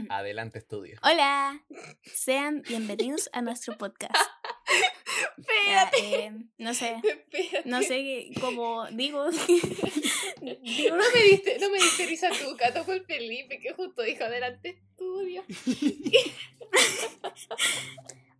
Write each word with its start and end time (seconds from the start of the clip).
Adelante, 0.08 0.58
estudio. 0.58 0.98
Hola, 1.02 1.62
sean 2.04 2.62
bienvenidos 2.62 3.28
a 3.32 3.42
nuestro 3.42 3.76
podcast. 3.76 4.14
Ya, 5.66 5.82
Espérate. 5.84 6.26
eh, 6.26 6.32
no 6.58 6.74
sé, 6.74 7.00
Espérate. 7.02 7.68
no 7.68 7.82
sé 7.82 8.30
cómo 8.40 8.86
digo. 8.86 9.30
digo 10.40 10.96
No 10.96 11.04
me 11.14 11.22
diste, 11.24 11.58
no 11.60 11.70
me 11.70 11.78
diste 11.78 12.06
risa 12.06 12.28
tú, 12.30 12.56
Cato, 12.56 12.84
fue 12.84 12.96
el 12.96 13.04
Felipe 13.04 13.60
que 13.60 13.72
justo 13.74 14.02
dijo 14.02 14.24
adelante 14.24 14.70
estudio. 14.90 15.44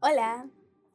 Hola, 0.00 0.46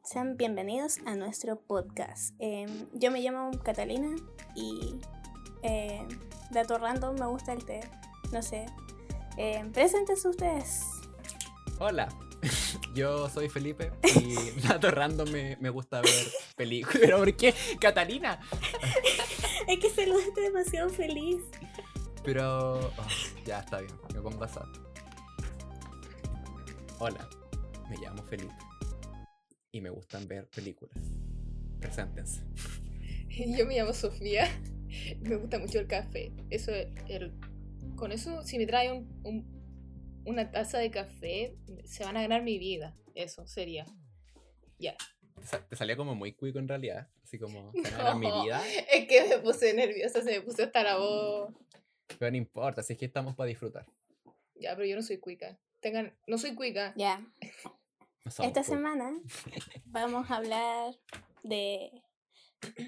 sean 0.02 0.36
bienvenidos 0.36 0.98
a 1.06 1.14
nuestro 1.14 1.60
podcast. 1.60 2.34
Eh, 2.38 2.66
yo 2.92 3.10
me 3.10 3.20
llamo 3.20 3.50
Catalina 3.62 4.14
y 4.54 4.96
eh, 5.62 6.02
dato 6.50 6.78
random, 6.78 7.18
me 7.18 7.26
gusta 7.26 7.52
el 7.52 7.64
té. 7.64 7.80
No 8.32 8.42
sé. 8.42 8.66
Eh, 9.36 9.64
preséntense 9.72 10.28
ustedes. 10.28 10.82
Hola, 11.78 12.08
yo 12.94 13.28
soy 13.28 13.48
Felipe 13.48 13.92
y 14.14 14.60
dato 14.66 14.90
random 14.90 15.28
me, 15.30 15.56
me 15.60 15.70
gusta 15.70 16.00
ver 16.00 16.12
películas. 16.56 16.98
¿Pero 17.00 17.18
por 17.18 17.36
qué? 17.36 17.54
Catalina. 17.78 18.40
Es 19.68 19.78
que 19.78 19.90
se 19.90 20.06
lo 20.06 20.18
está 20.18 20.40
demasiado 20.40 20.88
feliz. 20.88 21.42
Pero. 22.24 22.78
oh, 22.78 23.06
ya 23.44 23.60
está 23.60 23.80
bien, 23.80 23.94
me 24.14 24.20
pongo 24.20 24.42
a 24.42 24.48
Hola, 26.98 27.28
me 27.90 27.96
llamo 27.98 28.22
Felipe 28.24 28.54
y 29.70 29.80
me 29.82 29.90
gustan 29.90 30.26
ver 30.26 30.48
películas. 30.48 30.96
Preséntense. 31.78 32.42
Yo 33.28 33.66
me 33.66 33.76
llamo 33.76 33.92
Sofía 33.92 34.48
y 34.88 35.28
me 35.28 35.36
gusta 35.36 35.58
mucho 35.58 35.78
el 35.78 35.86
café. 35.86 36.32
Eso 36.48 36.72
es 36.72 36.88
el, 37.08 37.32
con 37.94 38.12
eso, 38.12 38.42
si 38.42 38.58
me 38.58 38.66
trae 38.66 38.92
un, 38.92 39.08
un- 39.24 40.22
una 40.26 40.50
taza 40.50 40.78
de 40.78 40.90
café, 40.90 41.56
se 41.84 42.04
van 42.04 42.16
a 42.16 42.22
ganar 42.22 42.42
mi 42.42 42.58
vida. 42.58 42.96
Eso 43.14 43.46
sería. 43.46 43.86
Ya. 44.78 44.96
Te, 45.40 45.46
sa- 45.46 45.66
te 45.66 45.76
salía 45.76 45.96
como 45.96 46.14
muy 46.14 46.32
cuico 46.32 46.58
en 46.58 46.66
realidad. 46.68 47.08
Así 47.22 47.38
como, 47.38 47.72
"Se 47.74 47.80
van 47.82 47.94
a 47.94 47.98
ganar 47.98 48.16
mi 48.16 48.42
vida. 48.42 48.62
Es 48.92 49.06
que 49.06 49.24
me 49.28 49.38
puse 49.38 49.72
nerviosa, 49.74 50.22
se 50.22 50.32
me 50.32 50.40
puso 50.40 50.64
hasta 50.64 50.82
la 50.82 50.96
voz. 50.98 51.54
Pero 52.18 52.30
no 52.30 52.36
importa, 52.36 52.82
si 52.82 52.92
es 52.94 52.98
que 52.98 53.04
estamos 53.06 53.34
para 53.36 53.48
disfrutar. 53.48 53.86
Ya, 54.56 54.74
pero 54.74 54.86
yo 54.86 54.96
no 54.96 55.02
soy 55.02 55.18
cuica. 55.18 55.58
Tengan, 55.80 56.12
no 56.26 56.38
soy 56.38 56.54
cuica. 56.54 56.92
Ya, 56.96 57.18
No 58.24 58.30
somos 58.30 58.48
esta 58.48 58.62
semana 58.64 59.12
vamos 59.86 60.30
a 60.30 60.36
hablar 60.36 60.94
de 61.44 62.02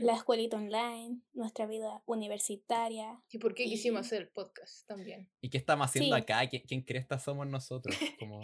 la 0.01 0.15
escuelita 0.15 0.57
online, 0.57 1.21
nuestra 1.33 1.67
vida 1.67 2.03
universitaria. 2.07 3.23
¿Y 3.31 3.39
por 3.39 3.55
qué 3.55 3.65
quisimos 3.65 4.03
Y- 4.03 4.07
hacer 4.07 4.23
el 4.23 4.29
podcast 4.31 4.87
también? 4.87 5.31
¿Y 5.41 5.51
qué 5.51 5.59
estamos 5.59 5.87
haciendo 5.87 6.17
Sí. 6.17 6.23
acá? 6.23 6.47
¿Quién, 6.49 6.63
quién 6.67 6.83
cresta 6.83 7.19
somos 7.19 7.47
nosotros? 7.47 7.95
Como... 8.21 8.41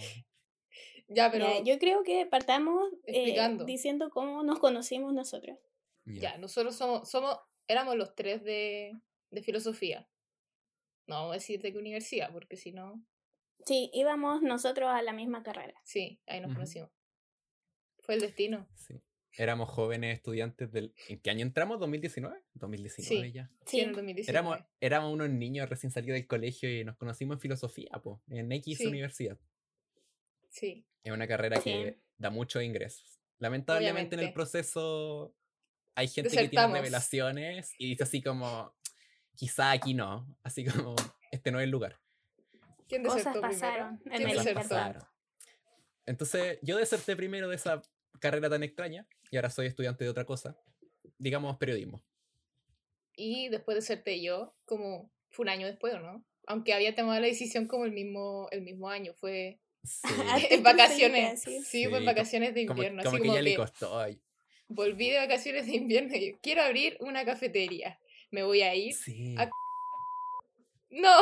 Ya, 1.08 1.30
pero 1.30 1.46
Ya, 1.46 1.62
yo 1.62 1.78
creo 1.78 2.02
que 2.02 2.26
partamos 2.26 2.92
eh, 3.06 3.12
Explicando. 3.16 3.64
diciendo 3.64 4.10
cómo 4.10 4.42
nos 4.42 4.58
conocimos 4.58 5.12
nosotros. 5.12 5.58
ya, 6.06 6.38
nosotros 6.38 6.76
somos, 6.76 7.10
somos, 7.10 7.38
éramos 7.68 7.96
los 7.96 8.14
tres 8.14 8.42
de, 8.42 8.92
de 9.30 9.42
filosofía. 9.42 10.08
No 11.06 11.16
vamos 11.16 11.30
a 11.32 11.34
decir 11.34 11.60
de 11.60 11.72
qué 11.72 11.78
universidad, 11.78 12.32
porque 12.32 12.56
si 12.56 12.72
no, 12.72 13.04
Sí, 13.66 13.90
íbamos 13.94 14.42
nosotros 14.42 14.90
a 14.90 15.00
la 15.02 15.12
misma 15.12 15.42
carrera. 15.42 15.80
sí, 15.84 16.20
ahí 16.26 16.40
nos 16.40 16.52
conocimos. 16.54 16.90
Fue 18.00 18.14
el 18.16 18.20
destino. 18.20 18.68
Sí. 18.74 18.94
Éramos 19.36 19.68
jóvenes 19.70 20.14
estudiantes 20.16 20.70
del... 20.70 20.94
¿En 21.08 21.18
qué 21.20 21.30
año 21.30 21.42
entramos? 21.42 21.80
¿2019? 21.80 22.40
2019 22.54 23.26
Sí. 23.26 23.32
ya. 23.32 23.50
Sí, 23.66 23.80
en 23.80 23.84
Sí. 23.86 23.88
el 23.90 23.92
2019. 23.96 24.30
Éramos, 24.30 24.58
éramos 24.80 25.12
unos 25.12 25.30
niños 25.30 25.68
recién 25.68 25.90
salidos 25.90 26.14
del 26.14 26.26
colegio 26.26 26.70
y 26.70 26.84
nos 26.84 26.96
conocimos 26.96 27.36
en 27.36 27.40
filosofía, 27.40 27.90
po, 28.02 28.22
en 28.28 28.52
X 28.52 28.78
Sí. 28.78 28.86
universidad. 28.86 29.38
Sí, 30.48 30.86
Es 31.02 31.12
una 31.12 31.26
carrera 31.26 31.56
Sí. 31.60 31.64
que 31.70 31.98
da 32.16 32.30
muchos 32.30 32.62
ingresos. 32.62 33.18
Lamentablemente 33.40 34.14
en 34.14 34.20
el 34.20 34.26
Obviamente. 34.26 34.34
proceso 34.34 35.34
hay 35.96 36.08
gente 36.08 36.30
que 36.30 36.36
tiene 36.36 36.48
Desertamos. 36.48 36.78
revelaciones 36.78 37.74
y 37.78 37.88
dice 37.90 38.04
así 38.04 38.22
como, 38.22 38.72
quizá 39.34 39.72
aquí 39.72 39.94
no, 39.94 40.26
así 40.42 40.64
como, 40.64 40.94
este 41.32 41.50
no 41.50 41.58
es 41.60 41.64
el 41.64 41.70
lugar. 41.70 41.98
¿quién 42.88 43.02
Cosas 43.02 43.36
pasaron 43.38 43.98
primero? 43.98 44.04
en 44.04 44.16
¿Quién 44.16 44.28
el 44.30 44.36
desertó? 44.38 44.60
pasaron. 44.60 45.02
Entonces 46.06 46.58
yo 46.62 46.76
deserté 46.78 47.16
primero 47.16 47.48
de 47.48 47.56
esa 47.56 47.82
carrera 48.20 48.48
tan 48.50 48.62
extraña 48.62 49.06
y 49.30 49.36
ahora 49.36 49.50
soy 49.50 49.66
estudiante 49.66 50.04
de 50.04 50.10
otra 50.10 50.24
cosa, 50.24 50.56
digamos 51.18 51.56
periodismo. 51.58 52.02
Y 53.16 53.48
después 53.48 53.76
deserté 53.76 54.20
yo, 54.22 54.54
como 54.64 55.10
fue 55.30 55.44
un 55.44 55.48
año 55.50 55.66
después, 55.66 55.94
¿o 55.94 56.00
no? 56.00 56.24
Aunque 56.46 56.74
había 56.74 56.94
tomado 56.94 57.20
la 57.20 57.26
decisión 57.26 57.66
como 57.66 57.84
el 57.84 57.92
mismo, 57.92 58.48
el 58.50 58.62
mismo 58.62 58.88
año, 58.90 59.14
fue 59.14 59.60
Sí, 59.84 60.08
en 60.50 60.62
vacaciones. 60.62 61.42
Sí, 61.42 61.62
¿sí? 61.62 61.86
fue 61.88 61.98
en 61.98 62.04
vacaciones 62.06 62.54
de 62.54 62.62
invierno. 62.62 63.02
como 63.02 63.10
así 63.16 63.22
que 63.22 63.28
como 63.28 63.34
ya 63.36 63.42
le 63.42 63.54
costó. 63.54 63.98
ay, 63.98 64.20
volví 64.68 65.10
de 65.10 65.18
vacaciones 65.18 65.66
de 65.66 65.72
invierno 65.76 66.14
y 66.16 66.30
yo, 66.32 66.38
quiero 66.42 66.62
abrir 66.62 66.96
una 67.00 67.24
cafetería. 67.24 68.00
Me 68.30 68.42
voy 68.42 68.62
a 68.62 68.74
ir. 68.74 68.94
Sí, 68.94 69.34
a- 69.38 69.50
¡No! 70.90 71.16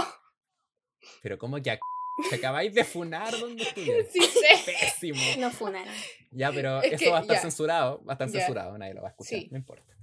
pero 1.22 1.36
como 1.38 1.60
que 1.60 1.70
ac- 1.72 1.80
te 2.30 2.36
acabáis 2.36 2.74
de 2.74 2.84
funar 2.84 3.38
donde 3.38 3.62
estudias. 3.62 4.08
Sí 4.12 4.20
sé. 4.20 4.48
Pésimo. 4.66 5.20
No 5.38 5.50
funaron. 5.50 5.92
Ya, 6.30 6.50
pero 6.52 6.80
Es 6.82 6.92
eso 6.94 7.04
que 7.04 7.10
va 7.10 7.18
a 7.18 7.20
estar 7.22 7.36
ya. 7.36 7.42
censurado, 7.42 8.04
va 8.04 8.12
a 8.12 8.14
estar 8.14 8.28
Ya. 8.28 8.40
censurado, 8.40 8.78
nadie 8.78 8.94
lo 8.94 9.02
va 9.02 9.08
a 9.08 9.10
escuchar, 9.12 9.38
Sí. 9.40 9.48
no 9.50 9.58
importa. 9.58 9.96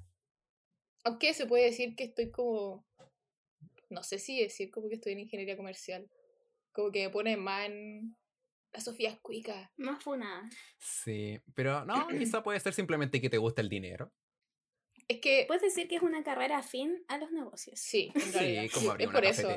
Aunque 1.05 1.33
se 1.33 1.45
puede 1.45 1.65
decir 1.65 1.95
que 1.95 2.03
estoy 2.05 2.29
como. 2.31 2.85
No 3.89 4.03
sé 4.03 4.19
si 4.19 4.39
decir 4.41 4.69
como 4.69 4.87
que 4.89 4.95
estoy 4.95 5.13
en 5.13 5.19
ingeniería 5.21 5.57
comercial. 5.57 6.09
Como 6.71 6.91
que 6.91 7.03
me 7.05 7.09
pone 7.09 7.37
más 7.37 7.65
en. 7.67 8.15
La 8.71 8.81
Sofía 8.81 9.09
es 9.09 9.19
cuica. 9.19 9.71
No 9.77 9.99
funada. 9.99 10.47
Sí, 10.77 11.39
pero 11.55 11.85
no, 11.85 12.07
quizá 12.09 12.43
puede 12.43 12.59
ser 12.59 12.73
simplemente 12.73 13.19
que 13.19 13.29
te 13.29 13.39
gusta 13.39 13.61
el 13.61 13.69
dinero. 13.69 14.11
Es 15.07 15.19
que. 15.21 15.45
Puedes 15.47 15.63
decir 15.63 15.87
que 15.87 15.95
es 15.95 16.03
una 16.03 16.23
carrera 16.23 16.59
afín 16.59 17.03
a 17.07 17.17
los 17.17 17.31
negocios. 17.31 17.79
sí, 17.79 18.11
en 18.13 18.33
realidad. 18.33 18.63
Sí, 18.63 18.69
como 18.69 18.91
abrir 18.91 19.05
es 19.05 19.09
una 19.09 19.17
por 19.19 19.25
eso. 19.27 19.47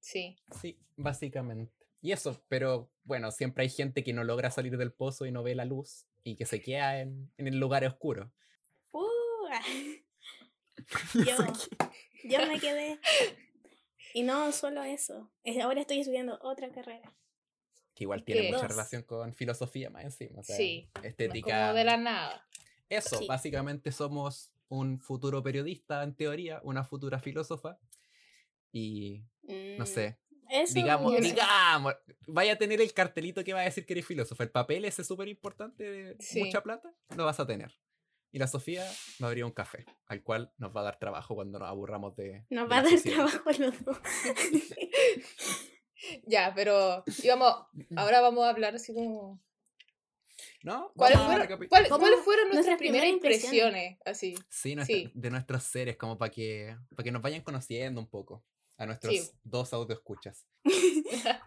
Sí. 0.00 0.36
Sí, 0.60 0.78
básicamente. 0.96 1.72
Y 2.00 2.12
eso, 2.12 2.40
pero 2.48 2.90
bueno, 3.04 3.30
siempre 3.30 3.62
hay 3.64 3.70
gente 3.70 4.04
que 4.04 4.12
no 4.12 4.22
logra 4.24 4.50
salir 4.50 4.76
del 4.76 4.92
pozo 4.92 5.26
y 5.26 5.32
no 5.32 5.42
ve 5.42 5.54
la 5.54 5.64
luz 5.64 6.06
y 6.22 6.36
que 6.36 6.46
se 6.46 6.60
queda 6.60 7.00
en, 7.00 7.30
en 7.36 7.46
el 7.48 7.58
lugar 7.58 7.84
oscuro. 7.84 8.30
Uh, 8.92 9.48
yo, 11.14 11.36
yo 12.24 12.46
me 12.46 12.60
quedé. 12.60 12.98
Y 14.14 14.22
no 14.22 14.52
solo 14.52 14.82
eso. 14.82 15.30
es- 15.44 15.58
Ahora 15.62 15.80
estoy 15.80 16.00
estudiando 16.00 16.38
otra 16.42 16.70
carrera. 16.70 17.12
Que 17.94 18.04
igual 18.04 18.24
tiene 18.24 18.42
¿Qué? 18.42 18.46
mucha 18.48 18.62
Dos. 18.62 18.70
relación 18.70 19.02
con 19.02 19.34
filosofía 19.34 19.90
más 19.90 20.04
encima. 20.04 20.40
o 20.40 20.42
sea, 20.44 20.56
Sí, 20.56 20.88
Estética. 21.02 21.62
como 21.66 21.74
de 21.74 21.84
la 21.84 21.96
nada. 21.96 22.46
Eso, 22.88 23.18
Sí. 23.18 23.26
básicamente 23.26 23.90
somos 23.92 24.52
un 24.68 25.00
futuro 25.00 25.42
periodista 25.42 26.02
en 26.04 26.14
teoría, 26.14 26.60
una 26.62 26.84
futura 26.84 27.18
filósofa. 27.18 27.78
Y 28.70 29.24
no 29.48 29.84
Mm, 29.84 29.86
sé, 29.86 30.18
Eso, 30.50 30.74
digamos, 30.74 31.12
no- 31.12 31.20
digamos, 31.20 31.94
vaya 32.26 32.52
a 32.54 32.56
tener 32.56 32.80
el 32.80 32.92
cartelito 32.92 33.42
que 33.44 33.52
va 33.52 33.60
a 33.60 33.64
decir 33.64 33.84
que 33.86 33.92
eres 33.94 34.06
filósofo. 34.06 34.42
El 34.42 34.50
papel 34.50 34.84
ese 34.84 35.04
súper 35.04 35.28
importante 35.28 35.84
de 35.90 36.16
Sí. 36.20 36.42
mucha 36.44 36.62
plata, 36.62 36.90
lo 37.16 37.24
vas 37.24 37.38
a 37.40 37.46
tener. 37.46 37.78
Y 38.30 38.38
la 38.38 38.46
Sofía 38.46 38.84
va 39.22 39.26
a 39.26 39.28
abrir 39.28 39.44
un 39.44 39.52
café, 39.52 39.86
al 40.06 40.22
cual 40.22 40.52
nos 40.58 40.74
va 40.76 40.82
a 40.82 40.84
dar 40.84 40.98
trabajo 40.98 41.34
cuando 41.34 41.58
nos 41.58 41.68
aburramos 41.68 42.14
de. 42.16 42.44
Nos 42.50 42.68
de 42.68 42.74
va 42.74 42.78
a 42.78 42.82
dar 42.82 42.90
sociedad. 42.92 43.16
trabajo 43.26 43.48
a 43.48 43.52
los 43.54 43.84
dos. 43.84 43.98
Ya, 46.26 46.52
pero. 46.54 47.02
íbamos, 47.24 47.54
ahora 47.96 48.20
vamos 48.20 48.44
a 48.44 48.50
hablar 48.50 48.74
así 48.74 48.94
como. 48.94 49.40
¿No? 50.62 50.92
¿Cuáles 50.94 51.18
fueron, 51.20 51.46
cuáles 51.68 51.88
fueron 51.88 52.44
nuestras 52.48 52.54
Nuestras 52.54 52.78
primeras 52.78 53.08
impresiones? 53.08 53.98
Así. 54.04 54.34
Sí, 54.48 54.74
nuestra- 54.76 54.96
Sí. 54.96 55.10
de 55.14 55.30
nuestros 55.30 55.62
seres, 55.64 55.96
como 55.96 56.16
para 56.18 56.30
que, 56.30 56.76
para 56.94 57.02
que 57.04 57.10
nos 57.12 57.22
vayan 57.22 57.42
conociendo 57.42 58.00
un 58.00 58.08
poco. 58.08 58.44
A 58.78 58.86
nuestros 58.86 59.12
Sí. 59.14 59.30
dos 59.44 59.72
audio 59.72 59.94
escuchas. 59.94 60.46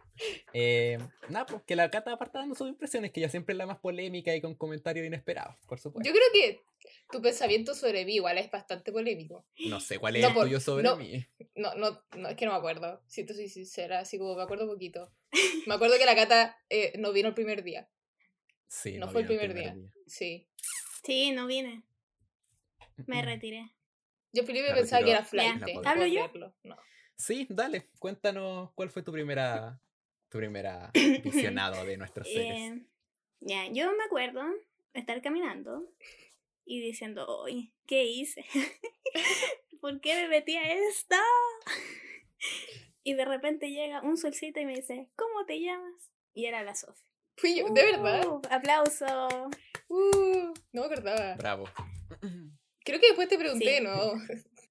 Eh, 0.54 1.00
nada, 1.30 1.46
pues 1.48 1.64
que 1.64 1.76
la 1.76 1.90
Cata 1.90 2.12
aparta 2.12 2.40
dando 2.40 2.54
sus 2.54 2.68
impresiones, 2.68 3.12
que 3.12 3.20
ella 3.22 3.30
siempre 3.30 3.54
es 3.54 3.58
la 3.58 3.66
más 3.66 3.80
polémica 3.80 4.36
y 4.36 4.42
con 4.42 4.54
comentarios 4.54 5.08
inesperados, 5.08 5.56
por 5.66 5.80
supuesto. 5.80 6.08
Yo 6.08 6.14
creo 6.14 6.28
que 6.34 6.62
tu 7.10 7.22
pensamiento 7.22 7.74
sobre 7.74 8.06
mí 8.06 8.16
igual 8.16 8.38
es 8.38 8.52
bastante 8.52 8.92
polémico. 8.92 9.46
No 9.68 9.80
sé 9.80 9.98
cuál 9.98 10.18
es 10.18 10.22
No, 10.22 10.28
el 10.28 10.34
por- 10.36 10.44
tuyo 10.44 10.60
sobre 10.60 10.84
no. 10.84 10.98
mí. 10.98 11.26
No, 11.56 11.74
no, 11.76 12.04
no, 12.18 12.30
es 12.30 12.36
que 12.36 12.46
no 12.46 12.52
me 12.52 12.58
acuerdo. 12.58 13.02
Si 13.08 13.26
te 13.26 13.34
soy 13.34 13.48
sincera, 13.50 14.00
así 14.02 14.20
como 14.20 14.36
me 14.36 14.44
acuerdo 14.44 14.68
poquito. 14.68 15.12
Me 15.66 15.74
acuerdo 15.74 15.98
que 15.98 16.06
la 16.06 16.16
Cata 16.16 16.56
eh, 16.70 16.94
no 17.00 17.14
vino 17.14 17.30
el 17.30 17.34
primer 17.34 17.64
día. 17.64 17.90
Sí, 18.68 18.98
no 19.00 19.10
fue 19.10 19.22
el 19.22 19.28
primer 19.28 19.54
día. 19.56 19.76
Sí. 20.06 20.48
Sí, 21.04 21.32
no 21.32 21.48
vine. 21.48 21.84
Me 23.08 23.22
retiré. 23.24 23.72
Yo 24.34 24.44
Felipe 24.44 24.68
La 24.68 24.76
pensaba 24.76 25.04
que 25.04 25.12
era 25.12 25.24
flight. 25.26 25.64
¿Hablo 25.86 26.06
yo? 26.06 26.22
verlo. 26.28 26.54
No. 26.64 26.78
Sí, 27.22 27.46
dale, 27.52 27.88
cuéntanos 28.00 28.72
cuál 28.74 28.90
fue 28.90 29.04
tu 29.04 29.12
primera 29.12 29.80
tu 30.30 30.40
primera 30.40 30.90
visionado 31.24 31.86
de 31.86 31.96
nuestros 31.98 32.28
seres. 32.28 32.58
Eh, 32.58 32.86
ya, 33.42 33.68
yo 33.68 33.92
me 33.96 34.04
acuerdo 34.06 34.42
estar 34.94 35.22
caminando 35.22 35.88
y 36.66 36.82
diciendo, 36.82 37.46
¿qué 37.86 38.06
hice? 38.06 38.44
¿Por 39.82 40.02
qué 40.02 40.16
me 40.16 40.28
metí 40.30 40.56
a 40.56 40.74
esto? 40.74 41.16
Y 43.04 43.16
de 43.16 43.26
repente 43.26 43.72
llega 43.72 44.02
un 44.04 44.16
solcito 44.16 44.60
y 44.60 44.66
me 44.66 44.76
dice, 44.76 45.10
¿cómo 45.16 45.44
te 45.48 45.60
llamas? 45.60 46.12
Y 46.36 46.46
era 46.46 46.64
la 46.64 46.76
Sofi. 46.76 47.04
Fui 47.36 47.58
yo, 47.58 47.68
de 47.70 47.84
verdad. 47.84 48.28
Uh, 48.28 48.42
aplauso. 48.52 49.28
Uh, 49.88 50.54
no 50.72 50.82
me 50.82 50.86
acordaba. 50.86 51.34
Bravo. 51.36 51.68
Creo 52.86 53.00
que 53.00 53.08
después 53.08 53.28
te 53.28 53.40
pregunté, 53.40 53.80
Sí. 53.80 53.84
¿no? 53.84 54.14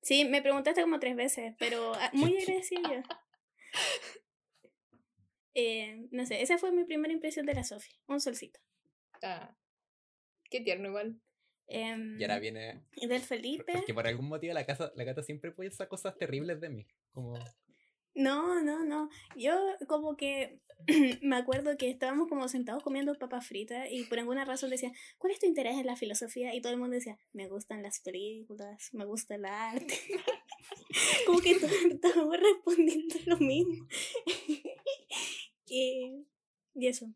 Sí, 0.02 0.25
me 0.25 0.43
preguntaste 0.43 0.81
como 0.82 0.99
tres 0.99 1.17
veces, 1.17 1.55
pero 1.58 1.93
ah, 1.94 2.11
muy 2.12 2.37
agradecida 2.38 2.81
yo. 2.82 3.02
Eh, 5.55 6.06
no 6.11 6.25
sé, 6.26 6.43
esa 6.43 6.58
fue 6.58 6.73
mi 6.73 6.85
primera 6.85 7.12
impresión 7.12 7.47
de 7.47 7.55
la 7.55 7.64
Sofi. 7.64 7.91
Un 8.06 8.20
solcito. 8.20 8.61
Ah, 9.23 9.55
qué 10.49 10.61
tierno 10.61 10.88
igual. 10.88 11.20
Em, 11.67 12.19
Y 12.19 12.25
ahora 12.25 12.38
viene. 12.38 12.82
y 12.93 13.06
del 13.06 13.20
Felipe. 13.23 13.73
Porque 13.73 13.94
por 13.94 14.06
algún 14.06 14.29
motivo 14.29 14.55
la, 14.55 14.64
casa, 14.67 14.93
la 14.97 15.05
gata 15.05 15.23
siempre 15.23 15.52
piensa 15.52 15.88
cosas 15.88 16.17
terribles 16.17 16.61
de 16.61 16.70
mí. 16.70 16.87
Como. 17.12 17.38
No, 18.14 18.62
no, 18.62 18.85
no. 18.85 19.08
Yo 19.37 19.56
como 19.87 20.17
que 20.17 20.61
me 21.22 21.36
acuerdo 21.36 21.76
que 21.76 21.88
estábamos 21.90 22.28
como 22.28 22.48
sentados 22.48 22.82
comiendo 22.82 23.14
papas 23.18 23.46
fritas 23.46 23.86
y 23.90 24.04
por 24.04 24.18
alguna 24.18 24.44
razón 24.44 24.70
decía, 24.70 24.92
¿cuál 25.18 25.32
es 25.32 25.38
tu 25.40 25.46
interés 25.46 25.76
en 25.78 25.86
la 25.86 25.96
filosofía? 25.96 26.54
Y 26.54 26.60
todo 26.60 26.72
el 26.72 26.78
mundo 26.78 26.94
decía, 26.94 27.18
me 27.32 27.48
gustan 27.48 27.82
las 27.82 28.00
películas, 28.00 28.90
me 28.92 29.04
gusta 29.04 29.34
el 29.34 29.44
arte. 29.44 29.94
como 31.26 31.40
que 31.40 31.54
todos 31.56 31.72
estábamos 31.90 32.36
respondiendo 32.38 33.14
lo 33.26 33.36
mismo. 33.38 33.86
y, 35.66 36.24
y 36.74 36.86
eso. 36.86 37.06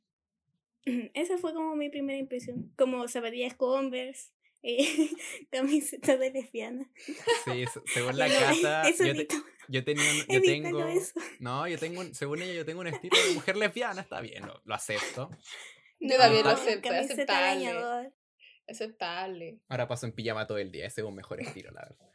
Esa 1.15 1.39
fue 1.39 1.55
como 1.55 1.75
mi 1.77 1.89
primera 1.91 2.19
impresión. 2.19 2.73
Como 2.77 3.07
zapatillas 3.09 3.55
Converse, 3.55 4.31
eh, 4.63 5.11
camiseta 5.51 6.17
de 6.17 6.31
lesbiana. 6.31 6.91
Sí, 7.45 7.65
se- 7.67 7.81
según 7.93 8.19
la 8.19 8.29
casa. 8.29 8.83
Yo, 8.91 9.15
te- 9.15 9.29
yo 9.69 9.85
tenía 9.85 10.03
un- 10.11 10.17
yo 10.19 10.25
evítalo 10.29 10.43
tengo. 10.79 10.89
eso. 10.89 11.13
No, 11.41 11.67
yo 11.69 11.79
tengo. 11.79 12.01
un- 12.01 12.15
Según 12.15 12.43
ella, 12.43 12.53
yo 12.55 12.65
tengo 12.65 12.81
un 12.81 12.87
estilo 12.89 13.17
de 13.29 13.35
mujer 13.35 13.57
lesbiana. 13.57 14.01
Está 14.03 14.21
bien, 14.21 14.47
lo, 14.47 14.61
lo 14.65 14.75
acepto. 14.75 15.31
Yo 16.01 16.17
también 16.19 16.45
lo 16.45 16.51
acepto, 16.51 16.91
aceptable. 16.91 18.13
Aceptable. 18.67 19.61
Ahora 19.69 19.87
paso 19.89 20.07
en 20.07 20.13
pijama 20.13 20.47
todo 20.47 20.59
el 20.59 20.71
día. 20.73 20.87
Ese 20.87 21.03
es 21.03 21.07
un 21.07 21.15
mejor 21.15 21.41
estilo, 21.41 21.71
la 21.71 21.83
verdad. 21.83 22.11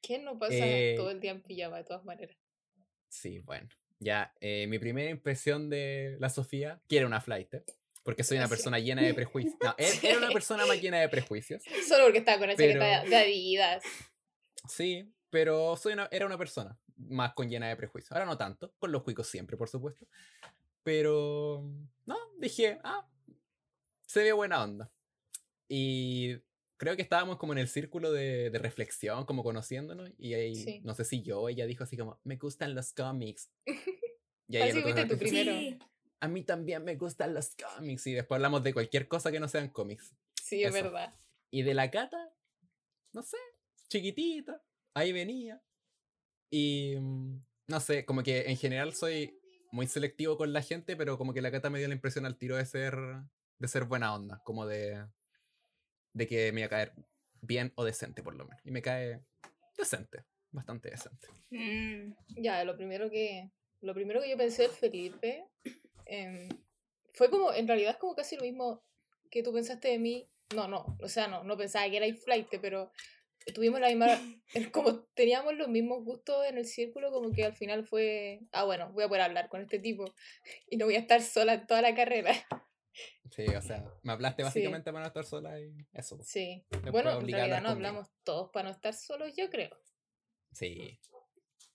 ¿Quién 0.00 0.24
no 0.24 0.38
pasa 0.38 0.54
Eh, 0.56 0.94
todo 0.96 1.10
el 1.10 1.20
día 1.20 1.30
en 1.32 1.42
pijama 1.42 1.76
de 1.78 1.84
todas 1.84 2.04
maneras? 2.04 2.36
Sí, 3.08 3.38
bueno. 3.40 3.68
Ya, 4.00 4.34
eh, 4.40 4.66
mi 4.68 4.78
primera 4.78 5.10
impresión 5.10 5.70
de 5.70 6.16
la 6.18 6.28
Sofía, 6.28 6.80
que 6.88 6.96
era 6.96 7.06
una 7.06 7.20
flight, 7.20 7.54
porque 8.02 8.24
soy 8.24 8.38
una 8.38 8.48
persona 8.48 8.80
llena 8.80 9.02
de 9.02 9.14
prejuicios. 9.14 9.54
No, 9.62 9.74
e- 9.78 9.98
era 10.02 10.18
una 10.18 10.30
persona 10.32 10.66
más 10.66 10.80
llena 10.82 10.98
de 11.00 11.08
prejuicios. 11.08 11.62
Solo 11.86 12.04
porque 12.06 12.18
estaba 12.18 12.38
con 12.38 12.48
la 12.48 12.56
pero- 12.56 12.80
chaqueta 12.80 13.04
de 13.08 13.16
Adidas. 13.16 13.84
Sí, 14.68 15.12
pero 15.32 15.76
soy 15.78 15.94
una, 15.94 16.08
era 16.12 16.26
una 16.26 16.36
persona 16.36 16.78
más 16.94 17.32
con 17.32 17.48
llena 17.48 17.66
de 17.66 17.74
prejuicios. 17.76 18.12
Ahora 18.12 18.26
no 18.26 18.36
tanto, 18.36 18.74
con 18.78 18.92
los 18.92 19.02
cuicos 19.02 19.26
siempre, 19.26 19.56
por 19.56 19.66
supuesto. 19.70 20.06
Pero, 20.82 21.64
no, 22.04 22.16
dije, 22.38 22.78
ah, 22.84 23.08
se 24.06 24.22
ve 24.24 24.32
buena 24.32 24.62
onda. 24.62 24.92
Y 25.68 26.36
creo 26.76 26.96
que 26.96 27.02
estábamos 27.02 27.38
como 27.38 27.54
en 27.54 27.60
el 27.60 27.68
círculo 27.68 28.12
de, 28.12 28.50
de 28.50 28.58
reflexión, 28.58 29.24
como 29.24 29.42
conociéndonos. 29.42 30.10
Y 30.18 30.34
ahí, 30.34 30.54
Sí. 30.54 30.80
no 30.84 30.92
sé 30.92 31.06
si 31.06 31.22
yo, 31.22 31.48
ella 31.48 31.64
dijo 31.64 31.84
así 31.84 31.96
como, 31.96 32.20
me 32.24 32.36
gustan 32.36 32.74
los 32.74 32.92
cómics. 32.92 33.50
Y 34.48 34.56
ahí 34.58 34.70
Así 34.70 34.82
fuiste 34.82 35.02
tú 35.06 35.14
dijo, 35.14 35.18
primero. 35.18 35.52
Sí, 35.52 35.78
a 36.20 36.28
mí 36.28 36.42
también 36.42 36.84
me 36.84 36.96
gustan 36.96 37.32
los 37.32 37.56
cómics. 37.56 38.06
Y 38.06 38.12
después 38.12 38.36
hablamos 38.36 38.62
de 38.62 38.74
cualquier 38.74 39.08
cosa 39.08 39.32
que 39.32 39.40
no 39.40 39.48
sean 39.48 39.70
cómics. 39.70 40.14
Sí, 40.42 40.62
es 40.62 40.74
verdad. 40.74 41.14
Y 41.50 41.62
de 41.62 41.72
la 41.72 41.90
cata, 41.90 42.18
no 43.12 43.22
sé, 43.22 43.38
chiquitita, 43.88 44.62
ahí 44.94 45.12
venía. 45.12 45.62
Y 46.50 46.96
mm, 46.98 47.42
no 47.68 47.80
sé, 47.80 48.04
como 48.04 48.22
que 48.22 48.50
en 48.50 48.56
general 48.56 48.94
soy 48.94 49.38
muy 49.70 49.86
selectivo 49.86 50.36
con 50.36 50.52
la 50.52 50.62
gente, 50.62 50.96
pero 50.96 51.16
como 51.16 51.32
que 51.32 51.40
la 51.40 51.50
cata 51.50 51.70
me 51.70 51.78
dio 51.78 51.88
la 51.88 51.94
impresión 51.94 52.26
al 52.26 52.36
tiro 52.36 52.56
de 52.56 52.66
ser, 52.66 52.94
de 53.58 53.68
ser 53.68 53.84
buena 53.84 54.14
onda, 54.14 54.40
como 54.44 54.66
de, 54.66 55.06
de 56.12 56.26
que 56.26 56.52
me 56.52 56.60
iba 56.60 56.66
a 56.66 56.70
caer 56.70 56.92
bien 57.40 57.72
o 57.76 57.84
decente 57.84 58.22
por 58.22 58.34
lo 58.34 58.44
menos. 58.44 58.60
Y 58.64 58.70
me 58.70 58.82
cae 58.82 59.22
decente, 59.76 60.24
bastante 60.50 60.90
decente. 60.90 61.26
Mm, 61.50 62.14
Ya, 62.36 62.64
lo 62.64 62.76
primero 62.76 63.10
que, 63.10 63.50
lo 63.80 63.94
primero 63.94 64.20
que 64.20 64.30
yo 64.30 64.36
pensé 64.36 64.62
del 64.62 64.72
Felipe 64.72 65.46
em, 66.06 66.48
fue 67.12 67.30
como, 67.30 67.52
en 67.52 67.66
realidad 67.66 67.92
es 67.92 67.96
como 67.98 68.14
casi 68.14 68.36
lo 68.36 68.42
mismo 68.42 68.84
que 69.30 69.42
tú 69.42 69.52
pensaste 69.52 69.88
de 69.88 69.98
mí. 69.98 70.28
No, 70.54 70.68
no, 70.68 70.98
o 71.00 71.08
sea, 71.08 71.28
no, 71.28 71.44
no 71.44 71.56
pensaba 71.56 71.88
que 71.88 71.96
era 71.96 72.14
flight, 72.14 72.48
pero 72.60 72.92
tuvimos 73.54 73.80
la 73.80 73.88
misma, 73.88 74.06
como 74.72 75.04
teníamos 75.14 75.54
los 75.54 75.68
mismos 75.68 76.04
gustos 76.04 76.46
en 76.46 76.58
el 76.58 76.64
círculo, 76.66 77.10
como 77.10 77.32
que 77.32 77.44
al 77.44 77.54
final 77.54 77.84
fue, 77.86 78.40
ah, 78.52 78.64
bueno, 78.64 78.92
voy 78.92 79.04
a 79.04 79.08
poder 79.08 79.22
hablar 79.22 79.48
con 79.48 79.60
este 79.62 79.78
tipo 79.78 80.04
y 80.70 80.76
no 80.76 80.86
voy 80.86 80.94
a 80.96 81.00
estar 81.00 81.22
sola 81.22 81.54
en 81.54 81.66
toda 81.66 81.82
la 81.82 81.94
carrera. 81.94 82.32
Sí, 83.30 83.46
o 83.46 83.62
sea, 83.62 83.84
me 84.02 84.12
hablaste 84.12 84.42
Sí. 84.42 84.46
básicamente 84.46 84.92
para 84.92 85.00
no 85.04 85.08
estar 85.08 85.24
sola 85.24 85.58
y 85.58 85.74
eso. 85.94 86.16
pues. 86.16 86.28
Sí, 86.28 86.64
Después 86.70 86.92
bueno, 86.92 87.12
en 87.12 87.16
realidad 87.20 87.42
hablar 87.44 87.62
no 87.62 87.68
conmigo. 87.70 87.88
hablamos 87.88 88.10
todos 88.24 88.50
para 88.52 88.68
no 88.68 88.74
estar 88.74 88.92
solos, 88.92 89.32
yo 89.36 89.48
creo. 89.48 89.70
Sí, 90.52 91.00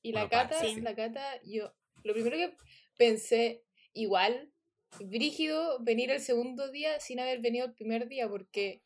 Y 0.03 0.11
la 0.11 0.25
Bueno, 0.27 0.29
cata, 0.49 0.63
sí. 0.63 0.81
la 0.81 0.95
cata, 0.95 1.41
yo, 1.43 1.73
lo 2.03 2.13
primero 2.13 2.37
que 2.37 2.55
pensé, 2.95 3.65
igual, 3.93 4.53
brígido 4.99 5.79
venir 5.79 6.11
el 6.11 6.21
segundo 6.21 6.69
día 6.71 6.99
sin 6.99 7.19
haber 7.19 7.39
venido 7.39 7.65
el 7.65 7.73
primer 7.73 8.07
día, 8.07 8.29
porque 8.29 8.83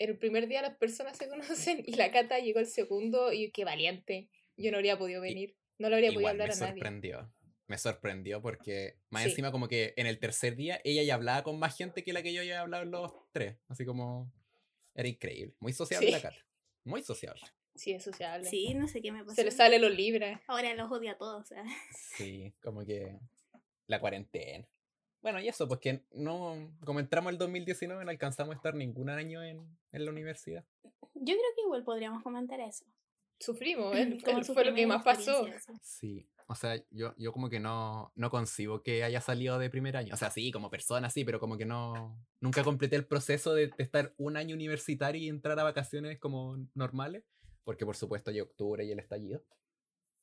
el 0.00 0.18
primer 0.18 0.48
día 0.48 0.62
las 0.62 0.76
personas 0.76 1.16
se 1.16 1.28
conocen 1.76 1.82
y 1.86 1.94
la 1.94 2.10
cata 2.10 2.38
llegó 2.40 2.58
el 2.60 2.66
segundo 2.66 3.32
y 3.32 3.50
qué 3.52 3.64
valiente, 3.64 4.28
yo 4.56 4.70
no 4.72 4.78
habría 4.78 4.98
podido 4.98 5.20
venir, 5.20 5.56
no 5.78 5.88
le 5.88 5.94
habría 5.96 6.12
podido 6.12 6.28
hablar 6.30 6.48
me 6.48 6.54
a 6.54 6.56
nadie. 6.58 6.72
sorprendió. 6.72 7.32
Me 7.68 7.78
sorprendió 7.78 8.42
porque 8.42 8.96
más 9.10 9.22
Sí. 9.22 9.28
encima 9.30 9.52
como 9.52 9.68
que 9.68 9.94
en 9.96 10.06
el 10.08 10.18
tercer 10.18 10.56
día 10.56 10.80
ella 10.82 11.04
ya 11.04 11.14
hablaba 11.14 11.44
con 11.44 11.58
más 11.60 11.76
gente 11.76 12.02
que 12.02 12.12
la 12.12 12.22
que 12.22 12.32
yo 12.34 12.42
ya 12.42 12.60
hablado 12.62 12.82
en 12.82 12.90
los 12.90 13.12
tres. 13.30 13.58
Así 13.68 13.84
como 13.84 14.32
era 14.94 15.06
increíble. 15.08 15.54
Muy 15.60 15.72
sociable 15.72 16.08
Sí. 16.08 16.12
la 16.12 16.20
Cata. 16.20 16.44
Muy 16.84 17.02
sociable. 17.04 17.40
Sí, 17.76 17.92
es 17.92 18.02
sociable. 18.02 18.48
sí, 18.48 18.74
no 18.74 18.88
sé 18.88 19.00
qué 19.00 19.12
me 19.12 19.20
pasó. 19.24 19.36
Se 19.36 19.44
le 19.44 19.52
sale 19.52 19.78
los 19.78 19.92
libres. 19.94 20.38
Ahora 20.48 20.74
los 20.74 20.90
odio 20.90 21.12
a 21.12 21.16
todos. 21.16 21.42
o 21.42 21.44
sea. 21.46 21.62
Sí, 22.16 22.52
como 22.60 22.84
que 22.84 23.16
la 23.86 24.00
cuarentena. 24.00 24.68
Bueno, 25.22 25.40
y 25.40 25.48
eso, 25.48 25.68
pues 25.68 25.80
que 25.80 26.04
no, 26.12 26.72
como 26.84 27.00
entramos 27.00 27.32
el 27.32 27.38
2019 27.38 28.04
no 28.04 28.10
alcanzamos 28.10 28.54
a 28.54 28.56
estar 28.56 28.74
ningún 28.74 29.10
año 29.10 29.42
en, 29.42 29.78
en 29.92 30.04
la 30.04 30.10
universidad. 30.10 30.64
Yo 30.82 31.34
creo 31.34 31.54
que 31.56 31.62
igual 31.64 31.84
podríamos 31.84 32.22
comentar 32.22 32.58
eso. 32.60 32.84
Sufrimos, 33.38 33.94
¿eh? 33.96 34.18
Como 34.24 34.42
fue 34.44 34.64
lo 34.64 34.74
que 34.74 34.86
más 34.86 35.02
pasó. 35.02 35.46
Sí, 35.82 36.26
o 36.46 36.54
sea, 36.54 36.82
yo, 36.90 37.14
yo 37.18 37.32
como 37.32 37.48
que 37.50 37.60
no, 37.60 38.12
no 38.16 38.30
concibo 38.30 38.82
que 38.82 39.04
haya 39.04 39.20
salido 39.20 39.58
de 39.58 39.70
primer 39.70 39.96
año. 39.96 40.14
O 40.14 40.16
sea, 40.16 40.30
sí, 40.30 40.50
como 40.50 40.70
persona, 40.70 41.10
sí, 41.10 41.24
pero 41.24 41.38
como 41.38 41.56
que 41.58 41.66
no, 41.66 42.18
nunca 42.40 42.64
completé 42.64 42.96
el 42.96 43.06
proceso 43.06 43.54
de, 43.54 43.68
de 43.68 43.84
estar 43.84 44.14
un 44.16 44.36
año 44.36 44.54
universitario 44.54 45.20
y 45.20 45.28
entrar 45.28 45.58
a 45.60 45.64
vacaciones 45.64 46.18
como 46.18 46.56
normales, 46.74 47.24
porque 47.64 47.84
por 47.86 47.96
supuesto 47.96 48.30
hay 48.30 48.40
octubre 48.40 48.84
y 48.84 48.90
el 48.90 48.98
estallido. 48.98 49.44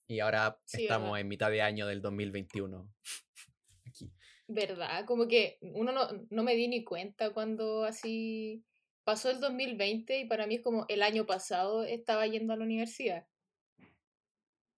Y 0.10 0.22
ahora 0.22 0.60
Sí, 0.66 0.84
estamos 0.84 1.08
verdad. 1.08 1.20
en 1.22 1.28
mitad 1.28 1.52
de 1.52 1.62
año 1.62 1.86
del 1.86 2.02
2021. 2.02 2.90
Aquí. 3.86 4.12
¿Verdad? 4.48 5.06
Como 5.06 5.28
que 5.28 5.58
uno 5.62 5.92
no, 5.92 6.08
no 6.30 6.44
me 6.44 6.56
di 6.56 6.68
ni 6.70 6.84
cuenta 6.84 7.34
cuando 7.34 7.84
así 7.84 8.64
pasó 9.04 9.30
el 9.30 9.40
2020 9.42 10.20
y 10.20 10.26
para 10.26 10.48
mí 10.48 10.56
es 10.56 10.62
como 10.62 10.86
el 10.88 11.04
año 11.04 11.26
pasado 11.26 11.84
estaba 11.84 12.26
yendo 12.28 12.54
a 12.54 12.58
la 12.58 12.64
universidad. 12.64 13.28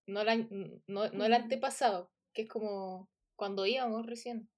No 0.07 0.21
el, 0.21 0.29
año- 0.29 0.47
no, 0.87 1.07
no 1.09 1.25
el 1.25 1.31
Mm. 1.31 1.35
antepasado, 1.35 2.11
que 2.33 2.43
es 2.43 2.49
como 2.49 3.09
cuando 3.35 3.65
íbamos 3.67 4.05
recién. 4.07 4.49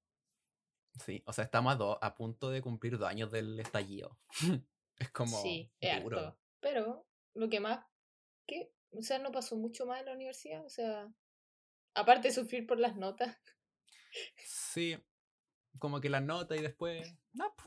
Sí, 1.06 1.24
o 1.25 1.34
sea, 1.34 1.44
estamos 1.46 1.74
a, 1.74 1.77
do- 1.77 2.00
a 2.03 2.15
punto 2.15 2.50
de 2.50 2.62
cumplir 2.62 2.98
dos 2.98 3.08
años 3.10 3.32
del 3.32 3.60
estallido. 3.60 4.18
es 4.98 5.12
como 5.12 5.41
sí, 5.41 5.70
es 5.82 6.03
duro. 6.03 6.20
harto. 6.20 6.39
Pero 6.62 7.06
lo 7.34 7.50
que 7.50 7.60
más, 7.60 7.86
que, 8.48 8.72
o 8.91 9.01
sea, 9.01 9.20
no 9.20 9.32
pasó 9.32 9.58
mucho 9.58 9.86
más 9.86 10.00
en 10.00 10.06
la 10.06 10.13
universidad, 10.13 10.65
o 10.65 10.70
sea, 10.70 11.12
aparte 11.96 12.30
de 12.30 12.34
sufrir 12.34 12.65
por 12.65 12.80
las 12.80 12.96
notas. 12.96 13.38
Sí, 14.46 14.98
como 15.80 16.01
que 16.01 16.10
la 16.10 16.22
nota 16.22 16.56
y 16.56 16.62
después. 16.62 17.13
No, 17.34 17.53
po, 17.56 17.63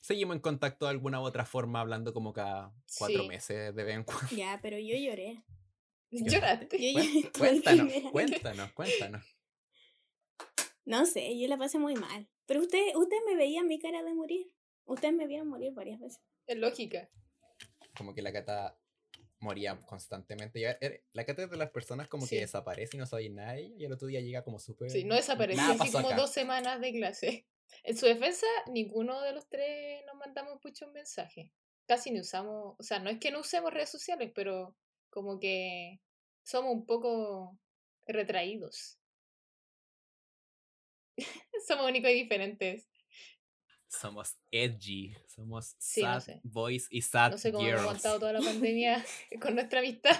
seguimos 0.00 0.36
en 0.36 0.40
contacto 0.42 0.84
de 0.86 0.90
alguna 0.92 1.20
u 1.20 1.24
otra 1.24 1.44
forma, 1.44 1.80
hablando 1.80 2.12
como 2.12 2.32
cada 2.32 2.72
cuatro 2.98 3.22
Sí. 3.22 3.28
meses 3.28 3.74
de 3.74 3.84
vez 3.84 3.94
en 3.96 4.04
cuando. 4.04 4.34
Ya, 4.34 4.58
pero 4.62 4.78
yo 4.78 4.96
lloré. 4.96 5.42
Lloraste. 6.10 6.78
Yo 6.92 7.00
lloré 7.00 7.30
Cuéntanos, 7.36 7.92
cuéntanos, 8.12 8.72
cuéntanos. 8.72 9.24
No 10.84 11.04
sé, 11.04 11.38
yo 11.38 11.46
la 11.48 11.58
pasé 11.58 11.78
muy 11.78 11.94
mal. 11.96 12.30
Pero 12.46 12.60
usted, 12.60 12.80
usted 12.96 13.16
me 13.26 13.36
veía 13.36 13.62
mi 13.62 13.78
cara 13.78 14.02
de 14.02 14.14
morir. 14.14 14.50
Ustedes 14.86 15.12
me 15.14 15.26
vieron 15.26 15.48
morir 15.48 15.72
varias 15.74 16.00
veces. 16.00 16.22
Es 16.46 16.56
lógica. 16.56 17.10
Como 17.94 18.14
que 18.14 18.22
la 18.22 18.32
cata 18.32 18.80
moría 19.40 19.76
constantemente. 19.86 20.58
Y 20.60 20.64
era- 20.64 20.78
la 21.12 21.22
es 21.22 21.50
de 21.50 21.56
las 21.56 21.70
personas 21.70 22.08
como 22.08 22.26
Sí. 22.26 22.36
que 22.36 22.40
desaparece 22.42 22.96
y 22.96 23.00
no 23.00 23.06
sabe 23.06 23.28
nada 23.30 23.52
de 23.54 23.60
ella, 23.62 23.74
y 23.78 23.84
el 23.84 23.92
otro 23.92 24.08
día 24.08 24.20
llega 24.20 24.42
como 24.44 24.58
súper. 24.58 24.90
Sí, 24.90 25.04
no 25.04 25.14
desapareció 25.14 25.62
así 25.80 25.92
como 25.92 26.08
acá. 26.08 26.16
dos 26.16 26.32
semanas 26.32 26.80
de 26.80 26.92
clase. 26.92 27.46
En 27.84 27.96
su 27.98 28.06
defensa, 28.06 28.46
ninguno 28.72 29.20
de 29.20 29.32
los 29.32 29.46
tres 29.48 30.02
nos 30.06 30.16
mandamos 30.16 30.58
muchos 30.64 30.90
mensajes. 30.90 31.50
Casi 31.86 32.10
ni 32.10 32.20
usamos, 32.20 32.74
o 32.78 32.82
sea, 32.82 32.98
no 32.98 33.10
es 33.10 33.18
que 33.18 33.30
no 33.30 33.40
usemos 33.40 33.72
redes 33.74 33.90
sociales, 33.90 34.32
pero 34.34 34.74
como 35.10 35.38
que 35.38 36.00
somos 36.44 36.72
un 36.72 36.86
poco 36.86 37.58
retraídos. 38.06 38.98
Somos 41.66 41.86
únicos 41.86 42.10
y 42.10 42.14
diferentes. 42.14 42.88
Somos 43.88 44.36
edgy, 44.50 45.14
somos 45.26 45.74
Sí, 45.78 46.02
no 46.02 46.08
sad 46.14 46.20
sé. 46.20 46.40
boys 46.44 46.86
y 46.90 47.00
sad 47.02 47.30
No 47.32 47.38
sé 47.38 47.50
cómo 47.52 47.64
hemos 47.66 47.72
girls. 47.80 47.82
aguantado 47.88 48.18
toda 48.20 48.32
la 48.34 48.40
pandemia 48.44 49.04
con 49.40 49.54
nuestra 49.54 49.80
amistad. 49.80 50.16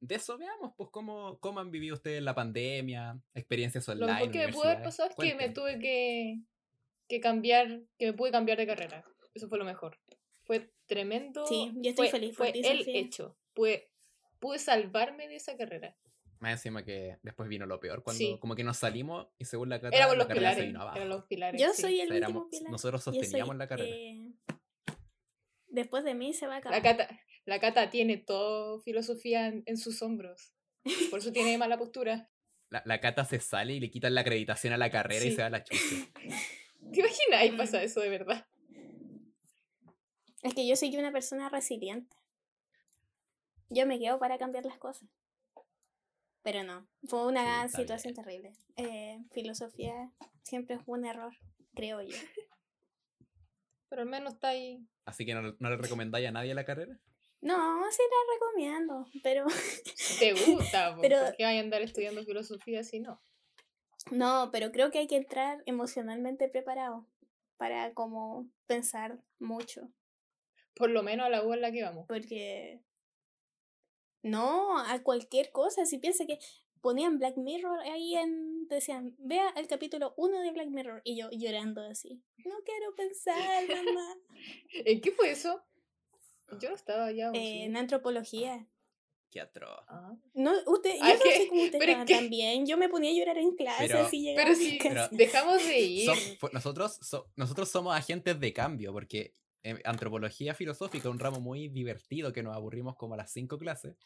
De 0.00 0.14
eso 0.14 0.38
veamos, 0.38 0.72
pues, 0.76 0.90
cómo, 0.92 1.38
cómo 1.40 1.58
han 1.60 1.70
vivido 1.72 1.96
ustedes 1.96 2.22
la 2.22 2.34
pandemia, 2.34 3.20
experiencias 3.34 3.86
Lo 3.88 3.94
online. 3.94 4.12
mejor 4.12 4.30
que 4.30 4.46
me 4.46 4.52
pudo 4.52 4.64
haber 4.64 4.82
pasado 4.84 5.10
es 5.10 5.16
que 5.16 5.34
me 5.34 5.48
tuve 5.50 5.78
que, 5.80 6.40
que 7.08 7.20
cambiar, 7.20 7.82
que 7.98 8.06
me 8.06 8.12
pude 8.12 8.30
cambiar 8.30 8.58
de 8.58 8.66
carrera. 8.66 9.04
Eso 9.34 9.48
fue 9.48 9.58
lo 9.58 9.64
mejor. 9.64 9.98
Fue 10.44 10.70
tremendo. 10.86 11.44
Sí, 11.46 11.72
yo 11.74 11.90
estoy 11.90 12.08
fue, 12.08 12.20
feliz 12.20 12.36
por 12.36 12.46
Fue 12.46 12.52
ti, 12.52 12.60
el 12.64 12.78
Sofía. 12.78 13.00
hecho. 13.00 13.36
Pude, 13.54 13.90
pude 14.38 14.58
salvarme 14.60 15.26
de 15.28 15.36
esa 15.36 15.56
carrera. 15.56 15.96
Más 16.40 16.52
encima 16.52 16.84
que 16.84 17.18
después 17.22 17.48
vino 17.48 17.66
lo 17.66 17.80
peor, 17.80 18.02
cuando 18.02 18.18
Sí. 18.18 18.38
como 18.40 18.54
que 18.54 18.62
nos 18.64 18.76
salimos 18.76 19.26
y 19.38 19.44
según 19.44 19.68
la 19.70 19.80
Cata, 19.80 19.96
Éramos 19.96 20.16
la 20.16 20.18
los 20.18 20.28
carrera 20.28 20.50
se 20.50 20.54
pilares. 20.56 20.72
vino 20.72 20.82
abajo. 20.82 21.04
Los 21.04 21.24
pilares. 21.24 21.60
Yo 21.60 21.72
sí. 21.72 21.82
soy 21.82 22.00
el 22.00 22.06
O 22.06 22.08
sea, 22.10 22.16
éramos- 22.18 22.42
último 22.44 22.60
pilar. 22.60 22.70
nosotros 22.72 23.02
sosteníamos 23.02 23.48
soy, 23.48 23.58
la 23.58 23.68
carrera. 23.68 23.96
eh, 23.96 24.32
después 25.68 26.04
de 26.04 26.14
mí 26.14 26.32
se 26.34 26.46
va 26.46 26.54
a 26.54 26.58
acabar. 26.58 26.78
La 26.78 26.82
Cata, 26.82 27.20
la 27.44 27.58
Cata 27.60 27.90
tiene 27.90 28.16
todo 28.18 28.80
filosofía 28.80 29.46
en, 29.48 29.62
en 29.66 29.76
sus 29.76 30.00
hombros. 30.02 30.54
Por 31.10 31.18
eso 31.18 31.32
tiene 31.32 31.58
mala 31.58 31.76
postura. 31.78 32.30
La, 32.70 32.82
la 32.84 33.00
Cata 33.00 33.24
se 33.24 33.40
sale 33.40 33.72
y 33.74 33.80
le 33.80 33.90
quitan 33.90 34.14
la 34.14 34.20
acreditación 34.20 34.74
a 34.74 34.76
la 34.76 34.90
carrera 34.90 35.24
y 35.24 35.30
Sí. 35.30 35.36
se 35.36 35.40
va 35.40 35.46
a 35.46 35.50
la 35.50 35.64
chucha. 35.64 35.80
¿Te 36.92 37.00
imaginas? 37.00 37.40
Ahí 37.40 37.50
Mm. 37.52 37.56
pasa 37.56 37.82
eso 37.82 38.00
de 38.00 38.10
verdad. 38.10 38.46
Es 40.42 40.54
que 40.54 40.66
yo 40.68 40.76
soy 40.76 40.94
una 40.96 41.10
persona 41.10 41.48
resiliente. 41.48 42.14
Yo 43.70 43.86
me 43.86 43.98
quedo 43.98 44.18
para 44.18 44.36
cambiar 44.38 44.64
las 44.66 44.78
cosas. 44.78 45.08
Pero 46.50 46.62
no, 46.64 46.88
fue 47.06 47.26
una 47.26 47.68
Sí, 47.68 47.76
situación 47.76 48.14
terrible. 48.14 48.54
Eh, 48.76 49.18
filosofía 49.32 50.10
siempre 50.42 50.78
fue 50.78 50.98
un 50.98 51.04
error, 51.04 51.34
creo 51.74 52.00
yo. 52.00 52.16
Pero 53.90 54.00
al 54.00 54.08
menos 54.08 54.32
está 54.32 54.48
ahí. 54.48 54.82
Así 55.04 55.26
que 55.26 55.34
no, 55.34 55.42
no 55.58 55.68
le 55.70 55.76
recomendáis 55.76 56.26
a 56.26 56.30
nadie 56.30 56.54
la 56.54 56.64
carrera. 56.64 56.98
No, 57.42 57.82
sí 57.90 58.00
la 58.10 58.34
recomiendo, 58.34 59.06
pero 59.22 59.44
Te 60.18 60.32
gusta, 60.32 60.94
po, 60.96 61.02
Pero- 61.02 61.22
¿por 61.26 61.36
qué 61.36 61.44
a 61.44 61.50
andar 61.60 61.82
estudiando 61.82 62.24
filosofía 62.24 62.82
si 62.82 63.00
no? 63.00 63.20
no, 64.10 64.48
pero 64.50 64.72
creo 64.72 64.90
que 64.90 65.00
hay 65.00 65.06
que 65.06 65.16
entrar 65.16 65.62
emocionalmente 65.66 66.48
preparado 66.48 67.06
para 67.58 67.92
como 67.92 68.48
pensar 68.66 69.22
mucho, 69.38 69.90
Por 70.74 70.88
lo 70.88 71.02
menos 71.02 71.26
a 71.26 71.28
la 71.28 71.44
U 71.44 71.52
en 71.52 71.60
la 71.60 71.70
que 71.72 71.82
vamos. 71.82 72.06
porque 72.08 72.80
no 74.22 74.78
a 74.78 75.02
cualquier 75.02 75.52
cosa, 75.52 75.86
si 75.86 75.98
piensa 75.98 76.26
que 76.26 76.38
ponían 76.80 77.18
Black 77.18 77.36
Mirror 77.36 77.80
ahí 77.80 78.14
en 78.16 78.68
decían, 78.68 79.14
vea 79.18 79.48
el 79.56 79.66
capítulo 79.66 80.14
1 80.16 80.40
de 80.40 80.50
Black 80.52 80.68
Mirror 80.68 81.00
y 81.04 81.16
yo 81.16 81.28
llorando 81.30 81.80
así. 81.82 82.22
No 82.44 82.54
quiero 82.64 82.94
pensar, 82.94 83.66
mamá. 83.68 84.16
¿En 84.84 85.00
qué 85.00 85.10
fue 85.12 85.30
eso? 85.30 85.62
Yo 86.60 86.68
no 86.70 86.76
estaba 86.76 87.06
allá. 87.06 87.30
¿o 87.30 87.34
Eh, 87.34 87.38
sí? 87.38 87.62
en 87.62 87.76
antropología. 87.76 88.66
Qué 89.30 89.40
atroz. 89.40 89.80
Ah. 89.88 90.14
No, 90.32 90.52
usted, 90.66 90.94
yo 90.94 91.00
Ah, 91.02 91.12
no 91.14 91.20
¿qué? 91.22 91.36
sé 91.36 91.48
cómo 91.48 91.62
usted 91.64 91.78
Pero 91.78 91.92
es 91.92 91.98
estaba 91.98 92.20
también. 92.20 92.64
Yo 92.66 92.78
me 92.78 92.88
ponía 92.88 93.10
a 93.10 93.14
llorar 93.14 93.36
en 93.38 93.54
clase 93.56 93.86
Pero- 93.88 93.98
así 94.06 94.32
Pero 94.34 94.54
sí, 94.54 94.78
casa. 94.78 95.08
dejamos 95.12 95.62
de 95.66 95.78
ir. 95.80 96.10
Nosotros, 96.52 96.98
so- 97.02 97.30
nosotros 97.36 97.68
somos 97.68 97.94
agentes 97.94 98.38
de 98.40 98.52
cambio, 98.54 98.92
porque 98.92 99.34
en 99.62 99.80
antropología 99.84 100.54
filosófica, 100.54 101.08
un 101.10 101.18
ramo 101.18 101.40
muy 101.40 101.68
divertido 101.68 102.32
que 102.32 102.42
nos 102.42 102.54
aburrimos 102.54 102.96
como 102.96 103.14
a 103.14 103.16
las 103.16 103.32
cinco 103.32 103.58
clases. 103.58 103.96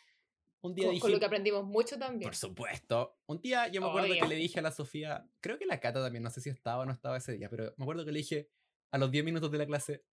Un 0.62 0.75
día 0.75 0.87
con, 0.87 0.99
con 1.00 1.09
dije, 1.09 1.14
lo 1.14 1.18
que 1.21 1.26
aprendimos 1.26 1.64
mucho 1.64 1.99
también. 1.99 2.23
por 2.23 2.37
supuesto, 2.37 3.18
un 3.26 3.40
día 3.40 3.66
yo 3.68 3.80
me 3.80 3.88
acuerdo 3.88 4.09
Obvio. 4.11 4.23
que 4.23 4.28
le 4.28 4.37
dije 4.37 4.61
a 4.61 4.62
la 4.62 4.71
Sofía, 4.71 5.26
creo 5.40 5.59
que 5.59 5.66
la 5.66 5.80
Cata 5.80 6.00
también, 6.02 6.23
no 6.23 6.30
sé 6.30 6.40
si 6.40 6.50
estaba 6.50 6.82
o 6.82 6.87
no 6.87 6.92
estaba 6.92 7.16
ese 7.16 7.32
día, 7.32 7.49
pero 7.50 7.75
me 7.76 7.85
acuerdo 7.85 8.04
que 8.04 8.12
le 8.12 8.18
dije 8.21 8.49
a 8.92 8.99
los 8.99 9.11
10 9.11 9.25
minutos 9.25 9.50
de 9.50 9.59
la 9.59 9.66
clase, 9.66 10.04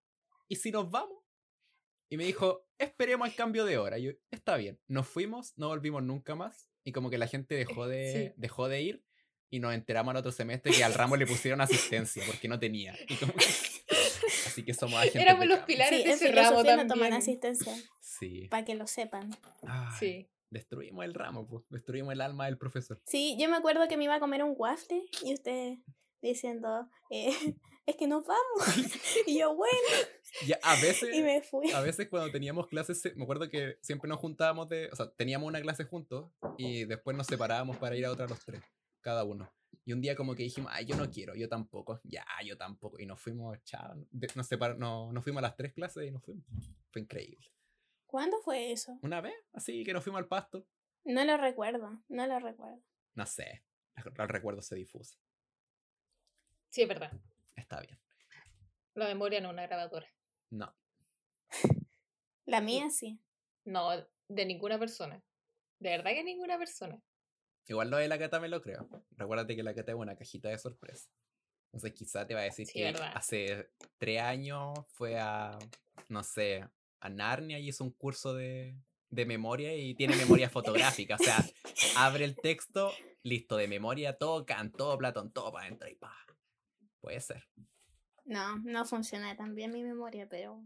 ¿y 0.47 0.55
si 0.55 0.71
nos 0.71 0.89
vamos? 0.89 1.19
Y 2.11 2.17
me 2.17 2.23
dijo, 2.25 2.65
esperemos 2.79 3.27
el 3.27 3.35
cambio 3.35 3.65
de 3.65 3.77
hora. 3.77 3.99
Y 3.99 4.03
yo, 4.05 4.11
está 4.31 4.57
bien. 4.57 4.79
Nos 4.87 5.07
fuimos, 5.07 5.55
no 5.57 5.67
volvimos 5.67 6.01
nunca 6.01 6.33
más. 6.33 6.67
Y 6.83 6.91
como 6.91 7.11
que 7.11 7.19
la 7.19 7.27
gente 7.27 7.53
dejó 7.53 7.87
de, 7.87 8.11
Sí. 8.29 8.33
dejó 8.35 8.67
de 8.67 8.81
ir. 8.81 9.03
Y 9.51 9.59
nos 9.59 9.75
enteramos 9.75 10.09
al 10.11 10.17
otro 10.17 10.31
semestre 10.31 10.71
que 10.71 10.83
al 10.83 10.95
ramo 10.95 11.15
le 11.17 11.27
pusieron 11.27 11.61
asistencia 11.61 12.23
porque 12.25 12.47
no 12.47 12.57
tenía. 12.57 12.95
Y 13.07 13.15
como 13.17 13.33
que- 13.33 13.45
Así 14.59 14.65
que 14.65 14.73
somos 14.73 14.95
agentes 14.99 15.21
Éramos 15.21 15.41
de 15.41 15.45
los 15.47 15.57
cambio. 15.59 15.75
pilares 15.75 15.99
Sí, 16.01 16.05
de 16.07 16.11
ese 16.13 16.31
ramo 16.33 16.57
no 16.57 16.63
también. 16.65 16.87
toman 16.87 17.13
asistencia, 17.13 17.73
Sí. 18.01 18.47
para 18.49 18.65
que 18.65 18.75
lo 18.75 18.87
sepan. 18.87 19.29
Ay, 19.65 19.87
Sí. 19.99 20.29
Destruimos 20.51 21.05
el 21.05 21.13
ramo, 21.13 21.47
pues. 21.47 21.63
Destruimos 21.69 22.11
el 22.11 22.21
alma 22.21 22.45
del 22.47 22.57
profesor. 22.57 22.99
Sí, 23.05 23.37
yo 23.39 23.47
me 23.49 23.55
acuerdo 23.57 23.87
que 23.87 23.97
me 23.97 24.05
iba 24.05 24.15
a 24.15 24.19
comer 24.19 24.43
un 24.43 24.55
waffle 24.57 25.03
y 25.23 25.33
usted 25.33 25.77
diciendo, 26.21 26.89
eh, 27.11 27.29
es 27.85 27.95
que 27.95 28.07
nos 28.07 28.25
vamos. 28.25 28.41
y 29.27 29.39
yo, 29.39 29.55
bueno, 29.55 29.71
Ya, 30.47 30.59
a 30.63 30.75
veces. 30.81 31.09
y 31.15 31.21
me 31.21 31.41
fui. 31.43 31.71
A 31.71 31.81
veces 31.81 32.09
cuando 32.09 32.31
teníamos 32.31 32.67
clases, 32.67 32.99
se- 32.99 33.13
me 33.15 33.23
acuerdo 33.23 33.47
que 33.49 33.77
siempre 33.81 34.09
nos 34.09 34.19
juntábamos 34.19 34.67
de, 34.69 34.89
o 34.91 34.95
sea, 34.95 35.09
teníamos 35.11 35.47
una 35.47 35.61
clase 35.61 35.85
juntos 35.85 36.31
y 36.57 36.83
después 36.85 37.15
nos 37.15 37.27
separábamos 37.27 37.77
para 37.77 37.95
ir 37.95 38.05
a 38.05 38.11
otra 38.11 38.27
los 38.27 38.43
tres, 38.43 38.61
cada 39.01 39.23
uno. 39.23 39.49
Y 39.85 39.93
un 39.93 40.01
día 40.01 40.15
como 40.15 40.35
que 40.35 40.43
dijimos, 40.43 40.71
ay, 40.73 40.85
yo 40.85 40.95
no 40.95 41.09
quiero, 41.09 41.35
yo 41.35 41.47
tampoco, 41.49 41.99
ya, 42.03 42.25
yo 42.45 42.57
tampoco. 42.57 42.99
Y 42.99 43.05
nos 43.05 43.19
fuimos, 43.19 43.57
chao, 43.63 43.95
nos, 44.35 44.49
separ- 44.49 44.77
no, 44.77 45.11
nos 45.11 45.23
fuimos 45.23 45.39
a 45.39 45.47
las 45.47 45.55
tres 45.55 45.73
clases 45.73 46.07
y 46.07 46.11
nos 46.11 46.23
fuimos. 46.23 46.45
Fue 46.91 47.01
increíble. 47.01 47.51
¿Cuándo 48.05 48.39
fue 48.41 48.71
eso? 48.71 48.97
Una 49.01 49.21
vez, 49.21 49.35
así 49.53 49.83
que 49.83 49.93
nos 49.93 50.03
fuimos 50.03 50.19
al 50.19 50.27
pasto. 50.27 50.65
No 51.05 51.23
lo 51.25 51.37
recuerdo, 51.37 52.03
no 52.07 52.27
lo 52.27 52.39
recuerdo. 52.39 52.81
No 53.15 53.25
sé, 53.25 53.63
el 53.95 54.03
el 54.17 54.29
recuerdo 54.29 54.61
se 54.61 54.75
difusa. 54.75 55.17
Sí, 56.69 56.81
es 56.83 56.87
verdad. 56.87 57.11
Está 57.55 57.79
bien. 57.81 57.99
La 58.95 59.07
memoria 59.07 59.41
no 59.41 59.47
es 59.49 59.53
una 59.53 59.67
grabadora. 59.67 60.07
No, 60.51 60.75
La 62.45 62.61
mía 62.61 62.89
sí. 62.89 63.19
No, 63.65 63.89
de 64.27 64.45
ninguna 64.45 64.79
persona. 64.79 65.21
De 65.79 65.89
verdad 65.89 66.11
que 66.11 66.23
ninguna 66.23 66.57
persona. 66.57 66.99
Igual 67.69 67.89
lo 67.89 67.97
de 67.97 68.07
la 68.07 68.19
cata 68.19 68.39
me 68.39 68.49
lo 68.49 68.61
creo. 68.61 68.87
Recuérdate 69.17 69.55
que 69.55 69.63
la 69.63 69.73
cata 69.73 69.91
es 69.91 69.97
una 69.97 70.15
cajita 70.15 70.49
de 70.49 70.57
sorpresa. 70.57 71.09
Entonces 71.71 71.93
quizá 71.93 72.25
te 72.25 72.33
va 72.33 72.41
a 72.41 72.45
decir 72.45 72.65
Sí, 72.65 72.73
que 72.73 72.85
verdad. 72.85 73.11
hace 73.15 73.69
tres 73.97 74.21
años 74.21 74.73
fue 74.89 75.19
a, 75.19 75.57
no 76.09 76.23
sé, 76.23 76.65
a 76.99 77.09
Narnia 77.09 77.59
y 77.59 77.69
hizo 77.69 77.83
un 77.83 77.91
curso 77.91 78.33
de, 78.33 78.75
de 79.09 79.25
memoria 79.25 79.75
y 79.75 79.93
tiene 79.95 80.15
memoria 80.15 80.49
fotográfica. 80.49 81.15
O 81.15 81.23
sea, 81.23 81.37
abre 81.97 82.25
el 82.25 82.35
texto, 82.35 82.91
listo, 83.23 83.55
de 83.57 83.67
memoria, 83.67 84.17
todo 84.17 84.45
Kant, 84.45 84.75
todo 84.75 84.97
Platón, 84.97 85.31
todo 85.31 85.51
para 85.51 85.65
adentro 85.65 85.87
y 85.89 85.95
pa. 85.95 86.15
Puede 87.01 87.21
ser. 87.21 87.47
No, 88.25 88.57
no 88.59 88.85
funciona 88.85 89.35
tan 89.35 89.55
bien 89.55 89.71
mi 89.71 89.83
memoria, 89.83 90.27
pero... 90.29 90.63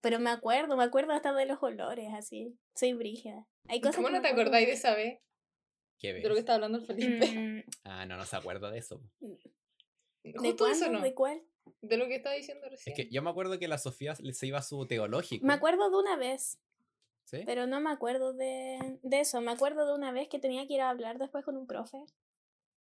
Pero 0.00 0.18
me 0.18 0.30
acuerdo, 0.30 0.76
me 0.76 0.82
acuerdo 0.84 1.12
hasta 1.12 1.32
de 1.32 1.46
los 1.46 1.62
olores, 1.62 2.08
así. 2.12 2.58
Soy 2.74 2.92
brígida. 2.92 3.46
Hay 3.68 3.80
cosas 3.80 3.96
¿Cómo 3.96 4.10
no 4.10 4.20
te 4.20 4.28
acordáis 4.28 4.66
de 4.66 4.72
esa 4.72 4.94
vez? 4.96 5.20
¿Qué 6.02 6.12
De 6.14 6.28
lo 6.28 6.34
que 6.34 6.40
estaba 6.40 6.56
hablando 6.56 6.78
el 6.78 6.84
Felipe. 6.84 7.26
Mm, 7.26 7.62
Ah, 7.84 8.04
no, 8.06 8.16
no 8.16 8.26
se 8.26 8.34
acuerda 8.36 8.70
de 8.72 8.78
eso. 8.80 9.00
¿De 10.24 10.32
Justo 10.36 10.66
eso 10.66 10.80
cuándo? 10.80 10.98
no. 10.98 11.04
¿De 11.04 11.14
cuál? 11.14 11.42
De 11.80 11.96
lo 11.96 12.06
que 12.08 12.16
estaba 12.16 12.34
diciendo 12.34 12.66
Es 12.66 12.72
recién. 12.72 12.96
que 12.96 13.08
yo 13.08 13.22
me 13.22 13.30
acuerdo 13.30 13.58
que 13.58 13.68
la 13.68 13.78
Sofía 13.78 14.14
se 14.16 14.46
iba 14.46 14.58
a 14.58 14.62
su 14.62 14.84
teológico. 14.86 15.46
Me 15.46 15.52
acuerdo 15.54 15.88
de 15.90 15.96
una 15.96 16.16
vez, 16.16 16.58
¿Sí? 17.24 17.42
pero 17.46 17.66
no 17.68 17.80
me 17.80 17.90
acuerdo 17.90 18.32
de, 18.32 18.98
de 19.02 19.20
eso. 19.20 19.40
Me 19.40 19.52
acuerdo 19.52 19.86
de 19.86 19.94
una 19.94 20.10
vez 20.12 20.28
que 20.28 20.38
tenía 20.40 20.66
que 20.66 20.74
ir 20.74 20.80
a 20.80 20.90
hablar 20.90 21.18
después 21.18 21.44
con 21.44 21.56
un 21.56 21.66
profe. 21.68 22.04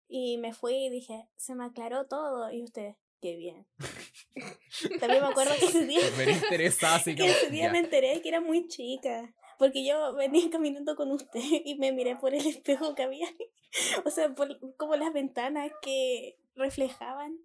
Y 0.08 0.38
me 0.38 0.52
fui 0.54 0.86
y 0.86 0.90
dije, 0.90 1.28
se 1.36 1.54
me 1.54 1.64
aclaró 1.66 2.06
todo. 2.06 2.50
Y 2.50 2.62
usted, 2.64 2.94
qué 3.20 3.36
bien. 3.36 3.66
También 5.00 5.22
me 5.22 5.28
acuerdo 5.28 5.52
que 5.58 5.66
ese 5.66 5.84
día, 5.86 6.00
Súper 6.00 6.28
interesada, 6.30 6.96
así 6.96 7.14
que 7.16 7.26
ese 7.30 7.50
día 7.50 7.66
ya. 7.66 7.72
me 7.72 7.78
enteré 7.80 8.20
que 8.22 8.28
era 8.30 8.40
muy 8.40 8.66
chica. 8.68 9.34
Porque 9.60 9.84
yo 9.84 10.14
venía 10.14 10.42
caminando 10.50 10.96
con 10.96 11.12
usted 11.12 11.40
y 11.64 11.76
me 11.76 11.92
miré 11.92 12.16
por 12.16 12.34
el 12.34 12.44
espejo 12.44 12.96
que 12.96 13.04
había. 13.04 13.28
O 14.04 14.10
sea, 14.10 14.34
por 14.34 14.58
como 14.76 14.96
las 14.96 15.12
ventanas 15.12 15.70
que 15.80 16.36
reflejaban. 16.56 17.38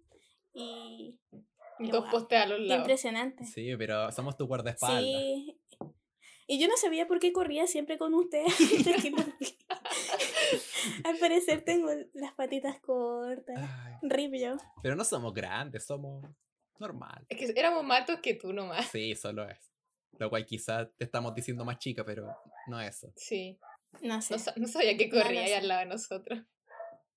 Y 0.52 1.20
Dos 1.78 2.00
Guau. 2.00 2.10
postes 2.10 2.40
a 2.40 2.46
los 2.46 2.58
lados. 2.58 2.80
impresionante. 2.80 3.44
Sí, 3.44 3.76
pero 3.76 4.10
somos 4.10 4.36
tu 4.36 4.44
guardaespaldas. 4.48 5.04
Sí. 5.04 5.56
Y 6.48 6.58
yo 6.58 6.66
no 6.66 6.76
sabía 6.76 7.06
por 7.06 7.20
qué 7.20 7.32
corría 7.32 7.68
siempre 7.68 7.96
con 7.96 8.12
usted. 8.14 8.44
Al 11.04 11.16
parecer 11.18 11.64
tengo 11.64 11.90
las 12.14 12.34
patitas 12.34 12.80
cortas. 12.80 13.70
Yo. 14.32 14.56
pero 14.82 14.96
no 14.96 15.04
somos 15.04 15.32
grandes, 15.32 15.86
somos 15.86 16.24
normal. 16.80 17.24
Es 17.28 17.38
que 17.38 17.60
éramos 17.60 17.84
más 17.84 18.00
altos 18.00 18.18
que 18.20 18.34
tú 18.34 18.52
nomás. 18.52 18.86
Sí, 18.86 19.14
solo 19.14 19.48
es. 19.48 19.75
Lo 20.18 20.30
cual 20.30 20.46
quizás 20.46 20.88
te 20.96 21.04
estamos 21.04 21.34
diciendo 21.34 21.64
más 21.64 21.78
chica, 21.78 22.04
pero 22.04 22.26
no 22.68 22.80
eso. 22.80 23.12
Sí. 23.16 23.58
No 24.02 24.20
sé. 24.22 24.36
No, 24.36 24.42
no 24.56 24.68
sabía 24.68 24.96
que 24.96 25.08
No 25.08 25.22
corría 25.22 25.42
ahí 25.42 25.48
sé. 25.48 25.56
al 25.56 25.68
lado 25.68 25.80
de 25.80 25.86
nosotros. 25.86 26.40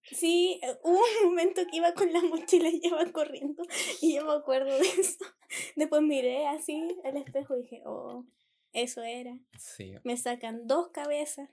Sí, 0.04 0.60
eh, 0.64 0.78
hubo 0.84 1.00
un 1.22 1.30
momento 1.30 1.62
que 1.70 1.78
iba 1.78 1.94
con 1.94 2.12
la 2.14 2.22
mochila 2.22 2.70
y 2.70 2.80
iba 2.84 3.04
corriendo. 3.12 3.64
Y 4.02 4.16
yo 4.16 4.26
me 4.26 4.34
acuerdo 4.34 4.74
de 4.78 4.80
eso. 4.88 5.18
Después 5.76 6.02
miré 6.02 6.48
así 6.48 6.98
al 7.04 7.18
espejo 7.18 7.58
y 7.58 7.62
dije, 7.64 7.82
oh, 7.86 8.26
eso 8.74 9.02
era. 9.04 9.38
Sí, 9.58 9.94
Me 10.04 10.16
sacan 10.18 10.68
dos 10.68 10.90
cabezas. 10.92 11.50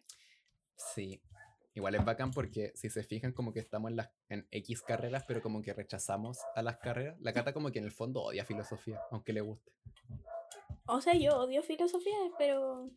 sí. 0.77 1.21
igual 1.75 1.95
es 1.95 2.05
bacán 2.05 2.31
porque 2.31 2.73
si 2.75 2.89
se 2.89 3.03
fijan 3.03 3.33
como 3.33 3.53
que 3.53 3.61
estamos 3.61 3.91
en 3.91 3.97
las 3.97 4.11
en 4.31 4.47
X 4.51 4.81
carreras, 4.83 5.25
pero 5.27 5.43
como 5.43 5.61
que 5.63 5.73
rechazamos 5.75 6.39
a 6.55 6.63
las 6.63 6.79
carreras. 6.79 7.17
La 7.21 7.33
Cata 7.33 7.53
como 7.53 7.71
que 7.71 7.79
en 7.81 7.85
el 7.85 7.93
fondo 7.93 8.23
odia 8.23 8.45
filosofía, 8.45 9.01
aunque 9.11 9.33
le 9.35 9.41
guste. 9.43 9.73
O 10.87 11.01
sea, 11.01 11.15
yo 11.15 11.37
odio 11.37 11.63
filosofía, 11.63 12.17
pero, 12.39 12.91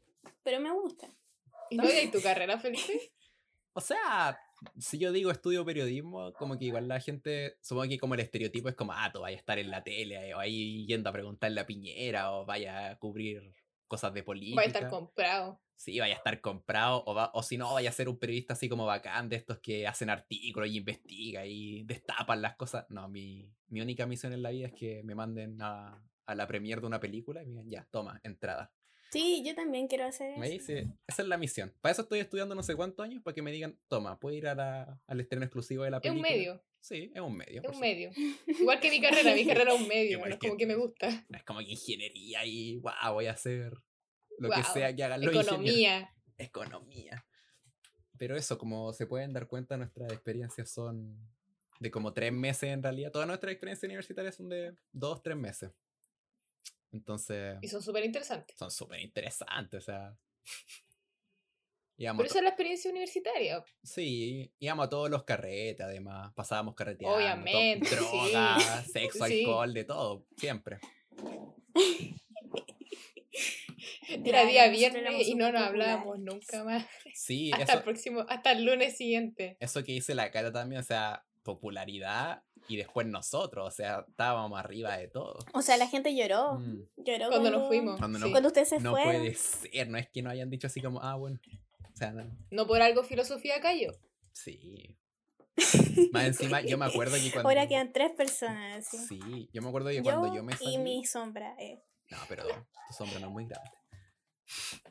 pero 0.44 0.60
me 0.60 0.72
gusta. 0.72 1.08
¿Y 1.70 1.78
no 1.78 1.84
odias 1.84 2.12
tu 2.12 2.22
carrera, 2.22 2.60
Felipe? 2.60 3.12
O 3.74 3.82
sea, 3.82 4.40
si 4.78 4.98
yo 4.98 5.12
digo 5.12 5.32
estudio 5.32 5.66
periodismo, 5.66 6.34
como 6.34 6.58
que 6.58 6.66
igual 6.66 6.88
la 6.88 7.00
gente, 7.00 7.58
supongo 7.62 7.90
que 7.90 8.00
como 8.00 8.14
el 8.14 8.20
estereotipo 8.20 8.70
es 8.70 8.76
como, 8.76 8.94
ah, 8.94 9.10
tú 9.12 9.22
vayas 9.22 9.38
a 9.38 9.40
estar 9.40 9.60
en 9.60 9.72
la 9.72 9.84
tele, 9.84 10.34
o 10.34 10.40
ahí 10.40 10.86
yendo 10.86 11.10
a 11.10 11.14
preguntarle 11.14 11.62
a 11.62 11.66
Piñera, 11.66 12.32
o 12.32 12.46
vaya 12.46 12.92
a 12.92 13.00
cubrir 13.00 13.54
cosas 13.88 14.14
de 14.14 14.24
política. 14.24 14.58
Va 14.58 14.64
a 14.64 14.66
estar 14.66 14.90
comprado. 14.90 15.62
Sí, 15.76 15.98
vaya 15.98 16.14
a 16.14 16.18
estar 16.18 16.42
comprado, 16.42 17.04
o, 17.06 17.16
va, 17.16 17.32
o 17.34 17.42
si 17.42 17.58
no, 17.58 17.74
vaya 17.74 17.90
a 17.90 17.94
ser 17.94 18.10
un 18.10 18.20
periodista 18.20 18.54
así 18.54 18.68
como 18.68 18.86
bacán 18.86 19.30
de 19.30 19.38
estos 19.38 19.60
que 19.60 19.88
hacen 19.88 20.10
artículos 20.10 20.70
y 20.70 20.78
investiga 20.78 21.46
y 21.46 21.84
destapan 21.84 22.42
las 22.42 22.58
cosas. 22.58 22.86
No, 22.90 23.08
mi, 23.08 23.50
mi 23.70 23.80
única 23.80 24.06
misión 24.06 24.34
en 24.34 24.44
la 24.44 24.50
vida 24.50 24.68
es 24.68 24.74
que 24.74 25.02
me 25.04 25.16
manden 25.16 25.62
a, 25.62 26.04
a 26.30 26.36
la 26.36 26.48
premier 26.48 26.80
de 26.80 26.88
una 26.88 27.00
película 27.00 27.42
y 27.42 27.48
me 27.48 27.52
digan, 27.54 27.70
ya, 27.70 27.88
toma, 27.92 28.20
entrada. 28.24 28.72
Sí, 29.12 29.44
yo 29.44 29.56
también 29.56 29.88
quiero 29.88 30.06
hacer 30.06 30.32
eso. 30.32 30.40
Me 30.40 30.50
dice, 30.50 30.88
esa 31.08 31.24
es 31.24 31.28
la 31.28 31.38
misión. 31.38 31.74
Para 31.82 31.92
eso 31.94 32.04
estoy 32.04 32.20
estudiando 32.20 32.54
no 32.54 32.62
sé 32.62 32.76
cuántos 32.76 33.04
años, 33.04 33.24
para 33.24 33.34
que 33.34 33.42
me 33.42 33.52
digan, 33.52 33.80
toma, 33.88 34.20
puedo 34.20 34.36
ir 34.36 34.48
a 34.48 34.54
la, 34.54 35.02
al 35.08 35.20
estreno 35.20 35.44
exclusivo 35.44 35.84
de 35.84 35.90
la 35.90 35.98
Es 35.98 36.04
película. 36.04 36.30
un 36.30 36.36
medio. 36.36 36.64
Sí, 36.80 37.12
es 37.14 37.22
un 37.22 37.36
medio. 37.36 37.62
Es 37.64 37.70
un 37.70 37.80
medio. 37.80 38.12
Igual 38.46 38.80
que 38.80 38.92
mi 38.92 39.02
carrera, 39.02 39.34
mi 39.34 39.46
carrera 39.46 39.74
es 39.74 39.82
un 39.82 39.88
medio. 39.88 40.12
Igual 40.18 40.30
no 40.30 40.36
es 40.36 40.40
que 40.40 40.48
como 40.48 40.58
que 40.58 40.68
me 40.68 40.76
gusta. 40.76 41.26
No 41.28 41.38
es 41.38 41.44
como 41.44 41.60
que 41.60 41.72
ingeniería 41.72 42.46
y, 42.46 42.78
wow, 42.78 43.14
voy 43.14 43.26
a 43.26 43.32
hacer 43.32 43.74
lo 44.38 44.50
que 44.52 44.64
sea 44.64 44.96
que 44.96 45.04
hagan 45.04 45.22
los 45.22 45.34
ingenieros. 45.34 45.54
Economía. 45.58 46.16
Economía. 46.38 47.26
Pero 48.20 48.38
eso, 48.38 48.58
como 48.60 48.94
se 48.94 49.08
pueden 49.08 49.34
dar 49.34 49.48
cuenta, 49.48 49.76
nuestras 49.76 50.12
experiencias 50.14 50.70
son 50.70 51.18
de 51.80 51.90
como 51.90 52.14
tres 52.14 52.32
meses 52.32 52.70
en 52.70 52.84
realidad. 52.84 53.12
Todas 53.12 53.28
nuestras 53.28 53.52
experiencias 53.54 53.88
universitarias 53.88 54.36
son 54.36 54.50
de 54.50 54.76
dos, 54.92 55.24
tres 55.24 55.36
meses. 55.36 55.72
Entonces, 56.92 57.58
Y 57.62 57.68
son 57.68 57.82
súper 57.84 58.04
interesantes. 58.06 58.56
son 58.58 58.72
súper 58.72 59.00
interesantes, 59.02 59.78
o 59.78 59.82
sea. 59.86 60.16
Pero 61.98 62.24
esa 62.24 62.38
es 62.38 62.44
la 62.44 62.50
experiencia 62.52 62.90
universitaria. 62.92 63.62
Sí, 63.84 64.50
íbamos 64.60 64.86
a 64.86 64.90
todos 64.90 65.10
los 65.10 65.26
carretes, 65.26 65.82
además. 65.86 66.32
Pasábamos 66.34 66.74
carreteando. 66.74 67.18
to- 67.18 67.22
Obviamente, 67.22 67.88
sí. 67.90 67.96
Droga, 67.96 68.58
sexo, 68.84 69.26
Sí. 69.26 69.42
alcohol, 69.42 69.74
de 69.74 69.84
todo, 69.84 70.26
siempre. 70.38 70.80
Era 74.26 74.46
día 74.46 74.68
viernes 74.70 75.28
y 75.28 75.36
no 75.36 75.52
nos 75.52 75.62
hablábamos 75.62 76.20
nunca 76.20 76.64
más. 76.64 76.86
Sí, 77.14 77.52
Hasta 77.52 77.64
eso, 77.66 77.74
el 77.78 77.84
próximo, 77.84 78.26
hasta 78.28 78.52
el 78.54 78.64
lunes 78.66 78.98
siguiente. 78.98 79.58
eso 79.60 79.84
que 79.84 79.92
dice 79.92 80.16
la 80.16 80.32
cara 80.32 80.52
también, 80.52 80.82
o 80.82 80.84
sea, 80.84 81.26
popularidad 81.54 82.44
y 82.68 82.78
después 82.78 83.08
nosotros, 83.08 83.68
o 83.68 83.72
sea, 83.72 84.06
estábamos 84.08 84.60
arriba 84.60 84.96
de 84.98 85.08
todo. 85.08 85.40
O 85.54 85.62
sea, 85.62 85.78
la 85.78 85.88
gente 85.88 86.16
lloró. 86.16 86.60
Mm, 86.60 86.84
Lloró 86.98 87.30
Cuando 87.30 87.50
nos 87.52 87.68
fuimos. 87.68 87.98
Cuando 88.00 88.20
sí. 88.20 88.26
no- 88.26 88.32
Cuando 88.32 88.48
ustedes 88.48 88.70
se 88.70 88.80
no 88.80 88.92
fueron. 88.92 89.14
puede 89.22 89.34
ser, 89.36 89.90
no 89.90 89.98
es 89.98 90.08
que 90.10 90.22
no 90.22 90.30
hayan 90.30 90.50
dicho 90.50 90.68
así 90.68 90.82
como, 90.82 91.02
ah, 91.02 91.16
bueno. 91.16 91.40
O 91.94 91.98
sea, 91.98 92.12
no, 92.12 92.24
No 92.52 92.68
por 92.68 92.82
algo 92.82 93.04
filosofía 93.04 93.60
cayó. 93.62 93.92
sí. 94.32 94.96
Más 96.14 96.24
encima, 96.26 96.62
yo 96.62 96.78
me 96.78 96.86
acuerdo 96.86 97.16
que 97.18 97.32
cuando. 97.32 97.50
Ahora 97.50 97.68
quedan 97.68 97.92
tres 97.92 98.12
personas. 98.14 98.86
Sí. 98.88 98.98
Sí, 99.10 99.50
yo 99.52 99.62
me 99.62 99.68
acuerdo 99.68 99.90
que 99.90 100.02
cuando 100.02 100.34
yo 100.34 100.42
me 100.42 100.56
salí. 100.56 100.76
y 100.76 100.78
mi 100.78 101.04
sombra. 101.06 101.54
eh. 101.60 101.84
No, 102.12 102.18
pero 102.30 102.46
tu 102.46 102.94
sombra 102.98 103.20
no 103.20 103.28
es 103.28 103.34
muy 103.34 103.46
grande. 103.46 103.72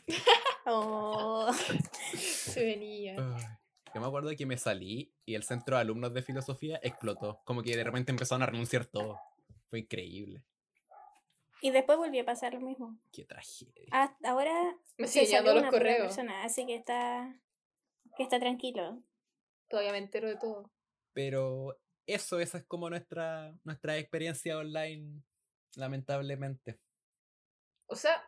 Oh. 0.71 1.51
Se 2.19 2.63
venía. 2.63 3.15
Ay, 3.19 3.45
Yo 3.95 4.01
me 4.01 4.07
acuerdo 4.07 4.31
que 4.37 4.47
me 4.47 4.57
salí 4.57 5.13
y 5.25 5.35
el 5.35 5.43
centro 5.43 5.77
de 5.77 5.83
alumnos 5.83 6.13
de 6.15 6.23
filosofía 6.23 6.79
explotó. 6.83 7.41
Como 7.45 7.63
que 7.63 7.77
de 7.77 7.85
repente 7.85 8.11
empezaron 8.13 8.43
a 8.43 8.47
renunciar 8.47 8.87
todos. 8.87 9.19
Fue 9.69 9.81
increíble. 9.81 10.45
Y 11.61 11.71
después 11.71 11.99
volvió 11.99 12.23
a 12.23 12.27
pasar 12.27 12.55
lo 12.55 12.61
mismo. 12.61 12.97
Qué 13.13 13.25
tragedia. 13.25 13.89
Hasta 13.91 14.31
ahora 14.31 14.77
Me 14.97 15.09
se 15.09 15.27
salió 15.27 15.53
los 15.55 15.63
una 15.63 15.71
correos. 15.71 16.07
persona, 16.07 16.45
así 16.45 16.67
que 16.67 16.77
está 16.77 17.35
que 18.17 18.23
está 18.23 18.39
tranquilo. 18.39 19.03
Todavía 19.69 19.93
me 19.93 19.99
entero 19.99 20.29
de 20.29 20.37
todo. 20.37 20.71
Pero 21.13 21.79
eso, 22.07 22.41
esa 22.41 22.59
es 22.59 22.65
como 22.65 22.89
nuestra, 22.89 23.57
nuestra 23.65 23.97
experiencia 23.99 24.57
online, 24.59 25.23
lamentablemente. 25.77 26.81
O 27.87 27.97
sea, 27.97 28.23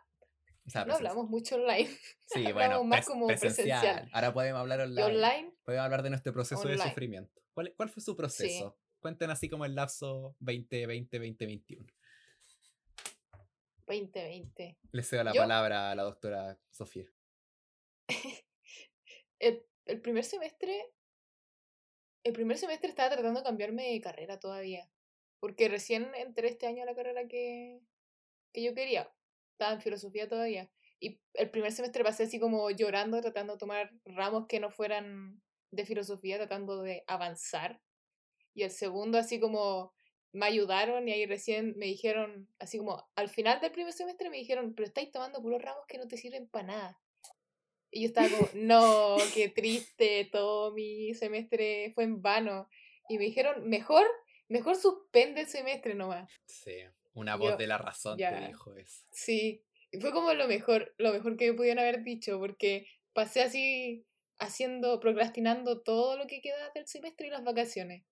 O 0.66 0.70
sea, 0.70 0.84
no 0.84 0.94
hablamos 0.94 1.28
mucho 1.28 1.56
online. 1.56 1.88
Sí, 2.26 2.46
hablamos 2.46 2.54
bueno, 2.54 2.84
más 2.84 3.06
como 3.06 3.26
presencial. 3.26 3.80
presencial. 3.80 4.10
Ahora 4.12 4.32
podemos 4.32 4.60
hablar 4.60 4.80
online. 4.80 5.02
online, 5.04 5.54
Podemos 5.64 5.84
hablar 5.84 6.02
de 6.02 6.10
nuestro 6.10 6.32
proceso 6.32 6.68
de 6.68 6.78
sufrimiento. 6.78 7.40
¿Cuál, 7.52 7.74
cuál 7.76 7.88
fue 7.88 8.02
su 8.02 8.16
proceso? 8.16 8.78
Cuenten 9.00 9.30
así 9.30 9.48
como 9.48 9.64
el 9.64 9.74
lapso 9.74 10.36
2020-2021. 10.40 11.90
2020. 13.86 14.78
Le 14.92 15.02
cedo 15.02 15.24
la 15.24 15.32
¿Yo? 15.32 15.40
palabra 15.40 15.90
a 15.90 15.94
la 15.94 16.02
doctora 16.04 16.58
Sofía. 16.70 17.10
El, 19.40 19.64
el 19.86 20.00
primer 20.02 20.24
semestre. 20.24 20.92
El 22.22 22.34
primer 22.34 22.58
semestre 22.58 22.90
estaba 22.90 23.08
tratando 23.08 23.40
de 23.40 23.44
cambiarme 23.44 23.90
de 23.90 24.00
carrera 24.00 24.38
todavía. 24.38 24.88
Porque 25.40 25.68
recién 25.68 26.14
entré 26.14 26.48
este 26.48 26.66
año 26.66 26.82
a 26.82 26.86
la 26.86 26.94
carrera 26.94 27.26
que, 27.26 27.80
que 28.52 28.62
yo 28.62 28.74
quería. 28.74 29.10
Estaba 29.60 29.74
en 29.74 29.82
filosofía 29.82 30.26
todavía. 30.26 30.70
Y 31.00 31.20
el 31.34 31.50
primer 31.50 31.70
semestre 31.70 32.02
pasé 32.02 32.22
así 32.22 32.40
como 32.40 32.70
llorando, 32.70 33.20
tratando 33.20 33.52
de 33.52 33.58
tomar 33.58 33.90
ramos 34.06 34.46
que 34.46 34.58
no 34.58 34.70
fueran 34.70 35.42
de 35.70 35.84
filosofía, 35.84 36.38
tratando 36.38 36.80
de 36.80 37.04
avanzar. 37.06 37.78
Y 38.54 38.62
el 38.62 38.70
segundo 38.70 39.18
así 39.18 39.38
como 39.38 39.92
me 40.32 40.46
ayudaron 40.46 41.06
y 41.06 41.12
ahí 41.12 41.26
recién 41.26 41.74
me 41.76 41.84
dijeron, 41.84 42.48
así 42.58 42.78
como 42.78 43.06
al 43.16 43.28
final 43.28 43.60
del 43.60 43.70
primer 43.70 43.92
semestre 43.92 44.30
me 44.30 44.38
dijeron, 44.38 44.72
pero 44.74 44.88
estáis 44.88 45.10
tomando 45.10 45.42
puros 45.42 45.60
ramos 45.60 45.84
que 45.86 45.98
no 45.98 46.08
te 46.08 46.16
sirven 46.16 46.48
para 46.48 46.66
nada. 46.66 47.00
Y 47.90 48.00
yo 48.00 48.06
estaba 48.06 48.30
como, 48.30 48.48
no, 48.54 49.18
qué 49.34 49.50
triste, 49.50 50.26
todo 50.32 50.72
mi 50.72 51.12
semestre 51.12 51.92
fue 51.94 52.04
en 52.04 52.22
vano. 52.22 52.66
Y 53.10 53.18
me 53.18 53.24
dijeron, 53.24 53.68
mejor, 53.68 54.06
mejor 54.48 54.76
suspende 54.76 55.42
el 55.42 55.48
semestre 55.48 55.94
nomás. 55.94 56.30
Sí, 56.46 56.76
una 57.14 57.32
Yo- 57.32 57.38
voz 57.38 57.58
de 57.58 57.66
la 57.66 57.78
razón 57.78 58.16
te 58.16 58.22
ya. 58.22 58.46
dijo 58.46 58.74
eso. 58.76 59.04
Sí, 59.10 59.62
y 59.90 59.98
fue 60.00 60.12
como 60.12 60.32
lo 60.34 60.46
mejor, 60.48 60.94
lo 60.98 61.12
mejor 61.12 61.36
que 61.36 61.50
me 61.50 61.56
pudieron 61.56 61.80
haber 61.80 62.02
dicho, 62.04 62.38
porque 62.38 62.86
pasé 63.12 63.42
así 63.42 64.06
haciendo, 64.38 65.00
procrastinando 65.00 65.80
todo 65.82 66.16
lo 66.16 66.26
que 66.26 66.40
quedaba 66.40 66.70
del 66.74 66.86
semestre 66.86 67.26
y 67.26 67.30
las 67.30 67.44
vacaciones. 67.44 68.04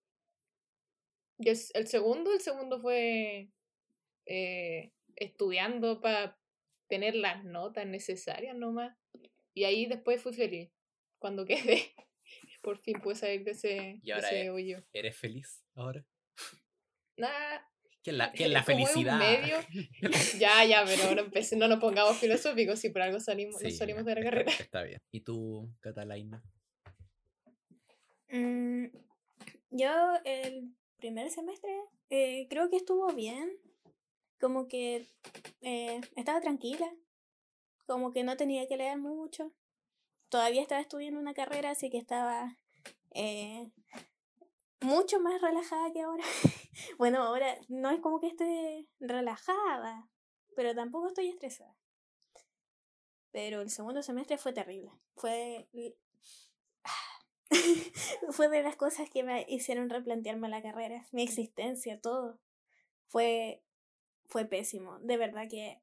Y 1.38 1.48
el, 1.50 1.58
el 1.74 1.86
segundo, 1.86 2.32
el 2.32 2.40
segundo 2.40 2.80
fue 2.80 3.48
eh, 4.26 4.92
estudiando 5.16 6.00
para 6.00 6.36
tener 6.88 7.14
las 7.14 7.44
notas 7.44 7.86
necesarias 7.86 8.56
nomás. 8.56 8.96
Y 9.54 9.64
ahí 9.64 9.86
después 9.86 10.20
fui 10.20 10.32
feliz, 10.34 10.70
cuando 11.18 11.44
quedé. 11.46 11.92
Por 12.60 12.78
fin 12.78 13.00
pude 13.00 13.14
salir 13.14 13.44
de 13.44 13.52
ese, 13.52 14.00
Y 14.02 14.06
de 14.06 14.12
ahora 14.14 14.26
ese 14.28 14.42
es- 14.42 14.50
hoyo. 14.50 14.84
¿Eres 14.92 15.16
feliz 15.16 15.64
ahora? 15.74 16.04
Nah, 17.16 17.58
¿Qué 18.08 18.12
es 18.12 18.16
la, 18.18 18.32
qué 18.32 18.44
es 18.44 18.50
la 18.50 18.62
felicidad? 18.64 19.18
medio, 19.18 19.56
Ya, 20.40 20.64
ya, 20.64 20.84
pero 20.86 21.14
no, 21.14 21.20
empecé, 21.22 21.56
no 21.56 21.68
nos 21.68 21.78
pongamos 21.78 22.16
filosóficos 22.16 22.78
si 22.80 22.88
por 22.88 23.02
algo 23.02 23.20
salimos, 23.20 23.60
nos 23.62 23.76
salimos 23.76 24.04
de 24.04 24.14
la 24.14 24.20
está- 24.20 24.30
carrera. 24.30 24.52
Está 24.60 24.82
bien. 24.82 25.00
¿Y 25.10 25.20
tú, 25.20 25.68
Catalina? 25.80 26.42
Mm, 28.30 28.86
yo 29.70 29.90
el 30.24 30.74
primer 30.98 31.30
semestre 31.30 31.70
eh, 32.10 32.46
creo 32.48 32.70
que 32.70 32.76
estuvo 32.76 33.12
bien. 33.12 33.50
Como 34.40 34.68
que 34.68 35.04
eh, 35.62 36.00
estaba 36.16 36.40
tranquila. 36.40 36.88
Como 37.86 38.12
que 38.12 38.22
no 38.22 38.36
tenía 38.36 38.66
que 38.68 38.76
leer 38.76 38.98
mucho. 38.98 39.52
Todavía 40.28 40.62
estaba 40.62 40.80
estudiando 40.80 41.18
una 41.18 41.34
carrera, 41.34 41.70
así 41.70 41.90
que 41.90 41.98
estaba 41.98 42.58
eh, 43.14 43.70
mucho 44.80 45.20
más 45.20 45.40
relajada 45.40 45.92
que 45.92 46.02
ahora. 46.02 46.24
bueno, 46.98 47.22
ahora 47.22 47.56
no 47.68 47.90
es 47.90 48.00
como 48.00 48.20
que 48.20 48.28
esté 48.28 48.86
relajada, 49.00 50.08
pero 50.54 50.74
tampoco 50.74 51.08
estoy 51.08 51.28
estresada. 51.28 51.74
Pero 53.30 53.60
el 53.60 53.70
segundo 53.70 54.02
semestre 54.02 54.38
fue 54.38 54.52
terrible. 54.52 54.90
Fue 55.16 55.68
fue 58.30 58.48
de 58.48 58.62
las 58.62 58.76
cosas 58.76 59.08
que 59.10 59.22
me 59.22 59.46
hicieron 59.48 59.90
replantearme 59.90 60.48
la 60.48 60.62
carrera, 60.62 61.06
mi 61.12 61.22
existencia, 61.22 62.00
todo. 62.00 62.38
Fue, 63.08 63.62
fue 64.26 64.44
pésimo. 64.44 64.98
De 65.00 65.16
verdad 65.16 65.48
que 65.48 65.80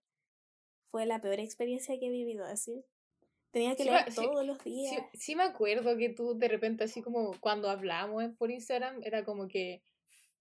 fue 0.91 1.05
la 1.05 1.19
peor 1.19 1.39
experiencia 1.39 1.97
que 1.99 2.07
he 2.07 2.11
vivido 2.11 2.45
así. 2.45 2.85
Tenía 3.55 3.73
que 3.77 3.83
Sí, 3.83 3.89
leer 3.89 4.11
sí, 4.11 4.15
todos 4.17 4.45
los 4.45 4.61
días. 4.65 5.01
sí 5.13 5.33
me 5.33 5.43
acuerdo 5.43 5.95
que 5.95 6.09
tú 6.09 6.37
de 6.37 6.49
repente 6.49 6.83
así 6.83 7.01
como 7.01 7.31
cuando 7.39 7.69
hablamos 7.69 8.25
por 8.37 8.51
Instagram 8.51 9.01
era 9.01 9.23
como 9.23 9.47
que 9.47 9.81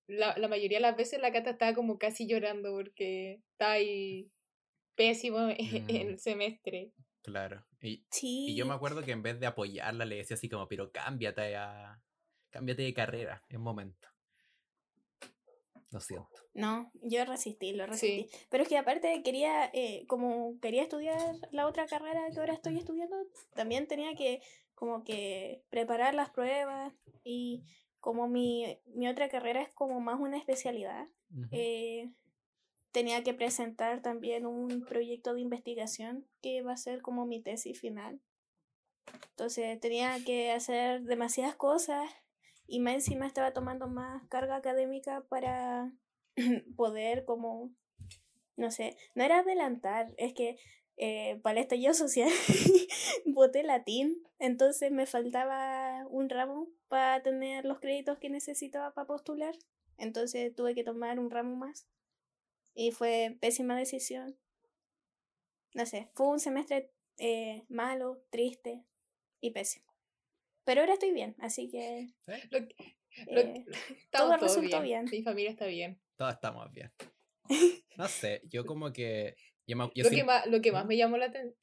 la, 0.09 0.37
la 0.37 0.48
mayoría 0.48 0.79
de 0.79 0.83
las 0.83 0.96
veces 0.96 1.20
la 1.20 1.31
Cata 1.31 1.50
estaba 1.50 1.74
como 1.74 1.96
casi 1.96 2.27
llorando 2.27 2.72
porque 2.72 3.40
está 3.53 3.70
ahí 3.70 4.33
pésimo 4.96 5.38
en, 5.48 5.57
en 5.88 6.07
Mm. 6.09 6.11
el 6.11 6.18
semestre. 6.18 6.90
Claro. 7.22 7.64
Y, 7.81 8.05
Sí. 8.11 8.46
y 8.48 8.57
yo 8.57 8.66
me 8.66 8.74
acuerdo 8.74 9.03
que 9.05 9.12
en 9.12 9.22
vez 9.22 9.38
de 9.38 9.46
apoyarla 9.46 10.05
le 10.05 10.16
decía 10.16 10.35
así 10.35 10.48
como, 10.48 10.66
pero 10.66 10.90
cámbiate 10.90 11.55
a... 11.55 12.03
Cámbiate 12.50 12.83
de 12.83 12.94
carrera, 12.94 13.44
es 13.48 13.59
momento. 13.61 14.09
Lo 15.95 16.01
siento. 16.01 16.29
No, 16.55 16.91
yo 17.03 17.25
resistí, 17.25 17.73
lo 17.73 17.87
resistí. 17.87 18.29
Sí. 18.29 18.47
Pero 18.51 18.65
es 18.65 18.69
que 18.69 18.77
aparte 18.77 19.23
quería, 19.23 19.71
eh, 19.73 20.05
como 20.09 20.59
quería 20.59 20.83
estudiar 20.83 21.21
la 21.53 21.69
otra 21.69 21.87
carrera 21.87 22.29
que 22.33 22.41
ahora 22.41 22.53
estoy 22.53 22.79
estudiando, 22.79 23.17
también 23.55 23.87
tenía 23.87 24.17
que 24.17 24.43
como 24.75 25.05
que 25.05 25.63
preparar 25.71 26.17
las 26.17 26.31
pruebas 26.31 26.93
y 27.23 27.63
como 28.01 28.27
mi, 28.27 28.77
mi 28.87 29.07
otra 29.07 29.29
carrera 29.29 29.63
es 29.63 29.69
como 29.69 30.01
más 30.01 30.19
una 30.19 30.37
especialidad, 30.37 31.07
eh, 31.53 32.11
tenía 32.91 33.23
que 33.23 33.33
presentar 33.33 34.03
también 34.03 34.47
un 34.47 34.85
proyecto 34.87 35.33
de 35.33 35.43
investigación 35.43 36.27
que 36.43 36.63
va 36.63 36.73
a 36.73 36.77
ser 36.77 37.03
como 37.03 37.25
mi 37.25 37.41
tesis 37.41 37.81
final. 37.81 38.21
Entonces 39.31 39.79
tenía 39.79 40.17
que 40.25 40.51
hacer 40.51 41.03
demasiadas 41.03 41.55
cosas 41.55 42.11
y 42.75 42.81
más 42.81 42.95
encima 42.95 43.29
estaba 43.29 43.53
tomando 43.53 43.87
más 43.87 44.27
carga 44.27 44.57
académica 44.57 45.21
para 45.29 45.93
poder 46.77 47.25
como, 47.25 47.71
no 48.57 48.73
sé, 48.73 48.97
no 49.15 49.23
era 49.23 49.39
adelantar, 49.39 50.13
es 50.17 50.35
que 50.35 50.59
eh, 50.97 51.39
para 51.45 51.59
el 51.59 51.63
estallido 51.63 51.95
social 51.95 52.29
voté 53.27 53.63
latín, 53.63 54.27
entonces 54.41 54.91
me 54.91 55.07
faltaba 55.07 56.05
un 56.09 56.29
ramo 56.29 56.67
para 56.89 57.23
tener 57.23 57.65
los 57.65 57.79
créditos 57.79 58.19
que 58.19 58.29
necesitaba 58.29 58.93
para 58.93 59.07
postular, 59.07 59.55
entonces 59.97 60.53
tuve 60.53 60.75
que 60.75 60.83
tomar 60.83 61.21
un 61.21 61.31
ramo 61.31 61.55
más 61.55 61.87
y 62.75 62.91
fue 62.91 63.39
pésima 63.41 63.77
decisión. 63.77 64.37
No 65.75 65.87
sé, 65.87 66.11
fue 66.15 66.27
un 66.27 66.41
semestre 66.41 66.91
eh, 67.19 67.67
malo, 67.69 68.21
triste 68.31 68.85
y 69.41 69.53
pésimo. 69.53 69.94
Pero 70.64 70.81
ahora 70.81 70.94
estoy 70.94 71.12
bien, 71.12 71.37
así 71.40 71.68
que 71.70 72.09
Lo, 72.50 72.59
lo- 72.61 73.40
eh, 73.40 73.64
todo 74.11 74.37
resultó 74.37 74.81
bien. 74.83 75.05
Mi 75.11 75.22
familia 75.22 75.50
está 75.50 75.66
bien. 75.66 76.00
Todos 76.16 76.33
estamos 76.35 76.72
bien. 76.72 76.92
No 77.96 78.09
sé, 78.09 78.40
yo 78.50 78.66
como 78.66 78.92
que... 78.92 79.37
Yo 79.68 79.77
me- 79.77 79.88
yo 79.94 80.03
lo, 80.03 80.11
sí- 80.11 80.16
que 80.16 80.24
más, 80.24 80.46
lo 80.46 80.61
que 80.61 80.72
más 80.72 80.85
¿Mm? 80.85 80.88
me 80.88 80.96
llamó 80.96 81.16
la 81.16 81.27
atención. 81.27 81.55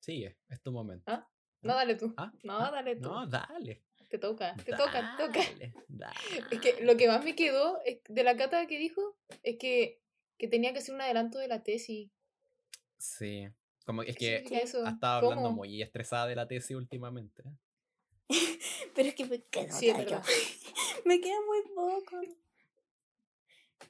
Sigue, 0.00 0.36
es 0.48 0.60
tu 0.62 0.72
momento. 0.72 1.04
¿Ah? 1.10 1.28
No, 1.62 1.74
dale 1.74 1.94
tú. 1.94 2.12
¿Ah? 2.16 2.32
No, 2.42 2.58
¿Ah? 2.58 2.70
dale 2.72 2.96
tú. 2.96 3.02
No, 3.08 3.26
dale. 3.26 3.82
Te 4.08 4.18
toca, 4.18 4.54
te 4.64 4.72
toca, 4.72 5.16
te 5.16 5.26
toca. 5.26 5.40
Dale, 5.40 5.74
dale. 5.88 6.14
Es 6.50 6.60
que 6.60 6.84
lo 6.84 6.96
que 6.96 7.06
más 7.08 7.24
me 7.24 7.34
quedó 7.36 7.80
es- 7.84 8.00
de 8.08 8.24
la 8.24 8.36
cata 8.36 8.66
que 8.66 8.78
dijo 8.78 9.16
es 9.42 9.56
que, 9.58 10.00
que 10.38 10.48
tenía 10.48 10.72
que 10.72 10.78
hacer 10.80 10.94
un 10.94 11.00
adelanto 11.00 11.38
de 11.38 11.48
la 11.48 11.62
tesis. 11.62 12.10
Sí. 12.98 13.48
Como 13.84 14.02
es 14.02 14.16
¿Qué 14.16 14.42
que 14.48 14.56
ha 14.56 14.60
estado 14.62 15.04
hablando 15.04 15.42
¿Cómo? 15.44 15.56
muy 15.56 15.80
estresada 15.82 16.26
de 16.26 16.34
la 16.34 16.48
tesis 16.48 16.76
últimamente. 16.76 17.42
Pero 18.94 19.08
es 19.08 19.14
que 19.14 19.24
me 19.26 19.42
queda, 19.42 19.72
Sí, 19.72 19.92
me 21.04 21.20
queda 21.20 21.36
muy 21.46 21.62
poco. 21.74 22.20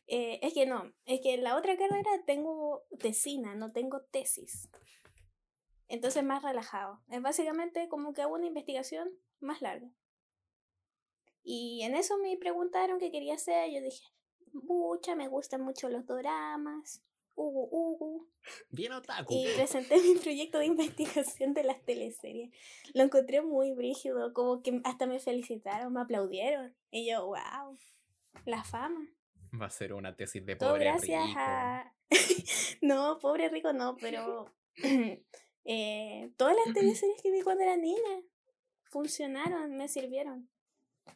Eh, 0.08 0.38
es 0.42 0.54
que 0.54 0.66
no, 0.66 0.92
es 1.04 1.20
que 1.20 1.34
en 1.34 1.42
la 1.42 1.56
otra 1.56 1.76
carrera 1.76 2.10
tengo 2.26 2.84
tesina, 2.98 3.54
no 3.54 3.72
tengo 3.72 4.02
tesis. 4.02 4.68
Entonces 5.88 6.22
más 6.24 6.42
relajado. 6.42 7.00
Es 7.08 7.22
básicamente 7.22 7.88
como 7.88 8.12
que 8.12 8.22
hago 8.22 8.34
una 8.34 8.46
investigación 8.46 9.10
más 9.40 9.62
larga. 9.62 9.88
Y 11.42 11.82
en 11.82 11.94
eso 11.94 12.18
me 12.18 12.36
preguntaron 12.36 12.98
qué 12.98 13.10
quería 13.12 13.34
hacer. 13.34 13.70
Yo 13.70 13.80
dije, 13.80 14.04
mucha, 14.52 15.14
me 15.14 15.28
gustan 15.28 15.62
mucho 15.62 15.88
los 15.88 16.06
doramas. 16.06 17.02
Ugu, 17.36 17.68
ugu. 17.70 18.28
Bien 18.70 18.92
otaku. 18.92 19.34
Y 19.34 19.46
presenté 19.54 19.98
mi 19.98 20.14
proyecto 20.18 20.58
de 20.58 20.66
investigación 20.66 21.52
de 21.52 21.64
las 21.64 21.84
teleseries. 21.84 22.50
Lo 22.94 23.02
encontré 23.02 23.42
muy 23.42 23.72
brígido, 23.72 24.32
como 24.32 24.62
que 24.62 24.80
hasta 24.84 25.06
me 25.06 25.20
felicitaron, 25.20 25.92
me 25.92 26.00
aplaudieron. 26.00 26.74
Y 26.90 27.10
yo, 27.10 27.26
wow, 27.26 27.78
la 28.46 28.64
fama. 28.64 29.06
Va 29.60 29.66
a 29.66 29.70
ser 29.70 29.92
una 29.92 30.16
tesis 30.16 30.44
de 30.46 30.56
Todo 30.56 30.70
pobre 30.70 30.86
gracias 30.86 31.26
rico. 31.26 31.38
a... 31.38 31.94
no, 32.80 33.18
pobre 33.18 33.50
rico 33.50 33.72
no, 33.74 33.96
pero 33.96 34.46
eh, 35.64 36.30
todas 36.38 36.56
las 36.64 36.74
teleseries 36.74 37.22
que 37.22 37.30
vi 37.30 37.42
cuando 37.42 37.64
era 37.64 37.76
niña 37.76 38.22
funcionaron, 38.84 39.76
me 39.76 39.88
sirvieron. 39.88 40.48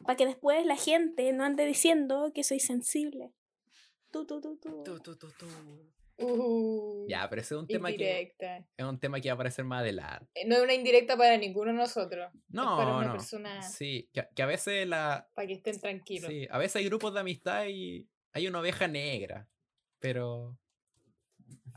Para 0.03 0.15
que 0.15 0.27
después 0.27 0.65
la 0.67 0.75
gente 0.75 1.33
no 1.33 1.43
ande 1.43 1.65
diciendo 1.65 2.31
que 2.33 2.43
soy 2.43 2.59
sensible. 2.59 3.33
Tú, 4.11 4.25
tú, 4.25 4.39
tú, 4.39 4.57
tú. 4.57 4.83
Tu, 4.83 4.99
tu, 4.99 5.15
tu, 5.17 5.31
tu. 5.31 5.47
Uh, 6.17 7.05
Ya, 7.09 7.29
pero 7.29 7.41
ese 7.41 7.55
es 7.55 7.59
un 7.59 7.67
tema 7.67 7.91
que 7.91 8.33
es 8.77 8.85
un 8.85 8.99
tema 8.99 9.19
que 9.19 9.29
va 9.29 9.33
a 9.33 9.35
aparecer 9.35 9.65
más 9.65 9.81
adelante. 9.81 10.27
Eh, 10.35 10.47
No 10.47 10.55
es 10.55 10.61
una 10.61 10.73
indirecta 10.73 11.17
para 11.17 11.37
ninguno 11.37 11.71
de 11.71 11.77
nosotros. 11.77 12.31
No, 12.49 12.63
es 12.79 12.85
para 12.85 12.97
una 12.97 13.07
no. 13.07 13.11
persona 13.13 13.61
Sí, 13.63 14.09
que, 14.13 14.27
que 14.35 14.43
a 14.43 14.45
veces 14.45 14.87
la 14.87 15.29
para 15.33 15.47
que 15.47 15.53
estén 15.53 15.79
tranquilos. 15.79 16.29
sí, 16.29 16.47
a 16.49 16.57
veces 16.57 16.77
hay 16.77 16.85
grupos 16.85 17.13
de 17.13 17.19
amistad 17.21 17.65
y 17.67 18.07
hay 18.33 18.47
una 18.47 18.59
oveja 18.59 18.87
negra, 18.87 19.47
pero 19.99 20.57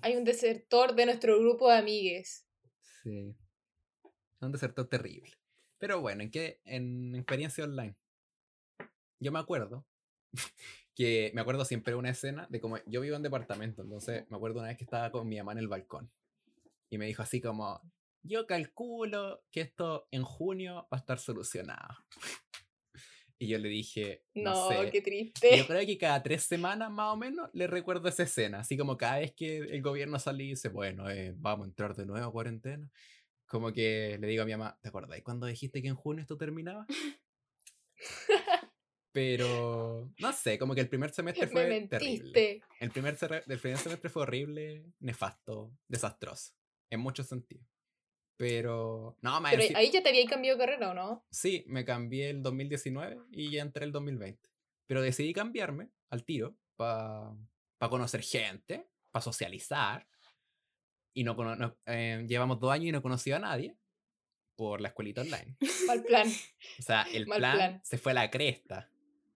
Hay 0.03 0.17
un 0.17 0.25
desertor 0.25 0.95
de 0.95 1.07
nuestro 1.07 1.39
grupo 1.41 1.71
de 1.71 1.79
amigues. 1.79 2.47
sí. 3.03 3.35
Un 4.41 4.53
desertor 4.53 4.87
terrible. 4.89 5.33
Pero 5.79 6.01
bueno, 6.03 6.23
en 6.23 6.31
qué 6.31 6.61
en 6.65 7.15
experiencia 7.15 7.65
online. 7.65 7.97
Yo 9.21 9.33
me 9.33 9.39
acuerdo 9.39 9.87
que 10.95 11.31
me 11.35 11.41
acuerdo 11.41 11.65
siempre 11.65 11.93
de 11.93 11.99
una 11.99 12.11
escena 12.11 12.47
de 12.51 12.61
como 12.61 12.79
yo 12.87 13.01
vivo 13.01 13.17
en 13.17 13.23
departamento, 13.23 13.83
entonces 13.83 14.25
me 14.31 14.37
acuerdo 14.37 14.61
una 14.61 14.69
vez 14.69 14.79
que 14.79 14.85
estaba 14.85 15.11
con 15.11 15.29
mi 15.29 15.37
mamá 15.37 15.53
en 15.53 15.59
el 15.59 15.69
balcón 15.69 16.11
y 16.91 16.99
me 16.99 17.07
dijo 17.07 17.23
así 17.23 17.41
como, 17.41 17.81
yo 18.23 18.47
calculo 18.47 19.45
que 19.51 19.61
esto 19.61 20.09
en 20.11 20.23
junio 20.23 20.87
va 20.93 20.97
a 20.97 21.01
estar 21.01 21.19
solucionado. 21.19 21.97
Y 23.37 23.49
yo 23.49 23.59
le 23.59 23.69
dije, 23.69 24.23
no, 24.35 24.53
No, 24.53 24.69
sé. 24.69 24.91
qué 24.91 24.99
Y 24.99 25.03
triste. 25.03 25.59
Yo 25.59 25.67
creo 25.67 25.85
que 25.85 25.99
cada 25.99 26.23
tres 26.23 26.45
semanas 26.45 26.89
más 26.91 27.13
o 27.13 27.17
menos 27.17 27.51
le 27.53 27.67
recuerdo 27.67 28.09
esa 28.09 28.23
escena, 28.23 28.61
así 28.61 28.77
como 28.77 28.97
cada 28.97 29.19
vez 29.19 29.35
que 29.35 29.59
el 29.59 29.83
gobierno 29.83 30.21
sale 30.21 30.45
y 30.45 30.51
dice, 30.51 30.69
bueno, 30.69 31.11
eh, 31.11 31.35
vamos 31.37 31.67
a 31.67 31.69
entrar 31.69 31.97
de 31.97 32.07
nuevo 32.07 32.27
a 32.27 32.33
cuarentena. 32.33 32.89
Como 33.47 33.73
que 33.73 34.17
le 34.21 34.27
digo 34.29 34.45
a 34.45 34.47
mi 34.47 34.53
mamá, 34.53 34.79
¿te 34.81 34.89
acordáis 34.89 35.25
cuando 35.25 35.47
dijiste 35.47 35.83
que 35.83 35.89
en 35.89 35.97
junio 35.97 36.23
esto 36.23 36.39
terminaba? 36.39 36.87
Pero, 39.15 40.13
no 40.19 40.33
sé, 40.33 40.59
como 40.59 40.75
que 40.75 40.81
el 40.81 40.89
primer 40.89 41.13
semestre 41.13 41.47
Me 41.47 41.53
fue 41.53 41.81
terrible. 41.87 42.19
mentiste. 42.19 42.63
El 42.81 42.91
primer, 42.91 43.17
el 43.47 43.59
primer 43.61 43.79
semestre 43.79 44.11
fue 44.11 44.23
horrible, 44.23 44.85
nefasto, 44.99 45.73
desastroso, 45.87 46.53
en 46.91 46.99
muchos 46.99 47.29
sentidos. 47.29 47.65
Pero, 48.37 49.17
no, 49.23 49.41
Pero 49.49 49.63
enci- 49.63 49.77
ahí 49.77 49.93
ya 49.93 50.03
te 50.03 50.09
había 50.09 50.27
cambiado 50.27 50.59
de 50.59 50.65
carrera, 50.67 50.91
¿o 50.91 50.95
no? 50.95 51.25
Sí, 51.31 51.63
me 51.69 51.85
cambié 51.85 52.31
el 52.31 52.43
2019 52.43 53.21
y 53.31 53.53
ya 53.53 53.63
entré 53.63 53.85
el 53.85 53.93
2020. 53.93 54.51
Pero 54.89 55.01
decidí 55.01 55.33
cambiarme 55.33 55.91
al 56.11 56.25
tiro 56.25 56.57
para 56.77 57.37
conocer 57.89 58.23
gente, 58.23 58.91
para 59.13 59.23
socializar. 59.23 60.09
Y 61.15 61.23
no, 61.23 61.35
no- 61.37 61.77
eh, 61.87 62.25
llevamos 62.27 62.59
dos 62.59 62.73
años 62.73 62.87
y 62.89 62.93
no 62.93 63.01
conocí 63.01 63.31
a 63.31 63.39
nadie 63.39 63.77
por 64.57 64.81
la 64.81 64.89
escuelita 64.89 65.21
online. 65.21 65.57
Mal 65.87 66.03
plan. 66.03 66.29
O 66.81 66.83
sea, 66.83 67.07
el 67.13 67.27
plan, 67.27 67.57
plan. 67.57 67.81
se 67.85 67.97
fue 67.99 68.11
a 68.11 68.17
la 68.17 68.31
cresta. 68.33 68.91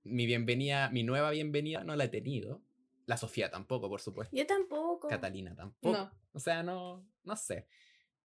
Mi 0.09 0.27
bienvenida, 0.27 0.91
mi 0.91 1.03
nueva 1.03 1.31
bienvenida 1.31 1.85
no 1.85 1.95
la 1.97 2.05
he 2.05 2.09
tenido. 2.09 2.63
La 3.07 3.17
Sofía 3.17 3.51
tampoco, 3.51 3.89
por 3.89 4.01
supuesto. 4.01 4.37
Yo 4.37 4.47
tampoco. 4.47 5.09
Catalina 5.09 5.55
tampoco. 5.55 5.97
No. 5.97 6.11
O 6.33 6.41
sea, 6.41 6.63
no, 6.63 7.07
no 7.25 7.37
sé. 7.37 7.67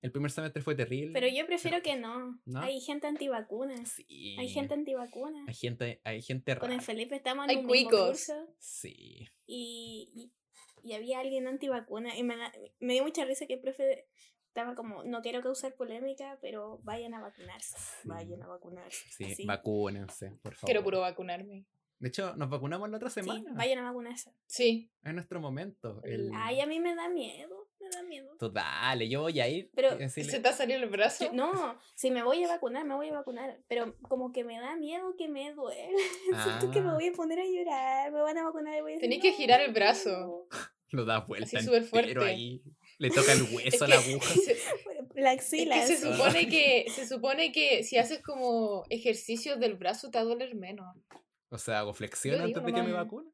El 0.02 0.12
primer 0.12 0.30
semestre 0.32 0.62
fue 0.62 0.76
terrible. 0.76 1.14
Pero 1.14 1.28
yo 1.34 1.46
prefiero 1.46 1.82
que 1.82 1.96
no. 1.96 2.42
¿No? 2.46 2.60
Hay 2.60 2.82
gente 2.82 3.08
antivacunas. 3.08 3.90
Sí. 3.94 4.36
Hay 4.38 4.50
gente 4.50 4.74
antivacunas. 4.74 5.48
Hay 5.48 5.54
gente, 5.54 6.02
hay 6.04 6.22
gente 6.22 6.58
Con 6.58 6.72
el 6.72 6.78
rara. 6.80 6.86
Felipe 6.86 7.16
estamos 7.16 7.46
en 7.46 7.50
Hay 7.52 7.58
un 7.58 7.66
mismo 7.68 7.90
curso 7.92 8.34
Sí. 8.60 9.30
y, 9.46 10.12
y, 10.14 10.34
y 10.90 10.94
había 10.94 11.20
alguien 11.20 11.48
antivacuna 11.48 12.18
y 12.18 12.24
me, 12.24 12.36
da- 12.36 12.52
me 12.82 12.94
dio 12.94 13.04
mucha 13.04 13.24
risa 13.24 13.46
que 13.48 13.54
el 13.54 13.62
profe 13.62 14.08
estaba 14.54 14.76
como, 14.76 15.04
no 15.04 15.24
quiero 15.24 15.42
causar 15.42 15.74
polémica, 15.74 16.38
pero 16.40 16.78
vayan 16.84 17.16
a 17.16 17.22
vacunarse. 17.22 17.76
Sí. 17.76 18.08
Vayan 18.08 18.44
a 18.44 18.48
vacunarse. 18.48 19.10
Sí, 19.10 19.32
Así. 19.32 19.46
vacúnense, 19.48 20.30
por 20.44 20.54
favor. 20.54 20.66
Quiero 20.68 20.84
puro 20.84 21.00
vacunarme. 21.02 21.66
De 21.98 22.10
hecho, 22.10 22.36
nos 22.36 22.50
vacunamos 22.50 22.88
la 22.90 22.98
otra 22.98 23.10
Sí, 23.10 23.22
semana. 23.22 23.52
vayan 23.56 23.80
a 23.80 23.84
vacunarse. 23.84 24.32
Sí. 24.46 24.92
Es 25.04 25.14
nuestro 25.14 25.40
momento. 25.40 26.02
El... 26.04 26.30
Ay, 26.36 26.60
a 26.62 26.68
mí 26.68 26.80
me 26.80 26.94
da 26.94 27.10
miedo. 27.10 27.68
Me 27.80 27.90
da 27.90 28.04
miedo. 28.04 28.36
Tú 28.38 28.50
dale, 28.52 29.10
yo 29.10 29.22
voy 29.22 29.40
a 29.40 29.48
ir. 29.48 29.72
Pero- 29.74 29.98
decirle- 29.98 30.30
¿Se 30.32 30.40
te 30.40 30.50
ha 30.50 30.54
salido 30.54 30.80
el 30.84 30.90
brazo? 30.90 31.30
No, 31.34 31.78
si 31.96 32.12
me 32.12 32.22
voy 32.24 32.44
a 32.44 32.48
vacunar, 32.48 32.86
me 32.86 32.94
voy 32.94 33.10
a 33.10 33.14
vacunar. 33.14 33.58
Pero 33.68 33.96
como 34.04 34.32
que 34.32 34.44
me 34.44 34.60
da 34.60 34.76
miedo 34.76 35.16
que 35.18 35.30
me 35.30 35.52
duele. 35.54 35.98
Siento 36.44 36.70
que 36.72 36.80
me 36.82 36.90
Ah. 36.90 36.94
voy 36.94 37.08
a 37.08 37.12
poner 37.14 37.40
a 37.40 37.46
llorar. 37.46 38.12
Me 38.12 38.22
van 38.22 38.38
a 38.38 38.44
vacunar 38.44 38.78
y 38.78 38.82
voy 38.82 38.92
a 38.92 38.96
decir, 38.96 39.10
Tenés 39.10 39.22
que 39.24 39.32
"No, 39.32 39.38
girar 39.38 39.62
el 39.62 39.68
no". 39.70 39.74
brazo. 39.74 40.48
Lo 40.92 41.06
da 41.06 41.22
vuelta 41.22 41.58
Así 41.58 41.66
súper 41.66 41.84
fuerte. 41.86 42.24
ahí. 42.24 42.62
Le 43.04 43.10
toca 43.10 43.34
el 43.34 43.44
hueso 43.44 43.84
a 43.84 43.88
que 43.88 43.94
la 43.94 44.00
aguja. 44.00 44.34
se- 44.34 44.58
La 45.22 45.34
Es 45.34 45.40
axila. 45.42 45.76
que 45.76 45.88
se 45.88 45.98
supone 45.98 46.48
que, 46.48 46.86
se 46.90 47.08
supone 47.08 47.52
que 47.52 47.84
si 47.84 47.98
haces 47.98 48.22
como 48.22 48.86
ejercicios 48.90 49.60
del 49.60 49.76
brazo 49.76 50.10
te 50.10 50.18
va 50.18 50.22
a 50.24 50.28
doler 50.28 50.56
menos. 50.56 50.88
O 51.50 51.58
sea, 51.58 51.80
hago 51.80 51.94
flexión 51.94 52.38
Yo 52.40 52.48
digo 52.48 52.60
antes 52.60 52.74
de 52.74 52.80
que 52.80 52.84
me 52.84 52.90
nomás. 52.94 53.06
vacunen. 53.06 53.34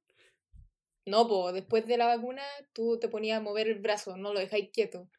No, 1.05 1.27
pues 1.27 1.53
después 1.53 1.85
de 1.87 1.97
la 1.97 2.07
vacuna 2.07 2.43
tú 2.73 2.99
te 2.99 3.07
ponías 3.09 3.37
a 3.39 3.41
mover 3.43 3.67
el 3.67 3.79
brazo, 3.79 4.17
no 4.17 4.33
lo 4.33 4.39
dejáis 4.39 4.69
quieto. 4.73 5.09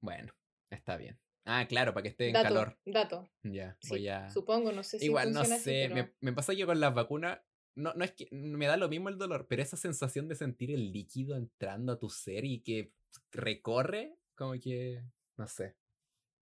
Bueno, 0.00 0.32
está 0.70 0.96
bien. 0.96 1.18
Ah, 1.46 1.66
claro, 1.68 1.92
para 1.94 2.02
que 2.02 2.08
esté 2.10 2.26
en 2.28 2.32
Dato, 2.34 2.44
calor. 2.48 2.78
dato. 2.84 3.28
Ya, 3.42 3.76
Sí, 3.80 3.88
voy 3.90 4.08
a. 4.08 4.30
Supongo, 4.30 4.72
no 4.72 4.82
sé 4.82 4.98
si 4.98 5.06
Igual, 5.06 5.32
no 5.32 5.40
así, 5.40 5.56
sé. 5.58 5.86
pero- 5.88 5.94
Me, 5.94 6.14
me 6.20 6.32
pasa 6.32 6.54
que 6.54 6.66
con 6.66 6.80
las 6.80 6.94
vacunas. 6.94 7.40
No, 7.76 7.92
no 7.94 8.04
es 8.04 8.12
que 8.12 8.28
me 8.30 8.66
da 8.66 8.76
lo 8.76 8.88
mismo 8.88 9.08
el 9.08 9.18
dolor, 9.18 9.46
pero 9.48 9.62
esa 9.62 9.76
sensación 9.76 10.28
de 10.28 10.36
sentir 10.36 10.70
el 10.70 10.92
líquido 10.92 11.36
entrando 11.36 11.92
a 11.92 11.98
tu 11.98 12.08
ser 12.08 12.44
y 12.44 12.60
que 12.62 12.92
recorre, 13.32 14.16
como 14.36 14.52
que. 14.60 15.02
No 15.36 15.46
sé. 15.46 15.76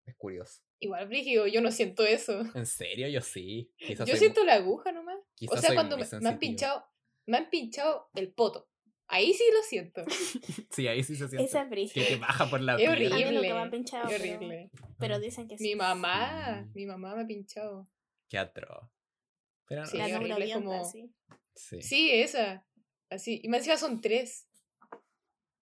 Es 0.04 0.14
curioso. 0.16 0.60
Igual, 0.80 1.06
Brígido, 1.08 1.46
yo 1.46 1.60
no 1.60 1.70
siento 1.70 2.04
eso. 2.04 2.40
En 2.54 2.66
serio, 2.66 3.06
yo 3.08 3.20
sí. 3.20 3.72
Quizás 3.78 4.08
Yo 4.08 4.16
siento 4.16 4.44
la 4.44 4.54
aguja 4.54 4.90
nomás. 4.92 5.16
quizás 5.34 5.58
O 5.58 5.62
sea, 5.62 5.74
cuando 5.74 5.96
me, 5.96 6.04
me 6.20 6.28
han 6.28 6.38
pinchado, 6.40 6.84
me 7.26 7.36
han 7.36 7.48
pinchado 7.50 8.10
el 8.14 8.32
poto. 8.32 8.68
Ahí 9.06 9.32
sí 9.32 9.44
lo 9.54 9.62
siento. 9.62 10.02
Sí, 10.70 10.88
ahí 10.88 11.02
sí 11.04 11.14
se 11.16 11.28
siente. 11.28 11.44
Esa 11.44 11.68
es 11.70 11.92
que 11.92 12.02
te 12.04 12.16
baja 12.16 12.48
por 12.50 12.60
la 12.60 12.72
Es 12.74 12.78
piel. 12.78 12.90
A 12.90 12.96
mí 13.16 13.22
horrible. 13.24 13.32
nunca 13.42 13.54
me 13.54 13.60
han 13.60 13.70
pinchado, 13.70 14.08
pero- 14.08 14.24
horrible. 14.36 14.70
Pero 14.98 15.20
dicen 15.20 15.46
que 15.48 15.56
sí. 15.58 15.64
Mi 15.64 15.76
mamá, 15.76 16.64
Sí. 16.64 16.70
mi 16.74 16.86
mamá 16.86 17.14
me 17.14 17.22
ha 17.22 17.26
pinchado. 17.26 17.88
Qué 18.28 18.38
atroz. 18.38 18.90
Pero 19.68 19.86
Sí, 19.86 19.98
La 19.98 20.04
horrible, 20.06 20.28
neurobiota, 20.28 20.54
como- 20.64 20.84
sí. 20.84 21.14
sí. 21.54 21.82
Sí, 21.82 22.10
esa. 22.10 22.66
Así. 23.10 23.40
Y 23.44 23.48
más 23.48 23.58
encima 23.58 23.76
son 23.76 24.00
tres. 24.00 24.48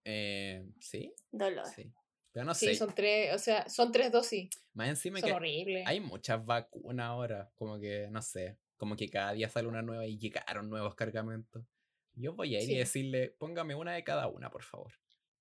Eh, 0.04 0.64
¿Sí? 0.80 1.12
Dolor. 1.30 1.66
Sí. 1.66 1.92
Pero 2.32 2.44
no 2.46 2.54
Sí, 2.54 2.66
sé. 2.66 2.74
son 2.76 2.94
tres. 2.94 3.34
O 3.34 3.38
sea, 3.38 3.68
son 3.68 3.90
tres 3.92 4.12
dosis. 4.12 4.48
Más 4.72 4.88
encima 4.88 5.18
Son 5.20 5.40
que 5.42 5.84
hay 5.86 6.00
muchas 6.00 6.44
vacunas 6.44 7.06
ahora. 7.06 7.50
Como 7.56 7.78
que, 7.80 8.08
no 8.10 8.22
sé. 8.22 8.56
Como 8.76 8.96
que 8.96 9.08
cada 9.08 9.32
día 9.32 9.48
sale 9.48 9.68
una 9.68 9.82
nueva 9.82 10.06
y 10.06 10.16
llegaron 10.18 10.70
nuevos 10.70 10.94
cargamentos. 10.94 11.64
Yo 12.14 12.34
voy 12.34 12.54
a 12.56 12.60
ir 12.62 12.70
y 12.70 12.76
decirle, 12.76 13.30
póngame 13.38 13.74
una 13.74 13.92
de 13.94 14.04
cada 14.04 14.26
una, 14.28 14.50
por 14.50 14.62
favor. 14.62 14.92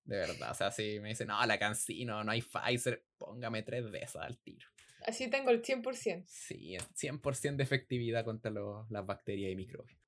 De 0.03 0.17
verdad. 0.17 0.51
O 0.51 0.53
sea, 0.55 0.71
si 0.71 0.99
me 0.99 1.09
dicen, 1.09 1.27
no, 1.27 1.45
la 1.45 1.59
Cancino, 1.59 2.23
no 2.23 2.31
hay 2.31 2.41
Pfizer, 2.41 3.05
póngame 3.17 3.61
tres 3.63 3.91
de 3.91 3.99
esas 3.99 4.23
al 4.23 4.39
tiro. 4.39 4.67
Así 5.05 5.29
tengo 5.29 5.51
el 5.51 5.61
100%. 5.61 6.23
Sí, 6.27 6.75
100% 6.95 7.57
de 7.57 7.63
efectividad 7.63 8.25
contra 8.25 8.51
los- 8.51 8.89
las 8.89 9.05
bacterias 9.05 9.51
y 9.51 9.55
microbios. 9.55 9.99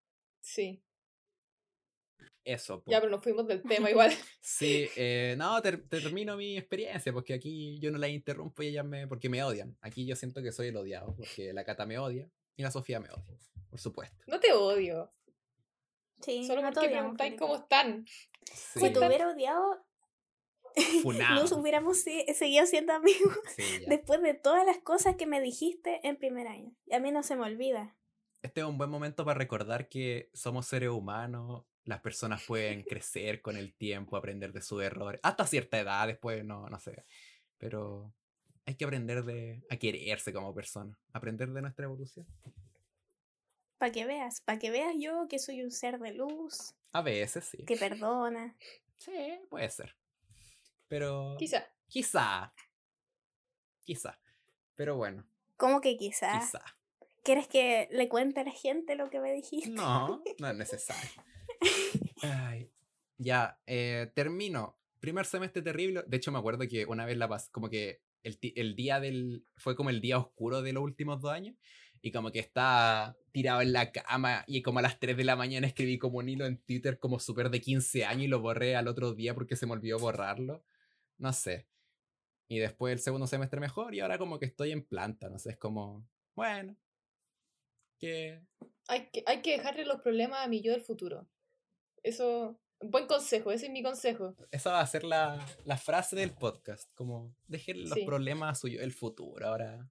Sí. 0.41 0.83
Eso. 2.43 2.81
Ya, 2.87 2.99
pero 2.99 3.11
nos 3.11 3.23
fuimos 3.23 3.45
del 3.47 3.61
tema 3.61 3.89
igual. 3.91 4.11
Sí, 4.39 4.87
eh, 4.95 5.35
no, 5.37 5.61
ter- 5.61 5.87
termino 5.87 6.35
mi 6.37 6.57
experiencia, 6.57 7.13
porque 7.13 7.33
aquí 7.35 7.79
yo 7.79 7.91
no 7.91 7.97
la 7.99 8.07
interrumpo 8.07 8.63
y 8.63 8.67
ellas 8.67 8.85
me. 8.85 9.07
porque 9.07 9.29
me 9.29 9.43
odian. 9.43 9.77
Aquí 9.81 10.05
yo 10.05 10.15
siento 10.15 10.41
que 10.41 10.51
soy 10.51 10.67
el 10.67 10.77
odiado, 10.77 11.15
porque 11.15 11.53
la 11.53 11.63
Cata 11.63 11.85
me 11.85 11.97
odia 11.99 12.29
y 12.55 12.63
la 12.63 12.71
Sofía 12.71 12.99
me 12.99 13.09
odia, 13.09 13.37
por 13.69 13.79
supuesto. 13.79 14.17
No 14.27 14.39
te 14.39 14.53
odio. 14.53 15.13
Sí, 16.21 16.45
Solo 16.45 16.61
no 16.61 16.69
te 16.69 16.73
porque 16.75 16.87
odiamos, 16.87 17.15
preguntáis 17.17 17.39
cómo 17.39 17.55
están. 17.55 18.05
Sí, 18.53 18.79
Si 18.79 18.89
te 18.93 18.99
hubiera 18.99 19.29
odiado, 19.31 19.85
funado. 21.03 21.41
nos 21.41 21.51
hubiéramos 21.51 21.97
si- 22.01 22.25
seguido 22.33 22.65
siendo 22.65 22.93
amigos 22.93 23.37
Sí, 23.55 23.63
después 23.87 24.21
de 24.21 24.33
todas 24.33 24.65
las 24.65 24.77
cosas 24.79 25.15
que 25.15 25.25
me 25.25 25.41
dijiste 25.41 25.99
en 26.07 26.17
primer 26.17 26.47
año. 26.47 26.73
Y 26.85 26.93
a 26.95 26.99
mí 26.99 27.11
no 27.11 27.23
se 27.23 27.35
me 27.35 27.43
olvida. 27.43 27.95
Este 28.41 28.61
es 28.61 28.67
un 28.67 28.77
buen 28.77 28.89
momento 28.89 29.23
para 29.25 29.37
recordar 29.37 29.87
que 29.89 30.29
somos 30.33 30.65
seres 30.67 30.89
humanos, 30.89 31.65
las 31.85 32.01
personas 32.01 32.43
pueden 32.43 32.83
crecer 32.89 33.41
con 33.41 33.57
el 33.57 33.73
tiempo, 33.73 34.17
aprender 34.17 34.53
de 34.53 34.61
sus 34.61 34.83
errores, 34.83 35.19
hasta 35.23 35.45
cierta 35.47 35.79
edad, 35.79 36.07
después 36.07 36.43
no, 36.43 36.69
no 36.69 36.79
sé. 36.79 37.05
Pero 37.57 38.13
hay 38.65 38.75
que 38.75 38.85
aprender 38.85 39.23
de, 39.23 39.63
a 39.69 39.77
quererse 39.77 40.31
como 40.33 40.53
persona, 40.53 40.97
aprender 41.13 41.49
de 41.51 41.61
nuestra 41.61 41.85
evolución. 41.85 42.25
Para 43.77 43.91
que 43.91 44.05
veas, 44.05 44.41
para 44.41 44.59
que 44.59 44.69
veas 44.69 44.93
yo 44.99 45.27
que 45.27 45.39
soy 45.39 45.63
un 45.63 45.71
ser 45.71 45.99
de 45.99 46.13
luz, 46.13 46.75
A 46.91 47.01
veces 47.01 47.45
sí. 47.45 47.65
que 47.65 47.75
perdona. 47.77 48.55
Sí, 48.97 49.39
puede 49.49 49.69
ser. 49.69 49.95
Pero. 50.87 51.35
Quizá. 51.39 51.65
Quizá. 51.87 52.53
Quizá. 53.83 54.19
Pero 54.75 54.95
bueno, 54.97 55.25
¿Cómo 55.57 55.81
que 55.81 55.97
quizá? 55.97 56.39
quizá. 56.39 56.63
¿Quieres 57.23 57.47
que 57.47 57.87
le 57.91 58.09
cuente 58.09 58.39
a 58.39 58.43
la 58.43 58.51
gente 58.51 58.95
lo 58.95 59.09
que 59.09 59.19
me 59.19 59.31
dijiste? 59.33 59.69
No, 59.69 60.21
no 60.39 60.47
es 60.49 60.55
necesario. 60.55 61.09
Ay, 62.21 62.71
ya, 63.17 63.59
eh, 63.65 64.11
termino. 64.13 64.77
Primer 64.99 65.25
semestre 65.25 65.61
terrible. 65.61 66.03
De 66.07 66.17
hecho, 66.17 66.31
me 66.31 66.39
acuerdo 66.39 66.67
que 66.67 66.85
una 66.85 67.05
vez 67.05 67.17
la 67.17 67.27
pasé, 67.27 67.51
como 67.51 67.69
que 67.69 68.01
el, 68.23 68.37
el 68.55 68.75
día 68.75 68.99
del. 68.99 69.45
Fue 69.55 69.75
como 69.75 69.89
el 69.89 70.01
día 70.01 70.17
oscuro 70.17 70.61
de 70.61 70.73
los 70.73 70.83
últimos 70.83 71.21
dos 71.21 71.31
años. 71.31 71.55
Y 72.03 72.11
como 72.11 72.31
que 72.31 72.39
estaba 72.39 73.15
tirado 73.31 73.61
en 73.61 73.73
la 73.73 73.91
cama. 73.91 74.43
Y 74.47 74.61
como 74.61 74.79
a 74.79 74.81
las 74.81 74.99
3 74.99 75.15
de 75.17 75.23
la 75.23 75.35
mañana 75.35 75.67
escribí 75.67 75.97
como 75.99 76.17
un 76.17 76.29
hilo 76.29 76.45
en 76.45 76.57
Twitter, 76.57 76.99
como 76.99 77.19
súper 77.19 77.49
de 77.49 77.61
15 77.61 78.05
años. 78.05 78.23
Y 78.23 78.27
lo 78.27 78.39
borré 78.39 78.75
al 78.75 78.87
otro 78.87 79.13
día 79.13 79.33
porque 79.35 79.55
se 79.55 79.67
me 79.67 79.73
olvidó 79.73 79.99
borrarlo. 79.99 80.63
No 81.17 81.31
sé. 81.33 81.67
Y 82.47 82.59
después 82.59 82.93
el 82.93 82.99
segundo 82.99 83.27
semestre 83.27 83.59
mejor. 83.59 83.93
Y 83.93 83.99
ahora 83.99 84.17
como 84.17 84.39
que 84.39 84.45
estoy 84.45 84.71
en 84.71 84.83
planta. 84.83 85.29
No 85.29 85.37
sé, 85.39 85.51
es 85.51 85.57
como. 85.57 86.07
Bueno. 86.35 86.75
Que 87.99 88.41
Hay 88.87 89.09
que, 89.11 89.23
hay 89.27 89.41
que 89.43 89.51
dejarle 89.51 89.85
los 89.85 90.01
problemas 90.01 90.43
a 90.43 90.47
mi 90.47 90.61
yo 90.61 90.71
del 90.71 90.81
futuro. 90.81 91.27
Eso. 92.03 92.57
Buen 92.83 93.05
consejo, 93.05 93.51
ese 93.51 93.67
es 93.67 93.71
mi 93.71 93.83
consejo. 93.83 94.35
Esa 94.49 94.71
va 94.71 94.79
a 94.81 94.87
ser 94.87 95.03
la, 95.03 95.39
la 95.65 95.77
frase 95.77 96.15
del 96.15 96.31
podcast, 96.31 96.89
como 96.95 97.35
dejen 97.47 97.81
los 97.83 97.91
Sí. 97.93 98.05
problemas 98.05 98.51
a 98.51 98.59
su 98.59 98.67
yo 98.69 98.79
del 98.79 98.91
futuro. 98.91 99.45
Ahora, 99.47 99.87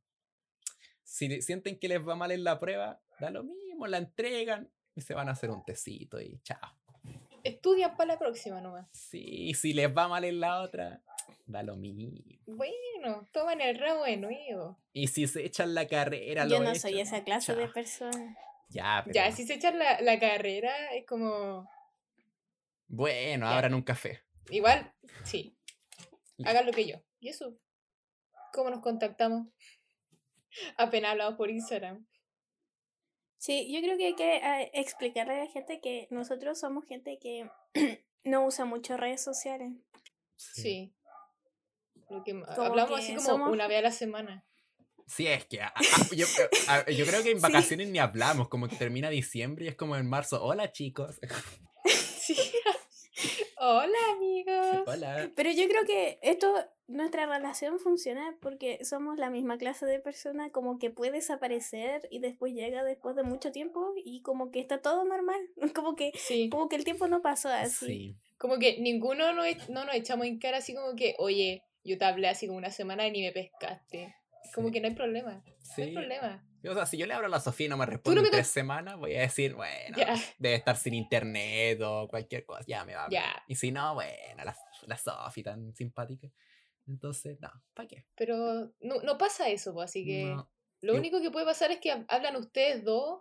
si 1.05 1.41
sienten 1.41 1.79
que 1.79 1.87
les 1.87 2.07
va 2.07 2.17
mal 2.17 2.33
en 2.33 2.43
la 2.43 2.59
prueba, 2.59 3.01
da 3.21 3.31
lo 3.31 3.45
mismo, 3.45 3.87
la 3.87 3.99
entregan 3.99 4.73
y 4.97 5.03
se 5.03 5.15
van 5.15 5.29
a 5.29 5.33
hacer 5.33 5.51
un 5.51 5.65
tecito 5.65 6.21
y 6.21 6.41
chao. 6.43 6.59
Estudian 7.45 7.97
para 7.97 8.15
la 8.15 8.19
próxima 8.19 8.61
nomás. 8.61 8.89
Sí, 8.93 9.55
si 9.55 9.73
les 9.73 9.97
va 9.97 10.09
mal 10.09 10.25
en 10.25 10.41
la 10.41 10.61
otra, 10.61 11.01
da 11.47 11.63
lo 11.63 11.77
mismo. 11.77 12.11
Bueno, 12.47 13.29
toman 13.33 13.61
el 13.61 13.79
ramo 13.79 14.03
de 14.03 14.17
nuevo. 14.17 14.79
Y 14.93 15.07
si 15.07 15.29
se 15.29 15.47
echan 15.47 15.75
la 15.75 15.87
carrera, 15.87 16.45
Yo 16.49 16.59
lo 16.59 16.65
no 16.65 16.75
soy 16.75 16.99
esa 17.01 17.23
clase 17.23 17.55
de 17.55 17.69
persona. 17.69 18.37
Ya, 18.69 19.03
pero 19.05 19.15
Ya, 19.15 19.31
si 19.31 19.47
se 19.47 19.55
echan 19.55 19.79
la, 19.79 20.01
la 20.01 20.19
carrera, 20.19 20.93
es 20.95 21.07
como. 21.07 21.71
Bueno, 22.91 23.47
Ya. 23.47 23.55
abran 23.57 23.75
un 23.75 23.83
café. 23.83 24.23
Igual, 24.51 24.93
sí. 25.25 25.57
Hagan 26.45 26.67
lo 26.67 26.73
que 26.73 26.87
yo. 26.89 26.97
¿Y 27.21 27.29
eso? 27.29 27.57
¿Cómo 28.53 28.71
nos 28.71 28.81
contactamos? 28.81 29.47
Apenas 30.77 31.13
hablamos 31.13 31.37
por 31.37 31.51
Instagram. 31.51 32.07
Sí, 33.39 33.73
yo 33.73 33.81
creo 33.81 33.97
que 33.97 34.07
hay 34.07 34.17
que 34.17 34.37
eh, 34.37 34.71
explicarle 34.75 35.35
a 35.41 35.45
la 35.45 35.51
gente 35.51 35.81
que 35.81 36.09
nosotros 36.11 36.59
somos 36.59 36.85
gente 36.85 37.19
que 37.19 37.49
no 38.25 38.45
usa 38.45 38.65
mucho 38.65 38.97
redes 38.97 39.23
sociales. 39.23 39.73
Sí. 40.37 40.95
Lo 42.11 42.25
que, 42.25 42.33
hablamos 42.49 42.99
que 42.99 43.05
así 43.05 43.15
como 43.15 43.27
somos- 43.27 43.51
una 43.53 43.69
vez 43.69 43.79
a 43.79 43.83
la 43.83 43.93
semana. 43.93 44.45
Sí, 45.07 45.27
es 45.27 45.45
que 45.47 45.61
a- 45.63 45.69
a- 45.69 46.15
yo, 46.15 46.27
a- 46.69 46.91
yo 46.91 47.07
creo 47.07 47.23
que 47.23 47.31
en 47.31 47.39
Sí. 47.41 47.43
vacaciones 47.43 47.89
ni 47.89 47.99
hablamos, 47.99 48.49
como 48.49 48.69
que 48.69 48.77
termina 48.77 49.09
diciembre 49.11 49.65
y 49.65 49.69
es 49.69 49.77
como 49.77 49.97
en 49.97 50.09
marzo, 50.09 50.43
hola 50.43 50.73
chicos. 50.73 51.19
Hola, 53.63 53.99
amigos. 54.17 54.85
hola. 54.87 55.31
Pero 55.37 55.51
yo 55.51 55.69
creo 55.69 55.85
que 55.85 56.19
esto, 56.23 56.51
nuestra 56.87 57.27
relación 57.27 57.79
funciona 57.79 58.35
porque 58.41 58.83
somos 58.87 59.19
la 59.19 59.29
misma 59.29 59.59
clase 59.59 59.85
de 59.85 60.01
persona, 60.01 60.51
como 60.51 60.79
que 60.79 60.89
puede 60.89 61.13
desaparecer 61.13 62.09
y 62.11 62.21
después 62.21 62.55
llega 62.55 62.83
después 62.85 63.17
de 63.17 63.23
mucho 63.23 63.53
tiempo 63.53 63.93
y 64.03 64.23
como 64.23 64.51
que 64.51 64.61
está 64.61 64.81
todo 64.81 65.05
normal, 65.05 65.39
como 65.75 65.95
que, 65.95 66.13
Sí. 66.15 66.49
como 66.49 66.71
que 66.71 66.77
el 66.77 66.85
tiempo 66.85 67.07
no 67.07 67.21
pasó 67.21 67.51
así. 67.51 67.87
Sí. 67.87 68.17
Como 68.39 68.59
que 68.59 68.79
ninguno 68.81 69.35
nos, 69.35 69.45
e- 69.47 69.59
no 69.69 69.85
nos 69.85 69.95
echamos 69.95 70.27
en 70.27 70.39
cara 70.39 70.57
así 70.59 70.75
como 70.75 70.97
que, 70.97 71.15
oye, 71.19 71.63
yo 71.85 71.99
te 71.99 72.07
hablé 72.07 72.29
así 72.29 72.47
como 72.47 72.57
una 72.59 72.71
semana 72.71 73.07
y 73.07 73.11
ni 73.11 73.21
me 73.21 73.33
pescaste. 73.33 74.15
Como 74.55 74.69
sí. 74.69 74.73
que 74.73 74.81
no 74.81 74.89
hay 74.89 74.95
problema. 74.95 75.45
No 75.77 75.85
hay 75.85 75.93
problema. 75.93 76.47
O 76.69 76.75
sea, 76.75 76.85
si 76.87 76.99
yo 76.99 77.07
le 77.07 77.15
hablo 77.15 77.27
a 77.27 77.31
la 77.31 77.41
Sofía 77.41 77.67
y 77.67 77.69
no 77.71 77.77
me 77.77 77.87
responde 77.87 78.21
en 78.21 78.31
tres 78.31 78.49
semanas, 78.49 78.97
voy 78.99 79.15
a 79.17 79.21
decir, 79.23 79.55
bueno, 79.55 79.97
debe 80.39 80.55
estar 80.57 80.77
sin 80.77 80.95
internet 80.95 81.81
o 81.83 82.07
cualquier 82.09 82.45
cosa, 82.45 82.65
ya 82.67 82.85
me 82.85 82.95
va. 82.95 83.09
Ya. 83.11 83.43
Y 83.49 83.55
si 83.55 83.73
no, 83.73 83.95
bueno, 83.95 84.45
la, 84.45 84.57
la 84.87 84.97
Sofía 84.99 85.45
tan 85.45 85.75
simpática. 85.75 86.29
Entonces, 86.87 87.39
no, 87.41 87.51
¿para 87.75 87.89
qué? 87.89 88.05
Pero 88.17 88.73
no, 88.81 89.01
no 89.03 89.17
pasa 89.19 89.49
eso, 89.49 89.73
pues, 89.73 89.91
así 89.91 90.05
que 90.05 90.25
No. 90.25 90.51
lo 90.83 90.93
Yo- 90.95 90.99
único 90.99 91.21
que 91.21 91.31
puede 91.31 91.47
pasar 91.47 91.71
es 91.71 91.79
que 91.79 91.93
hab- 91.95 92.05
hablan 92.09 92.37
ustedes 92.37 92.85
dos 92.85 93.21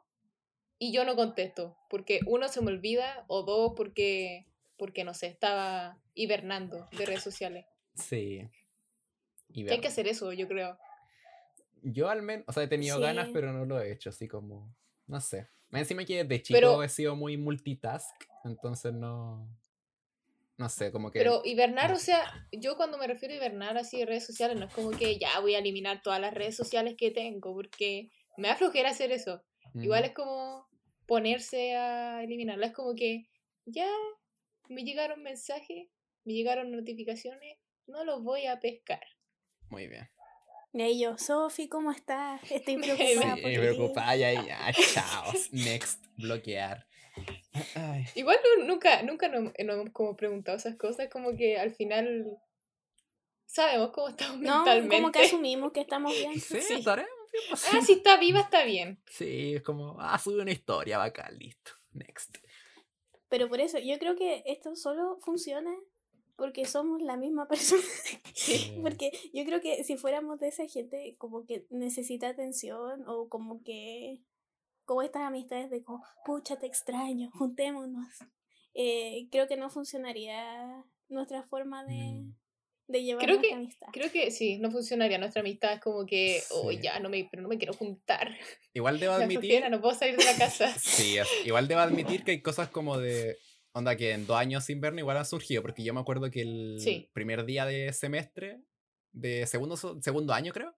y 0.80 0.91
yo 0.91 1.06
no 1.06 1.15
contesto. 1.15 1.78
Porque 1.89 2.19
uno 2.25 2.47
se 2.47 2.62
me 2.62 2.71
olvida 2.71 3.25
o 3.28 3.43
dos 3.43 3.73
porque, 3.78 4.47
porque 4.78 5.04
no 5.04 5.13
sé, 5.13 5.28
estaba 5.28 5.97
hibernando 6.13 6.88
de 6.97 7.06
redes 7.06 7.21
sociales. 7.23 7.65
Sí. 7.95 8.49
Hay 9.56 9.82
que 9.82 9.88
hacer 9.88 10.08
eso, 10.08 10.32
yo 10.34 10.47
creo. 10.47 10.78
Yo 11.83 12.09
al 12.09 12.21
menos, 12.21 12.45
o 12.47 12.53
sea, 12.53 12.63
he 12.63 12.67
tenido 12.67 12.99
ganas, 12.99 13.29
pero 13.33 13.51
no 13.53 13.65
lo 13.65 13.79
he 13.79 13.91
hecho, 13.91 14.09
así 14.09 14.27
como, 14.27 14.75
no 15.07 15.21
sé. 15.21 15.47
Encima 15.71 16.03
que 16.05 16.23
de 16.23 16.41
chico 16.41 16.57
Pero- 16.57 16.83
he 16.83 16.89
sido 16.89 17.15
muy 17.15 17.37
multitask, 17.37 18.15
entonces 18.43 18.93
no, 18.93 19.47
no 20.57 20.67
sé, 20.69 20.91
como 20.91 21.11
que... 21.11 21.19
Pero 21.19 21.41
hibernar, 21.45 21.91
o 21.91 21.97
sea, 21.97 22.47
yo 22.51 22.75
cuando 22.75 22.97
me 22.97 23.07
refiero 23.07 23.33
a 23.33 23.37
hibernar 23.37 23.77
así 23.77 23.99
de 23.99 24.05
redes 24.05 24.25
sociales, 24.25 24.59
no 24.59 24.65
es 24.65 24.73
como 24.73 24.91
que 24.91 25.17
ya 25.17 25.39
voy 25.39 25.55
a 25.55 25.59
eliminar 25.59 26.01
todas 26.01 26.19
las 26.19 26.33
redes 26.33 26.55
sociales 26.55 26.95
que 26.97 27.11
tengo, 27.11 27.53
porque 27.53 28.09
me 28.37 28.47
da 28.47 28.55
flojera 28.55 28.89
hacer 28.89 29.11
eso. 29.11 29.43
Igual 29.75 30.05
es 30.05 30.11
como 30.13 30.67
ponerse 31.05 31.75
a 31.75 32.23
eliminarla. 32.23 32.67
Es 32.67 32.73
como 32.73 32.95
que 32.95 33.29
ya 33.65 33.87
me 34.67 34.83
llegaron 34.83 35.21
mensajes, 35.23 35.87
me 36.25 36.33
llegaron 36.33 36.71
notificaciones, 36.71 37.57
no 37.87 38.03
los 38.03 38.23
voy 38.23 38.45
a 38.45 38.59
pescar. 38.59 39.03
Muy 39.69 39.87
bien. 39.87 40.09
Y 40.73 40.82
ahí 40.82 40.99
yo, 41.01 41.17
Sofi, 41.17 41.67
¿cómo 41.67 41.91
estás? 41.91 42.41
Estoy 42.51 42.77
preocupada 42.82 43.36
Sí, 43.36 43.41
por 43.41 43.51
ti". 43.51 43.58
preocupada, 43.58 44.15
ya, 44.15 44.34
ya, 44.34 44.71
chao. 44.93 45.32
Next, 45.51 46.03
bloquear. 46.17 46.86
Ay. 47.75 48.05
Igual 48.15 48.38
no- 48.60 48.65
nunca, 48.65 49.01
nunca 49.03 49.27
nos, 49.27 49.43
nos 49.43 49.53
hemos 49.58 49.89
como 49.91 50.15
preguntado 50.15 50.58
esas 50.58 50.75
cosas, 50.77 51.10
como 51.10 51.36
que 51.36 51.58
al 51.60 51.71
final 51.71 52.25
sabemos 53.45 53.91
cómo 53.91 54.10
estamos 54.10 54.38
No, 54.39 54.58
mentalmente. 54.58 54.95
como 54.95 55.12
que 55.12 55.19
asumimos 55.23 55.71
que 55.71 55.82
estamos 55.82 56.13
bien. 56.13 56.39
Sí, 56.39 56.62
Sí. 56.62 56.73
estaremos 56.75 57.12
bien, 57.32 57.43
pues, 57.49 57.65
Ah, 57.73 57.82
si 57.82 57.93
está 57.93 58.17
viva, 58.17 58.39
está 58.41 58.63
bien. 58.63 59.01
Sí, 59.10 59.55
es 59.55 59.63
como, 59.63 59.97
ah, 59.99 60.17
sube 60.19 60.41
una 60.41 60.51
historia, 60.51 60.97
bacán, 60.97 61.38
listo. 61.38 61.71
Next. 61.93 62.38
Pero 63.27 63.49
por 63.49 63.60
eso, 63.60 63.79
yo 63.79 63.97
creo 63.99 64.15
que 64.15 64.43
esto 64.45 64.75
solo 64.75 65.17
funciona 65.21 65.75
porque 66.39 66.65
somos 66.65 67.02
la 67.04 67.17
misma 67.17 67.47
persona. 67.49 67.84
Sí. 68.34 68.80
porque 68.82 69.12
yo 69.34 69.45
creo 69.45 69.62
que 69.62 69.84
si 69.84 69.97
fuéramos 69.97 70.39
de 70.39 70.47
esa 70.47 70.65
gente 70.67 71.15
como 71.19 71.45
que 71.45 71.65
necesita 71.69 72.30
atención 72.30 73.04
o 73.08 73.30
como 73.30 73.62
que 73.63 74.21
como 74.86 75.04
estas 75.04 75.21
amistades 75.21 75.69
de 75.69 75.84
como, 75.84 76.04
pucha, 76.25 76.58
te 76.58 76.65
extraño, 76.65 77.30
juntémonos. 77.38 78.08
eh, 78.73 79.28
creo 79.32 79.47
que 79.47 79.58
no 79.58 79.69
funcionaría 79.69 80.84
nuestra 81.10 81.43
forma 81.43 81.84
de, 81.86 81.93
Mm. 81.95 82.36
de 82.88 83.04
llevar 83.04 83.23
Creo 83.25 83.36
nuestra 83.36 83.49
que- 83.49 83.56
amistad. 83.63 83.88
Creo 83.93 84.12
que 84.12 84.32
sí, 84.32 84.58
no 84.58 84.71
funcionaría. 84.71 85.17
Nuestra 85.19 85.41
amistad 85.41 85.73
es 85.73 85.80
como 85.82 86.06
que, 86.08 86.41
oh, 86.52 86.71
Sí. 86.71 86.80
ya, 86.82 86.99
no 86.99 87.10
me, 87.10 87.28
pero 87.30 87.43
no 87.43 87.49
me 87.49 87.58
quiero 87.60 87.73
juntar. 87.73 88.36
Igual 88.73 88.99
debo 88.99 89.13
La 89.17 89.25
admitir. 89.25 89.69
No 89.69 89.80
puedo 89.82 89.93
salir 89.95 90.17
de 90.17 90.23
la 90.25 90.36
casa. 90.38 90.73
Sí, 90.80 91.17
es- 91.19 91.28
igual 91.45 91.67
debo 91.67 91.82
admitir 91.82 92.23
que 92.23 92.32
hay 92.32 92.41
cosas 92.41 92.69
como 92.69 92.97
de. 92.97 93.38
Onda 93.73 93.95
que 93.95 94.12
en 94.13 94.25
dos 94.25 94.38
años 94.38 94.63
sin 94.65 94.82
vernos 94.82 94.99
igual 94.99 95.17
han 95.17 95.25
surgido, 95.25 95.62
porque 95.62 95.84
yo 95.84 95.93
me 95.93 95.99
acuerdo 95.99 96.32
que 96.32 96.41
el 96.41 96.77
Sí. 96.79 97.10
primer 97.13 97.45
día 97.45 97.65
de 97.65 97.93
semestre, 97.93 98.62
de 99.12 99.45
segundo, 99.45 99.77
segundo 99.77 100.34
año 100.34 100.51
creo, 100.53 100.75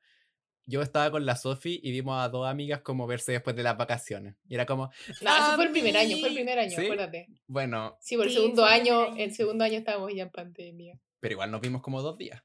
yo 0.65 0.81
estaba 0.81 1.09
con 1.09 1.25
la 1.25 1.35
Sofi 1.35 1.79
y 1.81 1.91
vimos 1.91 2.21
a 2.21 2.29
dos 2.29 2.47
amigas 2.47 2.81
como 2.81 3.07
verse 3.07 3.31
después 3.31 3.55
de 3.55 3.63
las 3.63 3.77
vacaciones. 3.77 4.35
Y 4.47 4.55
era 4.55 4.65
como, 4.65 4.89
No, 5.21 5.37
eso 5.37 5.55
fue 5.55 5.65
el 5.65 5.71
primer 5.71 5.97
año, 5.97 6.17
fue 6.17 6.29
el 6.29 6.35
primer 6.35 6.59
año, 6.59 6.77
¿Sí? 6.77 6.83
acuérdate. 6.85 7.27
bueno, 7.47 7.97
Sí, 8.01 8.15
por 8.17 8.25
el 8.27 8.31
Sí, 8.31 8.37
segundo 8.37 8.65
año, 8.65 9.01
año. 9.01 9.15
el 9.17 9.33
segundo 9.33 9.63
año 9.63 9.77
estábamos 9.79 10.13
ya 10.13 10.23
en 10.23 10.29
pandemia. 10.31 10.99
pero 11.19 11.33
igual 11.33 11.51
nos 11.51 11.61
vimos 11.61 11.81
como 11.81 12.01
dos 12.01 12.17
días. 12.17 12.41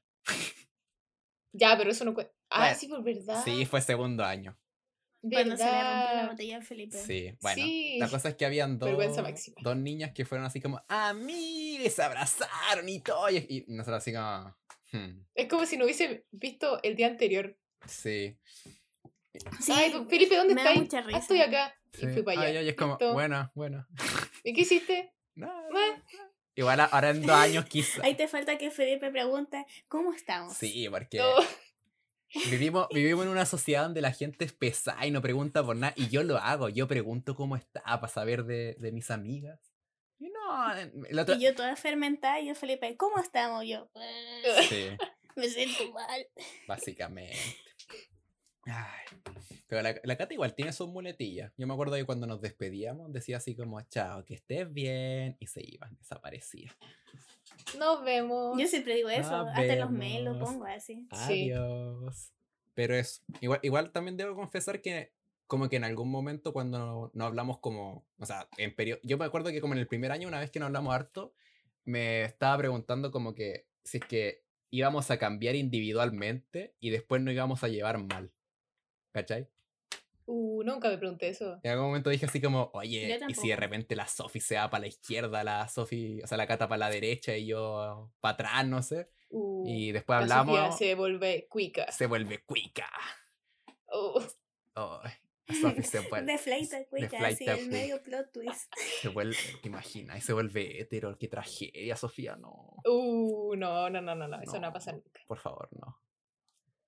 Ya, 1.53 1.75
pero 1.77 1.91
eso 1.91 2.05
no 2.05 2.13
cuenta. 2.13 2.33
Ah, 2.49 2.59
Bueno, 2.65 2.77
sí, 2.79 2.87
por 2.87 3.03
verdad. 3.03 3.41
Sí, 3.43 3.65
fue 3.65 3.81
segundo 3.81 4.23
año. 4.23 4.57
Cuando 5.21 5.57
se 5.57 5.63
le 5.65 5.71
rompió 5.71 6.15
la 6.15 6.27
botella 6.29 6.57
a 6.57 6.61
Felipe. 6.61 6.97
Sí, 6.97 7.33
bueno. 7.41 7.55
Sí. 7.63 7.97
La 7.99 8.07
cosa 8.09 8.29
es 8.29 8.35
que 8.35 8.45
habían 8.45 8.77
dos, 8.79 8.89
dos 9.61 9.75
niñas 9.77 10.11
que 10.13 10.25
fueron 10.25 10.45
así 10.45 10.61
como, 10.61 10.81
amigas, 10.87 11.85
y 11.85 11.89
se 11.89 12.03
abrazaron 12.03 12.87
y 12.87 12.99
todo. 13.01 13.29
Y, 13.29 13.37
y 13.49 13.65
nosotros 13.73 13.97
así 14.01 14.13
como, 14.13 14.55
"Hmm, 14.91 15.21
Es 15.35 15.47
como 15.47 15.65
si 15.65 15.77
no 15.77 15.85
hubiese 15.85 16.25
visto 16.31 16.79
el 16.83 16.95
día 16.95 17.07
anterior. 17.07 17.57
sí. 17.85 18.37
Sí, 19.61 19.71
Ay, 19.71 19.91
Felipe, 20.09 20.35
¿dónde 20.35 20.55
me 20.55 20.63
da 20.63 20.73
estás? 20.73 21.05
Ah, 21.13 21.17
estoy 21.19 21.41
acá. 21.41 21.71
Y 21.93 21.97
sí. 21.97 22.07
fui 22.07 22.23
para 22.23 22.41
allá. 22.41 22.49
Ay, 22.49 22.57
ay, 22.57 22.69
es 22.69 22.75
como, 22.75 22.93
Listo. 22.93 23.13
buena, 23.13 23.51
buena. 23.53 23.87
¿Y 24.43 24.51
qué 24.53 24.61
hiciste? 24.61 25.13
Nada. 25.35 25.61
Bueno. 25.71 26.03
Igual 26.55 26.79
a- 26.79 26.85
ahora 26.85 27.11
en 27.11 27.21
dos 27.21 27.35
años 27.35 27.65
quizá. 27.65 28.01
Ahí 28.03 28.15
te 28.15 28.27
falta 28.27 28.57
que 28.57 28.71
Felipe 28.71 29.11
pregunte, 29.11 29.63
¿cómo 29.87 30.11
estamos? 30.11 30.53
Sí, 30.57 30.87
porque 30.89 31.19
No. 31.19 31.35
Vivimos, 32.49 32.87
vivimos 32.93 33.25
en 33.25 33.31
una 33.31 33.45
sociedad 33.45 33.83
donde 33.83 34.01
la 34.01 34.11
gente 34.11 34.45
es 34.45 34.53
pesada 34.53 35.05
y 35.05 35.11
no 35.11 35.21
pregunta 35.21 35.63
por 35.63 35.75
nada. 35.75 35.93
Y 35.95 36.09
yo 36.09 36.23
lo 36.23 36.37
hago, 36.37 36.69
yo 36.69 36.87
pregunto 36.87 37.35
cómo 37.35 37.55
está 37.55 37.81
para 37.83 38.07
saber 38.07 38.45
de, 38.45 38.75
de 38.79 38.91
mis 38.91 39.09
amigas. 39.11 39.59
Y 40.19 40.29
no, 40.29 40.73
el 41.07 41.19
otro... 41.19 41.35
Y 41.35 41.41
yo 41.43 41.53
toda 41.55 41.75
fermentada 41.75 42.39
y 42.39 42.49
el 42.49 42.55
Felipe, 42.55 42.97
¿cómo 42.97 43.19
estamos? 43.19 43.65
Yo, 43.65 43.89
"Eh, 43.95 44.43
Sí, 44.67 44.85
me 45.35 45.47
siento 45.49 45.91
mal. 45.93 46.27
básicamente. 46.67 47.37
Ay, 48.65 49.05
Pero 49.67 49.81
la, 49.81 49.95
la 50.03 50.17
Cata 50.17 50.33
igual 50.33 50.53
tiene 50.53 50.73
sus 50.73 50.89
muletillas. 50.89 51.53
Yo 51.55 51.67
me 51.67 51.73
acuerdo 51.73 51.95
que 51.95 52.03
cuando 52.05 52.27
nos 52.27 52.41
despedíamos 52.41 53.13
decía 53.13 53.37
así 53.37 53.55
como, 53.55 53.79
chao, 53.83 54.25
que 54.25 54.33
estés 54.33 54.73
bien. 54.73 55.37
Y 55.39 55.47
se 55.47 55.61
iban, 55.63 55.95
desaparecía. 55.97 56.75
Nos 57.77 58.03
vemos. 58.03 58.59
Yo 58.59 58.67
siempre 58.67 58.95
digo 58.95 59.09
eso, 59.09 59.31
Nos 59.31 59.47
hasta 59.49 59.65
en 59.65 59.79
los 59.79 59.91
mails 59.91 60.25
lo 60.25 60.33
vemos. 60.33 60.49
pongo 60.49 60.65
así. 60.65 61.07
Sí. 61.27 61.51
Adiós. 61.51 62.31
Pero 62.73 62.95
eso, 62.95 63.21
igual, 63.41 63.59
igual 63.63 63.91
también 63.91 64.17
debo 64.17 64.35
confesar 64.35 64.81
que 64.81 65.11
como 65.47 65.69
que 65.69 65.77
en 65.77 65.83
algún 65.83 66.11
momento 66.11 66.53
cuando 66.53 66.77
no, 66.77 67.11
no 67.13 67.25
hablamos 67.25 67.59
como, 67.59 68.05
o 68.19 68.25
sea, 68.25 68.47
en 68.57 68.75
periodo, 68.75 68.99
yo 69.03 69.17
me 69.17 69.25
acuerdo 69.25 69.49
que 69.49 69.61
como 69.61 69.73
en 69.73 69.79
el 69.79 69.87
primer 69.87 70.11
año, 70.11 70.27
una 70.27 70.39
vez 70.39 70.51
que 70.51 70.59
no 70.59 70.65
hablamos 70.65 70.93
harto, 70.93 71.33
me 71.85 72.23
estaba 72.23 72.57
preguntando 72.57 73.11
como 73.11 73.33
que 73.33 73.65
si 73.83 73.97
es 73.97 74.05
que 74.05 74.43
íbamos 74.69 75.09
a 75.09 75.17
cambiar 75.17 75.55
individualmente 75.55 76.75
y 76.79 76.89
después 76.89 77.21
no 77.21 77.31
íbamos 77.31 77.63
a 77.63 77.69
llevar 77.69 77.97
mal. 77.97 78.31
¿Cachai? 79.13 79.47
Uh, 80.29 80.61
nunca 80.63 80.89
me 80.89 80.97
pregunté 80.97 81.29
eso. 81.29 81.57
En 81.63 81.71
algún 81.71 81.87
momento 81.87 82.09
dije 82.09 82.25
así 82.25 82.41
como, 82.41 82.69
oye, 82.73 83.17
y 83.29 83.33
si 83.33 83.47
de 83.47 83.55
repente 83.55 83.95
la 83.95 84.07
Sofi 84.07 84.41
se 84.41 84.55
va 84.55 84.69
para 84.69 84.81
la 84.81 84.87
izquierda, 84.87 85.41
la 85.45 85.69
Sofi, 85.69 86.21
o 86.21 86.27
sea, 86.27 86.37
la 86.37 86.45
Cata 86.45 86.67
para 86.67 86.79
la 86.79 86.89
derecha 86.89 87.35
y 87.37 87.47
yo 87.47 88.11
para 88.19 88.33
atrás, 88.33 88.67
no 88.67 88.83
sé. 88.83 89.09
Uh, 89.29 89.65
Y 89.67 89.91
después 89.93 90.17
la 90.27 90.39
hablamos, 90.39 90.77
se 90.77 90.95
vuelve 90.95 91.47
cuica. 91.49 91.89
se 91.93 92.07
vuelve 92.07 92.43
cuica. 92.43 92.91
Uh, 93.89 94.19
Ay, 94.75 95.13
la 95.47 95.55
Sofi 95.55 95.83
se 95.83 95.99
vuelve, 96.01 96.31
De 96.33 96.37
flaita 96.37 96.85
cuica, 96.89 97.25
así, 97.25 97.45
el 97.45 97.69
medio 97.69 98.03
plot 98.03 98.29
twist. 98.33 98.69
se 99.01 99.07
vuelve, 99.07 99.37
te 99.61 99.69
imaginas, 99.69 100.17
y 100.17 100.21
se 100.21 100.33
vuelve 100.33 100.81
hetero, 100.81 101.17
qué 101.17 101.29
tragedia, 101.29 101.95
Sofía, 101.95 102.35
no. 102.35 102.75
uh, 102.83 103.55
no, 103.55 103.89
no, 103.89 104.01
no, 104.01 104.13
no, 104.13 104.27
no, 104.27 104.41
eso 104.41 104.55
no 104.55 104.61
va 104.63 104.67
a 104.67 104.73
pasar 104.73 104.95
nunca. 104.95 105.21
Por 105.25 105.39
favor, 105.39 105.69
no. 105.71 105.97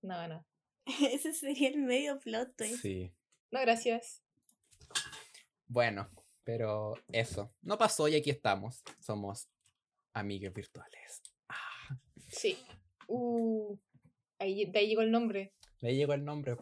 No, 0.01 0.27
no. 0.27 0.45
Ese 1.13 1.31
sería 1.33 1.69
el 1.69 1.77
medio 1.77 2.19
plot 2.19 2.55
twist. 2.57 2.81
Sí. 2.81 3.13
No, 3.51 3.59
gracias. 3.61 4.21
Bueno, 5.67 6.09
pero 6.43 6.95
eso. 7.09 7.51
No 7.61 7.77
pasó 7.77 8.07
y 8.07 8.15
aquí 8.15 8.29
estamos. 8.29 8.83
Somos 8.99 9.47
amigues 10.13 10.53
virtuales. 10.53 11.21
Ah, 11.47 11.97
Sí. 12.27 12.57
Uh, 13.07 13.75
ahí, 14.37 14.65
de 14.65 14.79
ahí 14.79 14.87
llegó 14.87 15.01
el 15.01 15.11
nombre. 15.11 15.53
le 15.81 15.95
llegó 15.95 16.13
el 16.13 16.23
nombre. 16.23 16.57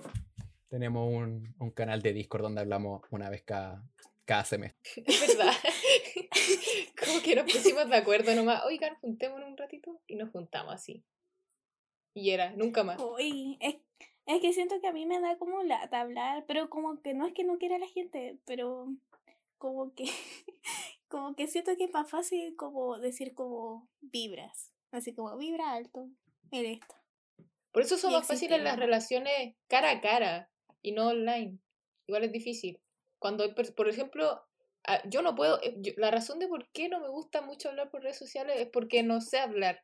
Tenemos 0.69 1.11
un, 1.13 1.53
un 1.59 1.71
canal 1.71 2.01
de 2.01 2.13
Discord 2.13 2.43
donde 2.43 2.61
hablamos 2.61 3.01
una 3.11 3.29
vez 3.29 3.43
cada, 3.43 3.83
cada 4.25 4.45
semestre. 4.45 5.03
Es 5.05 5.27
verdad. 5.37 5.53
Como 7.05 7.21
que 7.21 7.35
nos 7.35 7.51
pusimos 7.51 7.89
de 7.89 7.95
acuerdo 7.97 8.33
nomás. 8.35 8.63
Oigan, 8.65 8.95
juntémonos 9.01 9.49
un 9.49 9.57
ratito. 9.57 10.01
Y 10.07 10.15
nos 10.15 10.31
juntamos 10.31 10.73
así. 10.73 11.03
Y 12.13 12.31
era, 12.31 12.51
nunca 12.51 12.83
más. 12.83 12.99
Uy, 12.99 13.57
es, 13.61 13.75
es 14.27 14.41
que 14.41 14.53
siento 14.53 14.79
que 14.81 14.87
a 14.87 14.93
mí 14.93 15.05
me 15.05 15.19
da 15.19 15.37
como 15.37 15.63
lata 15.63 16.01
hablar, 16.01 16.45
pero 16.47 16.69
como 16.69 17.01
que 17.01 17.13
no 17.13 17.25
es 17.25 17.33
que 17.33 17.43
no 17.43 17.57
quiera 17.57 17.77
a 17.77 17.79
la 17.79 17.87
gente, 17.87 18.37
pero 18.45 18.87
como 19.57 19.93
que 19.95 20.05
como 21.09 21.35
que 21.35 21.47
siento 21.47 21.75
que 21.77 21.85
es 21.85 21.91
más 21.93 22.09
fácil 22.09 22.55
como 22.55 22.99
decir 22.99 23.33
como 23.33 23.87
vibras, 24.01 24.71
así 24.91 25.13
como 25.13 25.35
vibra 25.37 25.71
alto, 25.71 26.09
eres 26.51 26.79
esto. 26.81 26.95
Por 27.71 27.83
eso 27.83 27.97
son 27.97 28.11
Y 28.11 28.15
más 28.15 28.27
fáciles 28.27 28.61
las 28.61 28.77
relaciones 28.77 29.55
cara 29.67 29.91
a 29.91 30.01
cara 30.01 30.49
y 30.81 30.91
no 30.91 31.07
online. 31.09 31.59
Igual 32.07 32.23
es 32.23 32.31
difícil. 32.31 32.79
Cuando, 33.19 33.45
por 33.75 33.87
ejemplo, 33.87 34.41
ah, 34.85 35.01
yo 35.09 35.21
no 35.21 35.35
puedo, 35.35 35.61
eh, 35.61 35.75
yo- 35.77 35.93
la 35.97 36.11
razón 36.11 36.39
de 36.39 36.47
por 36.47 36.67
qué 36.71 36.89
no 36.89 36.99
me 36.99 37.09
gusta 37.09 37.41
mucho 37.41 37.69
hablar 37.69 37.89
por 37.91 38.01
redes 38.01 38.17
sociales 38.17 38.55
es 38.59 38.67
porque 38.67 39.03
no 39.03 39.21
sé 39.21 39.39
hablar 39.39 39.83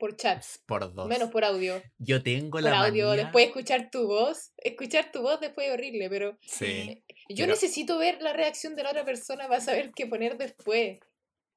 por 0.00 0.16
chat, 0.16 0.42
Por 0.66 0.92
dos. 0.92 1.06
menos 1.06 1.30
por 1.30 1.44
audio. 1.44 1.80
Yo 1.98 2.20
tengo 2.24 2.50
Por 2.52 2.62
la 2.62 2.80
audio, 2.86 3.08
manía- 3.08 3.24
después 3.24 3.46
escuchar 3.46 3.90
tu 3.92 4.08
voz, 4.08 4.52
escuchar 4.56 5.12
tu 5.12 5.22
voz 5.22 5.38
después 5.40 5.68
es 5.68 5.74
horrible, 5.74 6.10
pero 6.10 6.36
Sí. 6.42 7.04
yo 7.28 7.36
Pero- 7.44 7.46
necesito 7.52 7.98
ver 7.98 8.20
la 8.20 8.32
reacción 8.32 8.74
de 8.74 8.82
la 8.82 8.90
otra 8.90 9.04
persona 9.04 9.46
para 9.46 9.60
saber 9.60 9.92
qué 9.94 10.06
poner 10.08 10.36
después. 10.38 10.98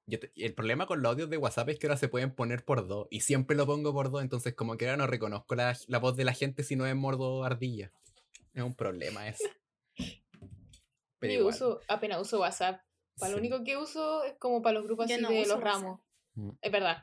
Yo 0.05 0.19
te- 0.19 0.31
el 0.35 0.53
problema 0.53 0.85
con 0.85 1.01
los 1.01 1.11
audios 1.13 1.29
de 1.29 1.37
WhatsApp 1.37 1.69
es 1.69 1.79
que 1.79 1.87
ahora 1.87 1.97
se 1.97 2.09
pueden 2.09 2.35
poner 2.35 2.65
por 2.65 2.85
dos. 2.87 3.07
Y 3.09 3.21
siempre 3.21 3.55
lo 3.55 3.65
pongo 3.65 3.93
por 3.93 4.11
dos. 4.11 4.21
Entonces, 4.21 4.53
como 4.53 4.75
que 4.77 4.85
ahora 4.85 4.97
no 4.97 5.07
reconozco 5.07 5.55
la, 5.55 5.77
la 5.87 5.97
voz 5.99 6.17
de 6.17 6.25
la 6.25 6.33
gente 6.33 6.63
si 6.63 6.75
no 6.75 6.85
es 6.85 6.93
mordo 6.93 7.45
ardilla. 7.45 7.91
Es 8.53 8.61
un 8.63 8.75
problema 8.75 9.27
eso. 9.29 9.45
Pero 11.19 11.33
Yo 11.33 11.39
igual, 11.39 11.53
uso, 11.55 11.79
apenas 11.87 12.19
uso 12.21 12.41
WhatsApp. 12.41 12.81
Para 13.17 13.31
lo 13.31 13.37
único 13.37 13.63
que 13.63 13.77
uso 13.77 14.23
es 14.25 14.33
como 14.39 14.61
para 14.61 14.73
los 14.73 14.83
grupos 14.85 15.07
Yo 15.07 15.13
así 15.15 15.23
no 15.23 15.29
de 15.29 15.39
los 15.39 15.47
WhatsApp. 15.51 15.63
ramos. 15.63 15.99
Mm. 16.35 16.49
Es 16.61 16.71
verdad. 16.71 16.97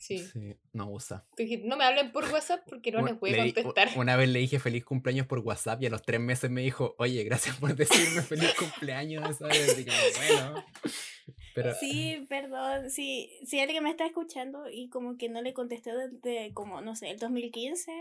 Sí. 0.00 0.18
sí, 0.18 0.56
no 0.72 0.90
usa. 0.90 1.24
No 1.64 1.76
me 1.76 1.84
hablen 1.84 2.10
por 2.10 2.24
WhatsApp 2.24 2.62
porque 2.68 2.90
no 2.90 3.02
les 3.04 3.20
voy 3.20 3.34
a 3.34 3.44
contestar. 3.44 3.90
Una 3.96 4.16
vez 4.16 4.28
le 4.28 4.38
dije 4.38 4.58
feliz 4.58 4.84
cumpleaños 4.84 5.26
por 5.26 5.38
WhatsApp 5.40 5.82
y 5.82 5.86
a 5.86 5.90
los 5.90 6.02
tres 6.02 6.20
meses 6.20 6.50
me 6.50 6.62
dijo, 6.62 6.94
oye, 6.98 7.22
gracias 7.24 7.56
por 7.56 7.74
decirme 7.76 8.22
feliz 8.22 8.54
cumpleaños, 8.54 9.36
¿sabes? 9.36 9.78
Y 9.78 9.84
como, 9.84 9.98
bueno. 10.16 10.64
Pero 11.54 11.74
Sí, 11.74 12.26
perdón, 12.28 12.90
sí, 12.90 13.30
si 13.44 13.60
alguien 13.60 13.82
me 13.82 13.90
está 13.90 14.06
escuchando 14.06 14.70
y 14.70 14.88
como 14.88 15.16
que 15.18 15.28
no 15.28 15.42
le 15.42 15.52
contesté 15.52 15.90
desde 15.94 16.52
como, 16.54 16.80
no 16.80 16.94
sé, 16.96 17.10
el 17.10 17.18
2015, 17.18 17.92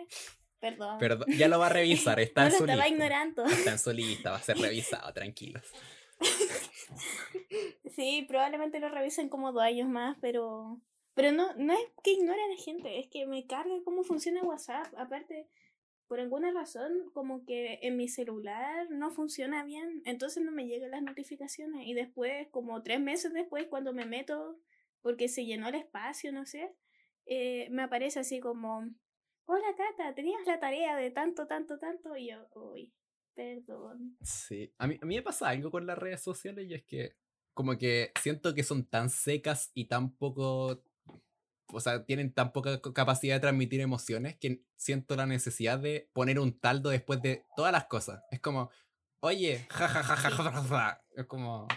perdón. 0.59 0.99
perdón, 0.99 1.27
ya 1.35 1.47
lo 1.47 1.57
va 1.59 1.65
a 1.65 1.69
revisar, 1.69 2.19
está 2.19 2.41
no 2.41 2.47
en 2.47 2.51
lo 2.53 2.57
su 2.59 2.63
estaba 2.65 2.83
lista. 2.83 2.93
ignorando. 2.95 3.45
Está 3.45 3.71
en 3.71 3.79
su 3.79 3.91
lista, 3.91 4.31
va 4.31 4.37
a 4.37 4.41
ser 4.43 4.57
revisado, 4.57 5.11
tranquilos. 5.13 5.63
Sí, 7.95 8.25
probablemente 8.27 8.79
lo 8.79 8.89
revisen 8.89 9.29
como 9.29 9.51
dos 9.51 9.63
años 9.63 9.89
más, 9.89 10.17
pero 10.21 10.79
pero 11.19 11.33
no, 11.33 11.53
no 11.55 11.73
es 11.73 11.81
que 12.01 12.13
ignore 12.13 12.41
a 12.41 12.47
la 12.47 12.55
gente, 12.55 12.97
es 12.97 13.09
que 13.09 13.27
me 13.27 13.45
carga 13.45 13.75
cómo 13.83 14.05
funciona 14.05 14.41
WhatsApp. 14.41 14.87
Aparte, 14.95 15.49
por 16.07 16.21
alguna 16.21 16.49
razón, 16.53 17.11
como 17.13 17.43
que 17.43 17.77
en 17.81 17.97
mi 17.97 18.07
celular 18.07 18.89
no 18.89 19.11
funciona 19.11 19.65
bien, 19.65 20.01
entonces 20.05 20.41
no 20.41 20.53
me 20.53 20.65
llegan 20.65 20.91
las 20.91 21.01
notificaciones. 21.01 21.85
Y 21.85 21.93
después, 21.93 22.47
como 22.51 22.83
tres 22.83 23.01
meses 23.01 23.33
después, 23.33 23.67
cuando 23.67 23.91
me 23.91 24.05
meto, 24.05 24.61
porque 25.01 25.27
se 25.27 25.43
llenó 25.43 25.67
el 25.67 25.75
espacio, 25.75 26.31
no 26.31 26.45
sé, 26.45 26.73
eh, 27.25 27.67
me 27.69 27.83
aparece 27.83 28.21
así 28.21 28.39
como, 28.39 28.89
hola 29.43 29.75
Cata, 29.75 30.15
tenías 30.15 30.39
la 30.47 30.61
tarea 30.61 30.95
de 30.95 31.11
tanto, 31.11 31.47
tanto, 31.47 31.79
tanto, 31.79 32.15
y 32.15 32.29
yo, 32.29 32.47
uy, 32.55 32.93
perdón. 33.33 34.15
Sí, 34.21 34.73
a 34.77 34.87
mí, 34.87 34.97
a 35.01 35.05
mí 35.05 35.17
me 35.17 35.21
pasa 35.21 35.49
algo 35.49 35.69
con 35.69 35.85
las 35.85 35.97
redes 35.97 36.21
sociales 36.21 36.65
y 36.65 36.75
es 36.75 36.83
que 36.85 37.17
como 37.59 37.77
que 37.77 38.13
siento 38.21 38.55
que 38.55 38.63
son 38.63 38.85
tan 38.85 39.09
secas 39.09 39.71
y 39.73 39.89
tan 39.89 40.15
poco, 40.15 40.81
o 41.71 41.79
sea, 41.79 42.05
tienen 42.05 42.33
tan 42.33 42.51
poca 42.51 42.81
capacidad 42.93 43.35
de 43.35 43.39
transmitir 43.41 43.81
emociones 43.81 44.37
que 44.37 44.63
siento 44.75 45.15
la 45.15 45.25
necesidad 45.25 45.79
de 45.79 46.09
poner 46.13 46.39
un 46.39 46.59
taldo 46.59 46.89
después 46.89 47.21
de 47.21 47.45
todas 47.55 47.71
las 47.71 47.85
cosas. 47.85 48.23
Es 48.31 48.39
como, 48.39 48.71
oye, 49.19 49.65
ja, 49.69 49.87
ja, 49.87 50.03
ja, 50.03 50.15
ja, 50.15 50.31
ja, 50.31 50.51
ja, 50.51 50.63
ja. 50.63 51.01
Es 51.15 51.25
como, 51.25 51.67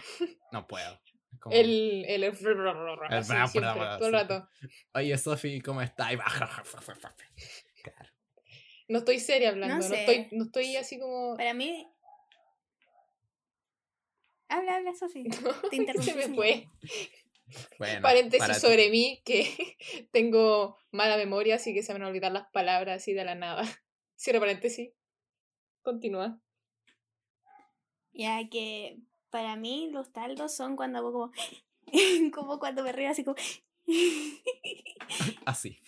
no 0.51 0.67
puedo. 0.67 0.99
Como, 1.39 1.55
El, 1.55 2.05
el, 2.07 2.23
así, 2.25 2.41
siempre, 2.41 2.61
bra, 3.59 3.97
todo 3.97 4.07
el 4.07 4.13
rato. 4.13 4.47
Oye, 4.93 5.17
Sofi, 5.17 5.61
¿cómo 5.61 5.81
estás? 5.81 6.13
Y 6.13 6.15
va, 6.15 6.29
ja, 6.29 6.47
ja, 6.47 6.63
ja, 6.63 6.81
ja, 6.81 6.95
ja. 6.95 7.15
Claro. 7.83 8.09
No 8.87 8.99
estoy 8.99 9.19
seria 9.19 9.49
hablando, 9.49 9.75
no, 9.75 9.81
sé. 9.81 9.99
estoy, 9.99 10.37
no 10.37 10.45
estoy 10.45 10.75
así 10.75 10.99
como... 10.99 11.35
Para 11.35 11.53
mí... 11.53 11.89
Habla, 14.47 14.75
habla, 14.75 14.93
Sofi. 14.93 15.23
Te 15.71 15.75
interrumpí. 15.75 16.11
Se 16.11 16.15
me 16.15 16.35
fue. 16.35 16.69
Bueno, 17.77 18.01
Paréntesis 18.01 18.55
ti- 18.55 18.59
sobre 18.59 18.89
mí, 18.89 19.21
que 19.25 19.45
tengo 20.11 20.77
mala 20.91 21.17
memoria, 21.17 21.55
así 21.55 21.73
que 21.73 21.83
se 21.83 21.93
me 21.93 21.99
van 21.99 22.07
a 22.07 22.09
olvidar 22.09 22.31
las 22.31 22.49
palabras 22.51 23.01
así 23.01 23.13
de 23.13 23.23
la 23.25 23.35
nada. 23.35 23.63
Cierro 24.17 24.39
paréntesis. 24.39 24.91
Continúa. 25.81 26.39
Ya 28.13 28.47
que 28.49 28.99
para 29.29 29.55
mí 29.55 29.89
los 29.91 30.11
taldos 30.13 30.55
son 30.55 30.75
cuando 30.75 30.99
hago 30.99 31.11
como... 31.11 31.31
como 32.33 32.59
cuando 32.59 32.83
me 32.83 32.91
río 32.91 33.09
así 33.09 33.23
como... 33.23 33.35
Así. 35.45 35.79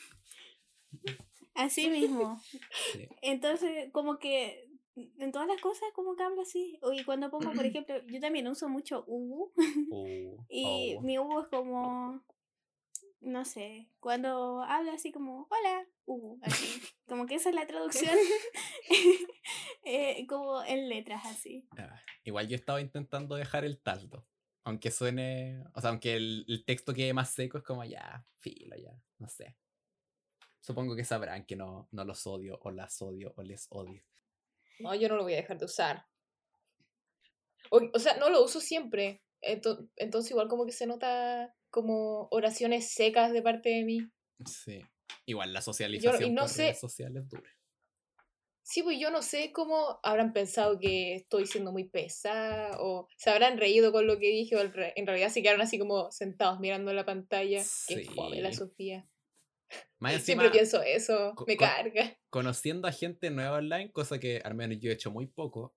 Así 1.53 1.89
mismo. 1.89 2.41
Sí. 2.91 3.07
Entonces, 3.21 3.89
como 3.93 4.19
que 4.19 4.64
en 4.95 5.31
todas 5.31 5.47
las 5.47 5.61
cosas 5.61 5.89
como 5.93 6.15
que 6.15 6.23
hablo 6.23 6.41
así. 6.41 6.79
Y 6.93 7.03
cuando 7.03 7.29
pongo, 7.29 7.51
por 7.51 7.65
ejemplo, 7.65 7.95
yo 8.07 8.19
también 8.19 8.47
uso 8.47 8.69
mucho 8.69 9.03
Ubu. 9.07 9.51
Uh, 9.89 10.37
Y 10.49 10.95
oh. 10.97 11.01
mi 11.01 11.19
Ubu 11.19 11.41
es 11.41 11.47
como, 11.47 12.23
no 13.21 13.45
sé, 13.45 13.89
cuando 13.99 14.63
habla 14.63 14.93
así 14.93 15.11
como, 15.11 15.47
hola, 15.49 15.87
Ubu, 16.05 16.39
así. 16.43 16.81
Como 17.07 17.25
que 17.25 17.35
esa 17.35 17.49
es 17.49 17.55
la 17.55 17.67
traducción, 17.67 18.15
eh, 19.83 20.25
como 20.27 20.63
en 20.63 20.89
letras 20.89 21.25
así. 21.25 21.67
Ah, 21.77 21.99
Igual 22.23 22.47
yo 22.47 22.55
estaba 22.55 22.81
intentando 22.81 23.35
dejar 23.35 23.65
el 23.65 23.79
taldo. 23.81 24.25
Aunque 24.63 24.89
suene. 24.89 25.63
O 25.75 25.81
sea, 25.81 25.91
aunque 25.91 26.15
el, 26.15 26.43
el 26.47 26.65
texto 26.65 26.91
quede 26.91 27.13
más 27.13 27.29
seco, 27.29 27.59
es 27.59 27.63
como 27.63 27.83
ya, 27.83 28.25
filo, 28.39 28.75
ya. 28.75 28.99
No 29.19 29.27
sé. 29.27 29.55
Supongo 30.59 30.95
que 30.95 31.03
sabrán 31.03 31.45
que 31.45 31.55
no, 31.55 31.87
no 31.91 32.03
los 32.03 32.25
odio, 32.25 32.57
o 32.63 32.71
las 32.71 32.99
odio, 33.03 33.33
o 33.37 33.43
les 33.43 33.67
odio. 33.69 34.01
No, 34.79 34.93
yo 34.95 35.07
no 35.09 35.15
lo 35.15 35.23
voy 35.23 35.33
a 35.33 35.37
dejar 35.37 35.57
de 35.57 35.65
usar. 35.65 36.05
O, 37.71 37.81
o 37.93 37.99
sea, 37.99 38.17
no 38.17 38.29
lo 38.29 38.43
uso 38.43 38.59
siempre. 38.59 39.21
Ento- 39.41 39.89
Entonces 39.95 40.31
igual 40.31 40.47
como 40.47 40.65
que 40.65 40.71
se 40.71 40.87
nota 40.87 41.53
como 41.69 42.27
oraciones 42.31 42.91
secas 42.93 43.31
de 43.33 43.41
parte 43.41 43.69
de 43.69 43.83
mí. 43.83 43.99
Sí. 44.45 44.81
Igual 45.25 45.53
la 45.53 45.61
socialización 45.61 46.33
no 46.35 46.43
por 46.43 46.49
sé- 46.49 46.61
redes 46.63 46.79
sociales 46.79 47.27
dura. 47.27 47.49
Sí, 48.67 48.81
pues 48.81 48.97
yo 48.99 49.11
no 49.11 49.21
sé 49.21 49.51
cómo 49.51 49.99
habrán 50.01 50.33
pensado 50.33 50.79
que 50.79 51.13
estoy 51.15 51.45
siendo 51.45 51.71
muy 51.71 51.87
pesada 51.87 52.79
o 52.81 53.07
se 53.15 53.29
habrán 53.29 53.59
reído 53.59 53.91
con 53.91 54.07
lo 54.07 54.17
que 54.17 54.27
dije 54.29 54.55
o 54.55 54.59
en 54.61 55.05
realidad 55.05 55.29
se 55.29 55.43
quedaron 55.43 55.61
así 55.61 55.77
como 55.77 56.11
sentados 56.11 56.59
mirando 56.59 56.91
la 56.91 57.05
pantalla. 57.05 57.61
Qué 57.87 58.05
fome 58.05 58.41
la 58.41 58.49
Sí. 58.51 58.57
Sofía. 58.57 59.07
Más 59.99 60.13
encima, 60.13 60.41
Siempre 60.43 60.49
pienso 60.51 60.81
eso, 60.83 61.33
me 61.47 61.55
co- 61.57 61.65
carga. 61.65 62.17
conociendo 62.29 62.87
a 62.87 62.91
gente 62.91 63.29
nueva 63.29 63.57
online, 63.57 63.91
cosa 63.91 64.19
que 64.19 64.41
al 64.43 64.53
menos 64.55 64.79
yo 64.79 64.89
he 64.89 64.93
hecho 64.93 65.11
muy 65.11 65.27
poco, 65.27 65.75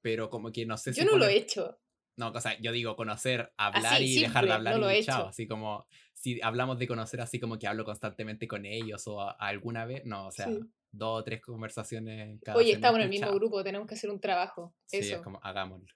pero 0.00 0.30
como 0.30 0.50
que 0.52 0.64
no 0.66 0.76
sé 0.78 0.92
si. 0.94 1.00
Yo 1.00 1.06
no 1.06 1.16
lo 1.18 1.26
he 1.26 1.36
hecho. 1.36 1.78
No, 2.16 2.30
o 2.30 2.40
sea, 2.40 2.58
yo 2.60 2.72
digo 2.72 2.96
conocer, 2.96 3.52
hablar 3.56 3.94
Así, 3.94 4.16
y 4.18 4.20
dejar 4.22 4.44
de 4.46 4.52
hablar 4.52 4.74
no 4.74 4.80
lo 4.86 4.90
y 4.92 4.96
he 4.96 5.02
chao. 5.04 5.20
hecho. 5.20 5.28
Así 5.28 5.46
como, 5.46 5.86
si 6.14 6.40
hablamos 6.42 6.78
de 6.78 6.88
conocer 6.88 7.20
así 7.20 7.38
como 7.38 7.58
que 7.60 7.68
hablo 7.68 7.84
constantemente 7.84 8.48
con 8.48 8.66
ellos 8.66 9.06
o 9.06 9.20
a- 9.20 9.32
alguna 9.38 9.84
vez, 9.84 10.04
no, 10.04 10.26
o 10.26 10.32
sea, 10.32 10.46
Sí. 10.46 10.58
dos 10.90 11.20
o 11.20 11.22
tres 11.24 11.40
conversaciones 11.40 12.40
cada 12.42 12.58
Oye, 12.58 12.72
estamos 12.72 12.96
en 12.98 13.02
el 13.04 13.08
mismo 13.10 13.26
chao. 13.28 13.36
grupo, 13.36 13.62
tenemos 13.62 13.86
que 13.86 13.94
hacer 13.94 14.10
un 14.10 14.18
trabajo. 14.20 14.74
Sí, 14.86 14.96
eso. 14.98 15.16
es 15.16 15.20
como, 15.22 15.38
hagámoslo. 15.44 15.86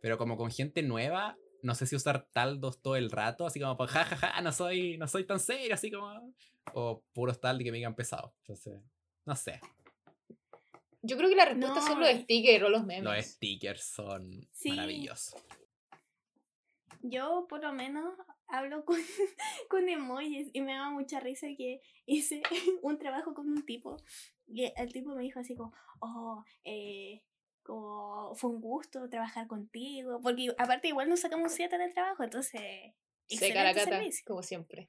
Pero 0.00 0.18
como 0.18 0.36
con 0.36 0.50
gente 0.50 0.82
nueva, 0.82 1.36
no 1.62 1.74
sé 1.74 1.86
si 1.86 1.96
usar 1.96 2.28
taldos 2.32 2.80
todo 2.82 2.96
el 2.96 3.10
rato, 3.10 3.46
así 3.46 3.60
como, 3.60 3.76
pues, 3.76 3.90
jajaja, 3.90 4.40
no 4.42 4.52
soy, 4.52 4.96
no 4.98 5.06
soy 5.08 5.24
tan 5.24 5.40
serio, 5.40 5.74
así 5.74 5.90
como, 5.90 6.34
o 6.74 7.02
puros 7.12 7.40
tal 7.40 7.58
de 7.58 7.64
que 7.64 7.70
me 7.72 7.78
digan 7.78 7.94
pesado. 7.96 8.34
Entonces, 8.40 8.80
no 9.24 9.34
sé, 9.36 9.60
Yo 11.00 11.16
creo 11.16 11.28
que 11.30 11.36
la 11.36 11.44
respuesta 11.44 11.80
son 11.80 12.00
los 12.00 12.12
No. 12.12 12.20
stickers 12.22 12.64
o 12.64 12.68
los 12.68 12.84
memes. 12.84 13.04
los 13.04 13.24
stickers 13.24 13.84
son 13.84 14.48
Sí. 14.52 14.70
maravillosos. 14.70 15.40
Yo 17.02 17.46
por 17.48 17.62
lo 17.62 17.72
menos 17.72 18.14
hablo 18.48 18.84
con, 18.84 18.96
con 19.70 19.88
emojis 19.88 20.50
y 20.52 20.60
me 20.60 20.72
daba 20.72 20.90
mucha 20.90 21.20
risa 21.20 21.46
que 21.56 21.80
hice 22.06 22.42
un 22.82 22.98
trabajo 22.98 23.32
con 23.34 23.48
un 23.48 23.64
tipo 23.64 23.96
y 24.48 24.64
el 24.76 24.92
tipo 24.92 25.14
me 25.14 25.22
dijo 25.22 25.38
así 25.40 25.54
como, 25.54 25.72
oh, 26.00 26.42
eh, 26.64 27.22
como 27.68 28.34
fue 28.34 28.48
un 28.48 28.62
gusto 28.62 29.10
trabajar 29.10 29.46
contigo, 29.46 30.20
porque 30.22 30.54
aparte 30.56 30.88
igual 30.88 31.10
nos 31.10 31.20
sacamos 31.20 31.52
siete 31.52 31.76
en 31.76 31.82
el 31.82 31.92
trabajo, 31.92 32.24
entonces... 32.24 32.62
Seca 33.28 33.62
la 33.62 33.74
cata, 33.74 33.98
servicio. 33.98 34.24
como 34.26 34.42
siempre. 34.42 34.88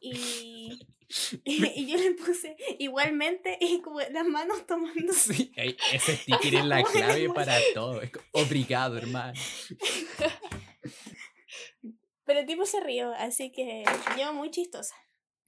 Y, 0.00 0.86
y, 1.44 1.86
yo 1.86 1.98
le 1.98 2.12
puse 2.12 2.56
igualmente 2.78 3.58
y 3.60 3.80
como 3.80 4.00
las 4.00 4.24
manos 4.24 4.64
tomando 4.68 5.12
Sí, 5.12 5.50
ese 5.56 6.16
sticker 6.22 6.54
es 6.54 6.64
la 6.64 6.84
clave 6.84 7.28
para 7.34 7.58
todo. 7.74 8.00
Es 8.00 8.12
como, 8.12 8.24
obrigado, 8.32 8.98
hermano. 8.98 9.40
Pero 12.24 12.38
el 12.38 12.46
tipo 12.46 12.64
se 12.66 12.78
rió, 12.78 13.12
así 13.14 13.50
que 13.50 13.82
yo 14.16 14.32
muy 14.32 14.52
chistosa. 14.52 14.94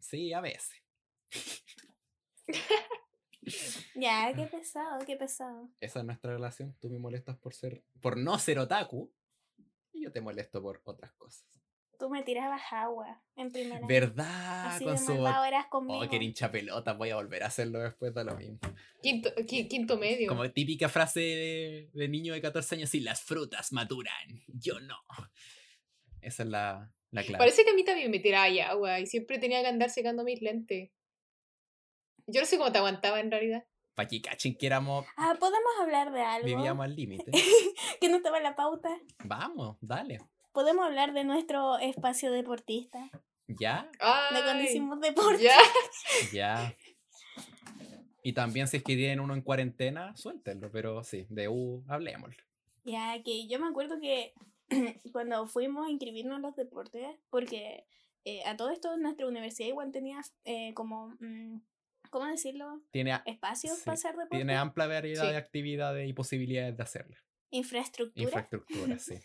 Sí, 0.01 0.33
a 0.33 0.41
veces. 0.41 0.75
Ya, 3.95 4.33
qué 4.35 4.45
pesado, 4.47 5.05
qué 5.05 5.17
pesado. 5.17 5.69
Esa 5.81 5.99
es 6.01 6.05
nuestra 6.05 6.33
relación. 6.33 6.77
Tú 6.81 6.89
me 6.91 6.99
molestas 6.99 7.37
por 7.37 7.55
ser, 7.55 7.83
por 8.01 8.17
no 8.17 8.39
ser 8.39 8.59
otaku. 8.59 9.13
Y 9.93 10.03
yo 10.05 10.13
te 10.13 10.21
molesto 10.21 10.63
por 10.63 10.81
otras 10.85 11.13
cosas. 11.15 11.47
Tú 11.99 12.09
me 12.09 12.23
tirabas 12.23 12.63
agua 12.71 13.21
en 13.35 13.51
primera. 13.51 13.85
¿Verdad? 13.85 14.67
Así 14.69 14.85
Con 14.85 14.93
de 14.93 14.99
su 15.01 15.13
eras 15.27 15.67
conmigo. 15.67 15.99
Oh, 16.01 16.09
que 16.09 16.17
hincha 16.17 16.49
pelota, 16.53 16.93
voy 16.93 17.11
a 17.11 17.17
volver 17.17 17.43
a 17.43 17.47
hacerlo 17.47 17.81
después 17.81 18.15
de 18.15 18.23
lo 18.25 18.37
mismo. 18.37 18.61
Quinto, 19.03 19.35
qui- 19.35 19.67
quinto 19.67 19.99
medio. 19.99 20.29
Como 20.29 20.49
típica 20.53 20.89
frase 20.89 21.19
de, 21.21 21.91
de 21.93 22.09
niño 22.09 22.35
de 22.35 22.41
14 22.41 22.77
años, 22.77 22.91
sí, 22.91 23.01
las 23.01 23.21
frutas 23.23 23.73
maduran, 23.73 24.43
yo 24.47 24.79
no. 24.79 24.97
Esa 26.21 26.45
es 26.45 26.49
la, 26.49 26.93
la 27.11 27.23
clave. 27.25 27.39
Parece 27.39 27.65
que 27.65 27.71
a 27.71 27.75
mí 27.75 27.85
también 27.85 28.11
me 28.13 28.21
tiraba 28.21 28.47
agua 28.71 29.01
y 29.01 29.07
siempre 29.07 29.39
tenía 29.41 29.61
que 29.63 29.69
andar 29.69 29.91
secando 29.91 30.23
mis 30.23 30.41
lentes. 30.41 30.91
Yo 32.29 32.41
no 32.41 32.47
sé 32.47 32.59
cómo 32.59 32.71
te 32.71 32.79
aguantaba 32.79 33.21
en 33.21 33.31
realidad. 33.31 33.65
Pa' 33.95 34.07
que 34.07 34.23
cachen 34.23 34.57
que 34.57 34.67
éramos, 34.67 35.05
Ah, 35.17 35.35
¿podemos 35.41 35.73
hablar 35.81 36.13
de 36.13 36.23
algo? 36.23 36.47
vivíamos 36.47 36.85
al 36.85 36.95
límite. 36.95 37.33
que 38.01 38.09
no 38.09 38.19
estaba 38.19 38.37
en 38.37 38.45
la 38.45 38.55
pauta. 38.55 38.91
Vamos, 39.25 39.77
dale. 39.81 40.21
¿Podemos 40.53 40.87
hablar 40.87 41.13
de 41.13 41.25
nuestro 41.25 41.79
espacio 41.79 42.31
deportista? 42.31 43.11
¿Ya? 43.49 43.91
De 44.33 44.43
cuando 44.43 44.63
hicimos 44.63 45.01
deporte. 45.01 45.43
Ya. 45.43 45.57
Ya. 46.33 46.77
Y 48.23 48.33
también 48.35 48.69
si 48.69 48.77
es 48.77 48.83
que 48.83 48.95
tienen 48.97 49.21
uno 49.21 49.35
en 49.35 49.43
cuarentena, 49.43 50.15
suéltenlo, 50.17 50.71
pero 50.71 51.03
sí, 51.03 51.27
de 51.31 51.49
U, 51.49 51.83
hablemos. 51.89 52.35
Ya, 52.85 53.21
que 53.23 53.47
yo 53.49 53.59
me 53.59 53.69
acuerdo 53.69 53.99
que 54.01 54.35
cuando 55.13 55.47
fuimos 55.47 55.87
a 55.87 55.91
inscribirnos 55.91 56.37
en 56.37 56.43
los 56.43 56.55
deportes, 56.57 57.07
porque 57.31 57.85
eh, 58.25 58.43
a 58.45 58.57
todo 58.57 58.71
esto 58.71 58.97
nuestra 58.97 59.27
universidad 59.27 59.69
igual 59.69 59.93
tenía 59.93 60.21
eh, 60.45 60.75
como, 60.75 61.17
mm, 61.21 61.61
¿cómo 62.11 62.27
decirlo? 62.27 62.83
Tiene, 62.91 63.21
Espacios 63.27 63.79
Sí, 63.79 63.83
para 63.85 63.95
hacer 63.95 64.13
deporte. 64.13 64.37
tiene 64.37 64.57
amplia 64.57 64.87
variedad 64.87 65.25
Sí. 65.25 65.31
de 65.31 65.37
actividades 65.37 66.09
y 66.09 66.13
posibilidades 66.13 66.77
de 66.77 66.83
hacerlo. 66.83 67.17
Infraestructura. 67.51 68.23
Infraestructura, 68.25 68.99
sí. 68.99 69.19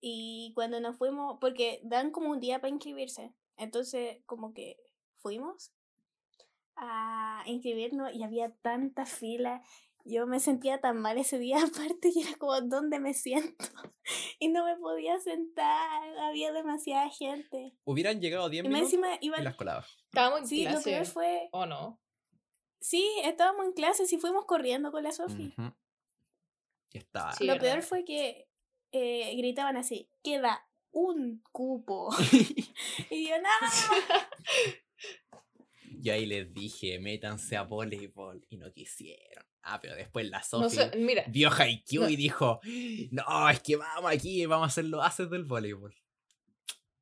Y 0.00 0.52
cuando 0.54 0.80
nos 0.80 0.96
fuimos, 0.96 1.38
porque 1.40 1.80
dan 1.84 2.10
como 2.10 2.30
un 2.30 2.40
día 2.40 2.60
para 2.60 2.70
inscribirse, 2.70 3.32
entonces 3.56 4.18
como 4.26 4.52
que 4.52 4.76
fuimos 5.18 5.72
a 6.76 7.42
inscribirnos 7.46 8.12
y 8.14 8.22
había 8.24 8.50
tanta 8.62 9.06
fila. 9.06 9.62
Yo 10.04 10.26
me 10.26 10.40
sentía 10.40 10.80
tan 10.80 11.00
mal 11.00 11.16
ese 11.18 11.38
día 11.38 11.58
aparte 11.64 12.10
y 12.14 12.22
era 12.22 12.36
como, 12.36 12.60
¿dónde 12.60 12.98
me 13.00 13.14
siento? 13.14 13.64
Y 14.40 14.48
no 14.48 14.64
me 14.64 14.76
podía 14.76 15.20
sentar, 15.20 16.18
había 16.18 16.50
demasiada 16.52 17.08
gente. 17.10 17.72
Hubieran 17.84 18.20
llegado 18.20 18.48
10 18.48 18.64
Y 18.64 18.68
más 18.68 18.72
minutos 18.72 18.92
encima 18.94 19.14
y 19.20 19.26
iban... 19.26 19.44
las 19.44 19.54
colaba. 19.54 19.86
Estábamos 20.06 20.40
en 20.40 20.46
Sí, 20.48 20.64
lo 20.64 20.70
clase. 20.70 20.90
peor 20.90 21.06
fue... 21.06 21.48
¿O 21.52 21.66
no? 21.66 22.00
Sí, 22.80 23.08
estábamos 23.22 23.66
en 23.66 23.72
clases 23.74 24.12
y 24.12 24.18
fuimos 24.18 24.44
corriendo 24.44 24.90
con 24.90 25.04
la 25.04 25.12
Sofi. 25.12 25.54
Ujú. 25.56 25.72
Y 26.90 26.98
estaba. 26.98 27.32
Sí, 27.34 27.44
Lo 27.44 27.52
¿verdad? 27.52 27.68
peor 27.74 27.82
fue 27.84 28.04
que 28.04 28.48
eh, 28.90 29.36
gritaban 29.36 29.76
así, 29.76 30.10
queda 30.24 30.66
un 30.90 31.44
cupo. 31.52 32.08
y 33.10 33.28
yo, 33.28 33.36
no. 33.40 33.48
Yo 36.00 36.12
ahí 36.12 36.26
les 36.26 36.52
dije, 36.52 36.98
métanse 36.98 37.56
a 37.56 37.62
voleibol. 37.62 38.44
Y 38.50 38.56
no 38.56 38.72
quisieron. 38.72 39.46
Ah, 39.62 39.80
pero 39.80 39.94
después 39.94 40.26
la 40.28 40.38
No 40.38 40.44
Sofi 40.68 40.76
sé, 40.76 40.90
mira, 40.96 41.24
vio 41.28 41.50
Haikyuu 41.50 42.02
no. 42.04 42.08
y 42.10 42.16
dijo: 42.16 42.60
No, 43.10 43.48
es 43.48 43.60
que 43.60 43.76
vamos 43.76 44.10
aquí, 44.12 44.44
vamos 44.46 44.64
a 44.64 44.68
hacer 44.68 44.84
los 44.86 45.04
haces 45.04 45.30
del 45.30 45.44
voleibol. 45.44 45.94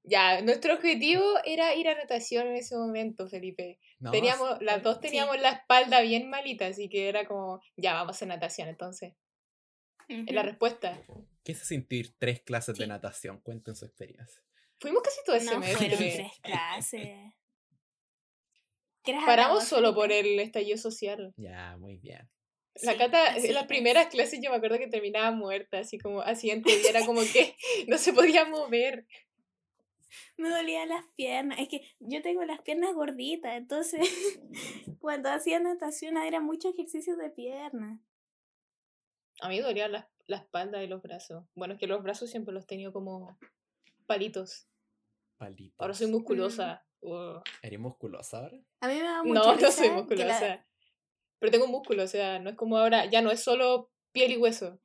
ya, 0.02 0.40
nuestro 0.42 0.74
objetivo 0.74 1.22
era 1.44 1.74
ir 1.74 1.88
a 1.88 1.94
natación 1.94 2.48
en 2.48 2.56
ese 2.56 2.76
momento, 2.76 3.28
Felipe. 3.28 3.78
No, 3.98 4.10
teníamos, 4.10 4.60
las 4.60 4.82
dos 4.82 4.96
Sí. 4.96 5.02
teníamos 5.02 5.40
la 5.40 5.50
espalda 5.50 6.00
bien 6.00 6.28
malita, 6.28 6.66
así 6.66 6.88
que 6.88 7.08
era 7.08 7.26
como, 7.26 7.62
ya, 7.76 7.94
vamos 7.94 8.08
a 8.08 8.16
hacer 8.16 8.28
natación 8.28 8.68
entonces. 8.68 9.14
Es 10.08 10.32
la 10.34 10.42
respuesta. 10.42 11.00
¿Qué 11.44 11.52
es 11.52 11.58
sentir 11.60 12.14
tres 12.18 12.40
clases 12.42 12.76
de 12.76 12.86
natación? 12.86 13.40
Cuenten 13.40 13.76
su 13.76 13.84
experiencia. 13.84 14.42
Fuimos 14.80 15.02
casi 15.02 15.18
todo 15.24 15.36
el 15.36 15.44
No 15.44 15.52
semestre. 15.52 15.76
fueron 15.90 15.98
tres 15.98 16.32
clases. 16.42 17.08
¿Qué 19.02 19.12
eras 19.12 19.24
Paramos 19.24 19.64
solo 19.64 19.94
por 19.94 20.10
el 20.12 20.38
estallido 20.40 20.76
social. 20.76 21.32
Ya, 21.36 21.76
muy 21.78 21.96
bien. 21.98 22.28
La 22.82 22.92
Sí, 22.92 22.98
Cata, 22.98 23.36
en 23.36 23.54
las 23.54 23.62
es. 23.62 23.68
primeras 23.68 24.06
clases 24.06 24.40
yo 24.42 24.50
me 24.50 24.56
acuerdo 24.56 24.78
que 24.78 24.86
terminaba 24.86 25.30
muerta, 25.32 25.78
así 25.80 25.98
como 25.98 26.22
al 26.22 26.36
siguiente 26.36 26.70
día 26.74 26.90
era 26.90 27.04
como 27.04 27.20
que 27.20 27.56
no 27.88 27.98
se 27.98 28.12
podía 28.12 28.44
mover. 28.44 29.06
Me 30.36 30.48
dolían 30.48 30.88
las 30.88 31.04
piernas. 31.16 31.58
Es 31.58 31.68
que 31.68 31.82
yo 32.00 32.22
tengo 32.22 32.44
las 32.44 32.60
piernas 32.62 32.94
gorditas, 32.94 33.54
entonces 33.56 34.00
cuando 35.00 35.30
hacía 35.30 35.60
natación 35.60 36.16
era 36.16 36.40
mucho 36.40 36.70
ejercicio 36.70 37.16
de 37.16 37.30
piernas. 37.30 38.00
A 39.40 39.48
mí 39.48 39.58
dolía 39.60 39.88
la, 39.88 40.10
la 40.26 40.36
espalda 40.38 40.82
y 40.82 40.86
los 40.86 41.02
brazos. 41.02 41.44
Bueno, 41.54 41.74
es 41.74 41.80
que 41.80 41.86
los 41.86 42.02
brazos 42.02 42.30
siempre 42.30 42.54
los 42.54 42.64
he 42.64 42.68
tenido 42.68 42.92
como 42.92 43.38
palitos. 44.06 44.68
Palitos. 45.38 45.80
Ahora 45.80 45.94
soy 45.94 46.08
musculosa. 46.08 46.84
Mm. 47.02 47.38
¿Eres 47.62 47.80
musculosa 47.80 48.38
ahora? 48.38 48.58
A 48.80 48.88
mí 48.88 48.94
me 48.94 49.02
da 49.02 49.22
mucha 49.22 49.40
No, 49.40 49.56
no 49.56 49.70
soy 49.70 49.90
musculosa. 49.90 50.66
Pero 51.40 51.50
tengo 51.50 51.66
músculo, 51.66 52.04
o 52.04 52.06
sea, 52.06 52.38
no 52.38 52.50
es 52.50 52.56
como 52.56 52.76
ahora, 52.76 53.06
ya 53.06 53.22
no 53.22 53.30
es 53.30 53.42
solo 53.42 53.90
piel 54.12 54.30
y 54.32 54.36
hueso. 54.36 54.78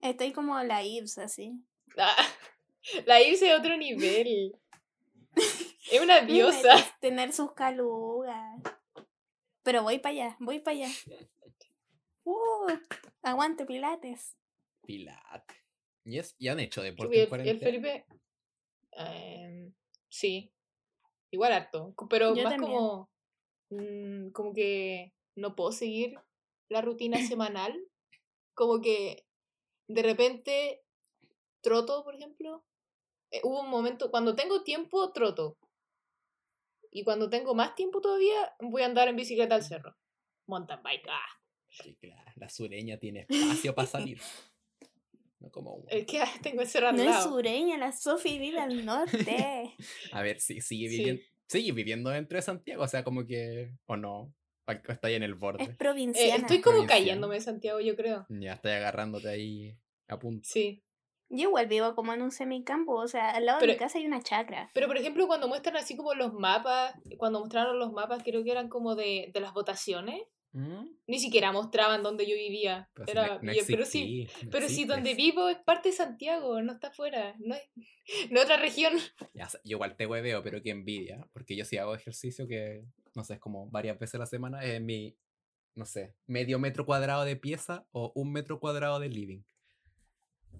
Estoy 0.00 0.32
como 0.32 0.62
la 0.62 0.82
Ives, 0.84 1.16
así. 1.18 1.54
Ah, 1.96 2.14
la 3.06 3.22
irse 3.22 3.50
a 3.50 3.56
otro 3.58 3.76
nivel. 3.76 4.54
Es 5.90 6.00
una 6.02 6.20
diosa. 6.20 6.74
es 6.74 7.00
Tener 7.00 7.32
sus 7.32 7.52
calugas. 7.52 8.60
Pero 9.62 9.82
voy 9.82 9.98
para 9.98 10.12
allá, 10.12 10.36
voy 10.38 10.60
para 10.60 10.76
allá. 10.76 10.88
Uh, 12.26 12.72
aguante 13.22 13.66
pilates. 13.66 14.34
Pilate. 14.86 15.54
¿Y, 16.06 16.18
es, 16.18 16.34
¿Y 16.38 16.48
han 16.48 16.58
hecho 16.58 16.80
deporte 16.80 17.12
en 17.14 17.18
el, 17.18 17.22
el 17.24 17.28
cuarentena? 17.28 17.60
Felipe. 17.60 18.06
em, 18.92 19.74
sí. 20.08 20.50
Igual 21.30 21.52
harto. 21.52 21.94
Pero 22.08 22.34
Yo 22.34 22.42
más 22.44 22.52
también. 22.54 22.72
como. 22.72 23.10
mm, 23.68 24.30
como 24.30 24.54
que 24.54 25.12
no 25.36 25.54
puedo 25.56 25.72
seguir 25.72 26.14
la 26.68 26.80
rutina 26.82 27.16
semanal. 27.36 27.74
Como 28.54 28.80
que 28.80 29.26
de 29.88 30.02
repente 30.02 30.82
troto, 31.60 32.04
por 32.04 32.14
ejemplo. 32.14 32.64
Eh, 33.30 33.40
hubo 33.42 33.60
un 33.62 33.70
momento. 33.70 34.10
Cuando 34.10 34.34
tengo 34.36 34.62
tiempo, 34.62 35.12
troto. 35.12 35.56
Y 36.90 37.02
cuando 37.02 37.28
tengo 37.28 37.54
más 37.54 37.74
tiempo 37.74 38.00
todavía, 38.00 38.54
voy 38.60 38.82
a 38.82 38.86
andar 38.86 39.08
en 39.08 39.16
bicicleta 39.16 39.56
al 39.56 39.64
cerro. 39.64 39.96
Mountain 40.46 40.82
bike. 40.82 41.08
Ah. 41.08 41.26
Sí, 41.68 41.96
claro. 42.00 42.30
La 42.36 42.48
sureña 42.48 42.98
tiene 42.98 43.26
espacio 43.28 43.74
para 43.74 43.88
salir. 43.88 44.20
No 45.40 45.50
como 45.50 45.74
uno. 45.74 45.86
Es 45.90 46.06
que 46.06 46.22
tengo 46.42 46.62
el 46.62 46.68
cerro 46.68 46.88
al 46.88 46.96
No 46.96 47.02
es 47.02 47.22
sureña, 47.22 47.76
la 47.76 47.92
Sofi 47.92 48.38
vive 48.38 48.60
al 48.60 48.82
norte. 48.86 49.74
A 50.12 50.22
ver, 50.22 50.40
sí, 50.40 50.62
sigue 50.62 50.88
Sí. 50.88 50.96
viviendo, 50.96 51.22
sigue 51.48 51.72
viviendo 51.72 52.08
dentro 52.08 52.36
de 52.38 52.42
Santiago, 52.42 52.82
o 52.82 52.88
sea, 52.88 53.04
como 53.04 53.26
que. 53.26 53.70
O 53.84 53.96
no. 53.98 54.32
Está 54.66 55.08
ahí 55.08 55.14
en 55.14 55.22
el 55.22 55.32
es 55.34 55.38
borde. 55.38 55.64
Eh, 55.64 55.74
provinciana. 55.78 56.36
estoy 56.36 56.60
como 56.60 56.76
Provinciana. 56.78 56.86
cayéndome 57.04 57.40
Santiago, 57.40 57.80
yo 57.80 57.96
creo. 57.96 58.26
Ya 58.28 58.54
estoy 58.54 58.72
agarrándote 58.72 59.28
ahí 59.28 59.76
a 60.08 60.18
punto. 60.18 60.48
Sí. 60.48 60.82
Yo 61.30 61.48
igual 61.48 61.66
vivo 61.66 61.94
como 61.94 62.12
en 62.12 62.22
un 62.22 62.30
semicampo, 62.30 62.94
o 62.94 63.08
sea, 63.08 63.30
al 63.30 63.46
lado 63.46 63.58
de 63.58 63.62
Pero- 63.66 63.72
mi 63.72 63.78
casa 63.78 63.98
hay 63.98 64.06
una 64.06 64.22
chacra. 64.22 64.70
Pero 64.74 64.86
por 64.86 64.96
ejemplo, 64.98 65.26
cuando 65.26 65.48
muestran 65.48 65.76
así 65.76 65.96
como 65.96 66.14
los 66.14 66.32
mapas, 66.34 66.94
cuando 67.18 67.40
mostraron 67.40 67.78
los 67.78 67.92
mapas, 67.92 68.22
creo 68.22 68.44
que 68.44 68.50
eran 68.50 68.68
como 68.68 68.94
de, 68.94 69.30
de 69.32 69.40
las 69.40 69.52
votaciones, 69.52 70.20
¿Mm? 70.52 70.84
ni 71.08 71.18
siquiera 71.18 71.50
mostraban 71.50 72.02
dónde 72.02 72.26
yo 72.26 72.34
vivía. 72.36 72.88
Pero, 72.94 73.10
Era, 73.10 73.26
no- 73.42 73.42
no 73.42 73.52
pero 73.66 73.84
sí, 73.84 74.28
no 74.44 74.50
pero 74.50 74.68
sí, 74.68 74.84
donde 74.84 75.14
vivo 75.14 75.48
es 75.48 75.58
parte 75.58 75.88
de 75.88 75.94
Santiago, 75.96 76.62
no 76.62 76.72
está 76.74 76.88
afuera, 76.88 77.34
no 77.40 77.54
es, 77.54 77.62
no 78.30 78.38
es 78.38 78.44
otra 78.44 78.58
región. 78.58 78.92
Ya, 79.32 79.48
yo 79.64 79.76
igual 79.76 79.96
te 79.96 80.06
hueveo, 80.06 80.42
pero 80.42 80.62
qué 80.62 80.70
envidia. 80.70 81.26
Porque 81.32 81.56
yo 81.56 81.64
sí 81.64 81.78
hago 81.78 81.94
ejercicio 81.94 82.46
que, 82.46 82.84
no 83.14 83.24
sé, 83.24 83.34
es 83.34 83.40
como 83.40 83.68
varias 83.70 83.98
veces 83.98 84.16
a 84.16 84.18
la 84.18 84.26
semana, 84.26 84.62
es 84.64 84.80
mi, 84.80 85.16
no 85.74 85.84
sé, 85.86 86.14
medio 86.26 86.58
metro 86.58 86.84
cuadrado 86.86 87.24
de 87.24 87.36
pieza 87.36 87.86
o 87.92 88.12
un 88.14 88.32
metro 88.32 88.60
cuadrado 88.60 88.98
de 89.00 89.08
living. 89.08 89.42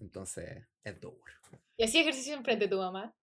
Entonces, 0.01 0.67
es 0.83 1.01
duro. 1.01 1.23
Y 1.77 1.85
así 1.85 1.99
ejercicio 1.99 2.35
enfrente 2.35 2.67
de 2.67 2.71
tu 2.71 2.79
mamá. 2.79 3.15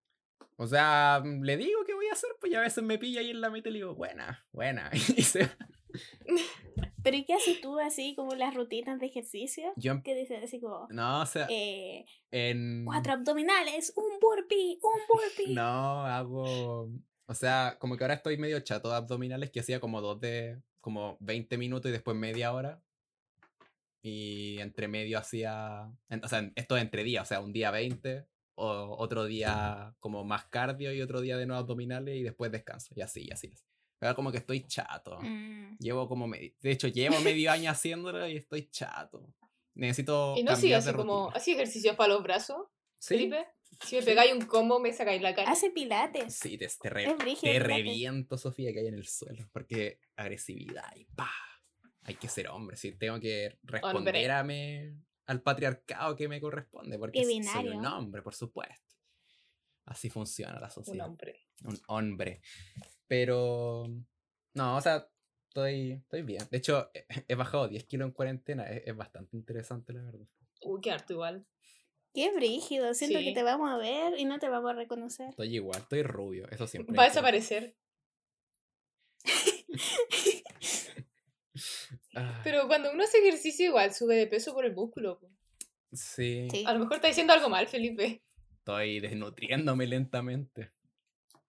O 0.57 0.67
sea, 0.67 1.21
mm, 1.23 1.41
le 1.43 1.57
digo 1.57 1.83
que 1.85 1.93
voy 1.93 2.07
a 2.07 2.13
hacer, 2.13 2.29
pues 2.39 2.51
ya 2.51 2.59
a 2.59 2.63
veces 2.63 2.83
me 2.83 2.97
pilla 2.97 3.21
ahí 3.21 3.31
en 3.31 3.41
la 3.41 3.49
mitad 3.49 3.69
y 3.69 3.73
le 3.73 3.79
digo, 3.79 3.95
buena, 3.95 4.45
buena. 4.51 4.89
Y 5.17 5.23
se. 5.23 5.49
Pero 7.03 7.17
¿y 7.17 7.25
qué 7.25 7.33
haces 7.33 7.59
tú 7.61 7.79
así 7.79 8.15
como 8.15 8.35
las 8.35 8.53
rutinas 8.53 8.99
de 8.99 9.07
ejercicio? 9.07 9.73
Yo, 9.75 9.93
em- 9.93 10.03
Que 10.03 10.13
dices 10.15 10.43
así 10.43 10.59
como 10.59 10.87
no, 10.91 11.21
o 11.21 11.25
sea, 11.25 11.47
eh, 11.49 12.05
en... 12.29 12.85
cuatro 12.85 13.13
abdominales, 13.13 13.91
un 13.95 14.19
burpee, 14.19 14.77
un 14.81 14.99
burpee. 15.09 15.53
No, 15.53 16.05
hago. 16.05 16.89
O 17.31 17.33
sea, 17.33 17.77
como 17.79 17.95
que 17.95 18.03
ahora 18.03 18.15
estoy 18.15 18.37
medio 18.37 18.59
chato 18.59 18.89
de 18.89 18.95
abdominales 18.95 19.51
que 19.51 19.61
hacía 19.61 19.79
como 19.79 20.01
dos 20.01 20.19
de. 20.19 20.61
como 20.81 21.15
20 21.21 21.57
minutos 21.57 21.87
y 21.89 21.93
después 21.93 22.17
media 22.17 22.51
hora. 22.51 22.81
Y 24.03 24.57
entre 24.59 24.87
medio 24.87 25.17
hacía. 25.17 25.89
en- 26.09 26.25
o 26.25 26.27
sea, 26.27 26.51
esto 26.55 26.75
es 26.75 26.81
entre 26.81 27.03
días, 27.03 27.23
o 27.23 27.25
sea, 27.27 27.39
un 27.39 27.53
día 27.53 27.71
20, 27.71 28.25
o 28.55 28.95
otro 28.97 29.25
día 29.25 29.95
como 29.99 30.23
más 30.25 30.45
cardio 30.45 30.91
y 30.93 31.01
otro 31.01 31.21
día 31.21 31.37
de 31.37 31.45
nuevo 31.45 31.61
abdominales 31.61 32.15
y 32.17 32.23
después 32.23 32.51
descanso. 32.51 32.93
Y 32.97 33.01
así, 33.01 33.25
y 33.27 33.31
así. 33.31 33.53
Ahora 34.01 34.15
como 34.15 34.31
que 34.31 34.39
estoy 34.39 34.65
chato. 34.67 35.19
Mm. 35.21 35.77
Llevo 35.77 36.07
como. 36.09 36.27
medio- 36.27 36.51
De 36.61 36.71
hecho, 36.71 36.87
llevo 36.87 37.19
medio 37.21 37.49
año 37.51 37.69
haciéndolo 37.71 38.27
y 38.27 38.35
estoy 38.37 38.67
chato. 38.69 39.23
Necesito. 39.75 40.35
Y 40.35 40.43
no 40.43 40.55
sigue 40.57 40.75
así 40.75 40.91
como, 40.93 41.29
así 41.31 41.51
ejercicios 41.53 41.95
para 41.95 42.13
los 42.13 42.23
brazos, 42.23 42.67
Sí. 42.99 43.15
Felipe. 43.15 43.45
Si 43.83 43.95
me 43.97 44.03
pegáis 44.03 44.33
un 44.33 44.41
combo, 44.45 44.79
me 44.79 44.93
sacáis 44.93 45.21
la 45.21 45.33
cara. 45.33 45.51
Hace 45.51 45.71
pilates. 45.71 46.35
Sí, 46.35 46.57
te, 46.57 46.67
te, 46.67 46.89
re- 46.89 47.15
te 47.41 47.59
reviento, 47.59 48.37
Sofía, 48.37 48.71
que 48.73 48.79
hay 48.79 48.87
en 48.87 48.93
el 48.95 49.07
suelo. 49.07 49.49
Porque 49.51 49.99
agresividad 50.15 50.95
y 50.95 51.05
pa. 51.05 51.31
Hay 52.03 52.15
que 52.15 52.27
ser 52.27 52.47
hombre, 52.49 52.77
sí, 52.77 52.93
tengo 52.93 53.19
que 53.19 53.57
responder 53.63 54.31
a 54.31 54.43
me- 54.43 54.95
al 55.27 55.41
patriarcado 55.41 56.15
que 56.15 56.27
me 56.27 56.41
corresponde. 56.41 56.97
Porque 56.97 57.23
soy 57.23 57.67
un 57.69 57.85
hombre, 57.85 58.21
por 58.21 58.33
supuesto. 58.35 58.95
Así 59.85 60.09
funciona 60.09 60.59
la 60.59 60.67
Un 60.67 60.71
sociedad. 60.71 61.07
hombre. 61.07 61.47
Un 61.63 61.79
hombre. 61.87 62.41
Pero. 63.07 63.87
No, 64.53 64.75
o 64.77 64.81
sea, 64.81 65.07
estoy, 65.47 65.91
estoy 65.93 66.21
bien. 66.23 66.43
De 66.49 66.57
hecho, 66.57 66.91
he, 66.93 67.05
he 67.27 67.35
bajado 67.35 67.67
10 67.67 67.85
kilos 67.85 68.07
en 68.07 68.13
cuarentena. 68.13 68.63
Es, 68.69 68.83
es 68.87 68.95
bastante 68.95 69.35
interesante, 69.37 69.93
la 69.93 70.03
verdad. 70.03 70.27
Uy, 70.63 70.81
qué 70.81 70.91
harto 70.91 71.13
igual. 71.13 71.45
Qué 72.13 72.31
brígido. 72.31 72.93
Siento 72.93 73.19
Sí. 73.19 73.25
que 73.25 73.33
te 73.33 73.43
vamos 73.43 73.69
a 73.69 73.77
ver 73.77 74.19
y 74.19 74.25
no 74.25 74.37
te 74.39 74.49
vamos 74.49 74.71
a 74.71 74.73
reconocer. 74.75 75.29
Estoy 75.29 75.55
igual, 75.55 75.79
estoy 75.81 76.03
rubio. 76.03 76.47
Eso 76.51 76.67
siempre. 76.67 76.95
Va 76.95 77.03
a 77.03 77.07
desaparecer. 77.07 77.75
Ah, 82.15 82.41
Pero 82.43 82.67
cuando 82.67 82.91
uno 82.91 83.03
hace 83.03 83.19
ejercicio 83.19 83.65
igual 83.67 83.93
sube 83.93 84.15
de 84.15 84.27
peso 84.27 84.53
por 84.53 84.65
el 84.65 84.73
músculo. 84.73 85.19
sí. 85.91 86.47
Sí. 86.51 86.63
A 86.65 86.73
lo 86.73 86.79
mejor 86.79 86.95
está 86.95 87.07
diciendo 87.07 87.33
algo 87.33 87.49
mal, 87.49 87.67
Felipe. 87.67 88.21
Estoy 88.57 88.99
desnutriéndome 88.99 89.87
lentamente. 89.87 90.71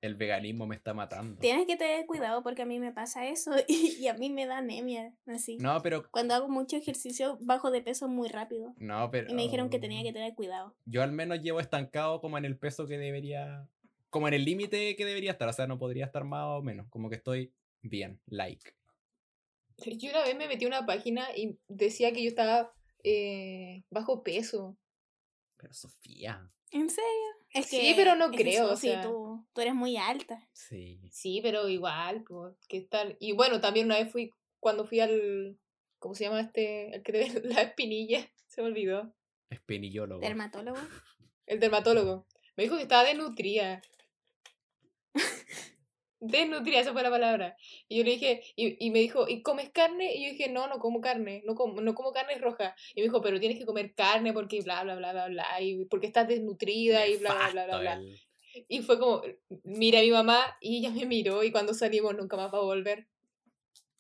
El 0.03 0.16
veganismo 0.16 0.66
me 0.66 0.74
está 0.74 0.92
matando. 0.94 1.40
Tienes 1.40 1.64
que 1.66 1.76
tener 1.76 2.07
cuidado 2.07 2.42
porque 2.42 2.62
a 2.62 2.66
mí 2.66 2.80
me 2.80 2.92
pasa 2.92 3.26
eso 3.28 3.53
y, 3.68 3.96
y 4.00 4.09
a 4.09 4.14
mí 4.14 4.30
me 4.30 4.46
da 4.46 4.59
anemia. 4.59 5.14
Así. 5.26 5.57
No, 5.59 5.80
pero. 5.80 6.11
Cuando 6.11 6.34
hago 6.34 6.48
mucho 6.48 6.76
ejercicio, 6.76 7.38
bajo 7.40 7.70
de 7.70 7.82
peso 7.82 8.09
muy 8.09 8.28
rápido. 8.28 8.74
No, 8.78 9.11
pero. 9.11 9.30
Y 9.30 9.34
me 9.34 9.42
dijeron 9.42 9.70
que 9.70 9.78
tenía 9.78 10.03
que 10.03 10.12
tener 10.12 10.34
cuidado. 10.34 10.74
Yo 10.84 11.03
al 11.03 11.12
menos 11.12 11.40
llevo 11.40 11.61
estancado 11.61 12.20
como 12.20 12.36
en 12.36 12.44
el 12.44 12.59
peso 12.59 12.86
que 12.86 12.98
debería. 12.98 13.68
Como 14.11 14.28
en 14.28 14.34
el 14.34 14.44
límite 14.44 14.96
que 14.96 15.07
debería 15.07 15.30
estar. 15.30 15.48
O 15.48 15.53
sea, 15.53 15.66
no 15.68 15.78
podría 15.78 16.05
estar 16.05 16.24
más 16.24 16.44
o 16.46 16.62
menos. 16.62 16.88
Como 16.90 17.09
que 17.09 17.16
estoy 17.16 17.55
bien. 17.80 18.20
Like. 18.26 18.74
Yo 19.76 20.11
una 20.11 20.22
vez 20.22 20.36
me 20.36 20.48
metí 20.48 20.64
a 20.64 20.68
una 20.68 20.84
página 20.84 21.26
y 21.34 21.59
decía 21.68 22.12
que 22.12 22.22
yo 22.22 22.28
estaba 22.28 22.72
eh, 23.05 23.84
bajo 23.90 24.22
peso. 24.22 24.76
Pero 25.57 25.72
Sofía. 25.72 26.50
¿En 26.70 26.90
serio? 26.90 27.41
Es 27.55 27.66
Sí, 27.66 27.78
que, 27.80 27.92
pero 27.96 28.16
no 28.16 28.30
que, 28.30 28.38
creo, 28.38 28.64
o 28.64 28.68
Sofi, 28.70 28.88
sea. 28.88 29.03
tú, 29.03 29.44
tú 29.53 29.61
eres 29.61 29.74
muy 29.74 29.96
alta. 29.96 30.48
Sí. 30.53 31.00
Sí, 31.11 31.40
pero 31.42 31.68
igual, 31.68 32.24
pues, 32.26 32.55
¿qué 32.68 32.80
tal? 32.80 33.16
Y 33.20 33.32
bueno, 33.32 33.61
también 33.61 33.86
una 33.86 33.98
vez 33.98 34.11
fui 34.11 34.30
cuando 34.61 34.84
fui 34.86 35.00
al. 35.00 35.59
¿Cómo 35.98 36.14
se 36.14 36.24
llama 36.24 36.40
este? 36.40 36.94
El 36.94 37.03
que 37.03 37.12
te 37.12 37.18
ve 37.18 37.40
la 37.44 37.62
espinilla. 37.62 38.26
Se 38.48 38.62
me 38.62 38.68
olvidó. 38.68 39.12
Espinillólogo. 39.50 40.20
Dermatólogo. 40.20 40.78
El 41.46 41.61
dermatólogo. 41.61 42.26
Me 42.57 42.64
dijo 42.64 42.76
que 42.76 42.82
estaba 42.82 43.05
desnutrida. 43.05 43.82
desnutrida, 46.23 46.81
esa 46.81 46.93
fue 46.93 47.03
la 47.03 47.11
palabra. 47.11 47.57
Y 47.89 47.99
yo 47.99 48.05
le 48.05 48.12
dije, 48.12 48.43
y, 48.57 48.85
y, 48.85 48.91
me 48.91 49.01
dijo, 49.01 49.29
¿y 49.29 49.43
comes 49.43 49.70
carne? 49.70 50.14
Y 50.14 50.25
yo 50.25 50.31
dije, 50.31 50.49
no, 50.51 50.68
no 50.68 50.79
como 50.79 51.01
carne, 51.01 51.43
no 51.45 51.55
como, 51.55 51.81
no 51.81 51.95
como 51.95 52.12
carne 52.12 52.39
roja. 52.39 52.75
Y 52.95 53.01
me 53.01 53.05
dijo, 53.05 53.20
pero 53.20 53.41
tienes 53.41 53.59
que 53.59 53.66
comer 53.66 53.93
carne 53.95 54.33
porque 54.33 54.61
bla, 54.62 54.83
bla, 54.85 54.95
bla, 54.97 55.12
bla, 55.12 55.29
bla, 55.29 55.61
y 55.61 55.85
porque 55.87 56.07
estás 56.07 56.29
desnutrida 56.29 57.07
y 57.07 57.16
bla, 57.18 57.35
bla, 57.35 57.51
bla, 57.51 57.64
bla, 57.66 57.79
bla. 57.81 57.95
El- 57.95 58.20
Y 58.68 58.83
fue 58.83 58.99
como, 58.99 59.23
mira 59.64 59.99
a 59.99 60.03
mi 60.03 60.11
mamá 60.11 60.57
y 60.61 60.79
ella 60.79 60.91
me 60.91 61.07
miró 61.07 61.43
y 61.43 61.51
cuando 61.51 61.75
salimos 61.75 62.14
nunca 62.14 62.37
más 62.37 62.53
va 62.53 62.59
a 62.59 62.62
volver. 62.62 63.09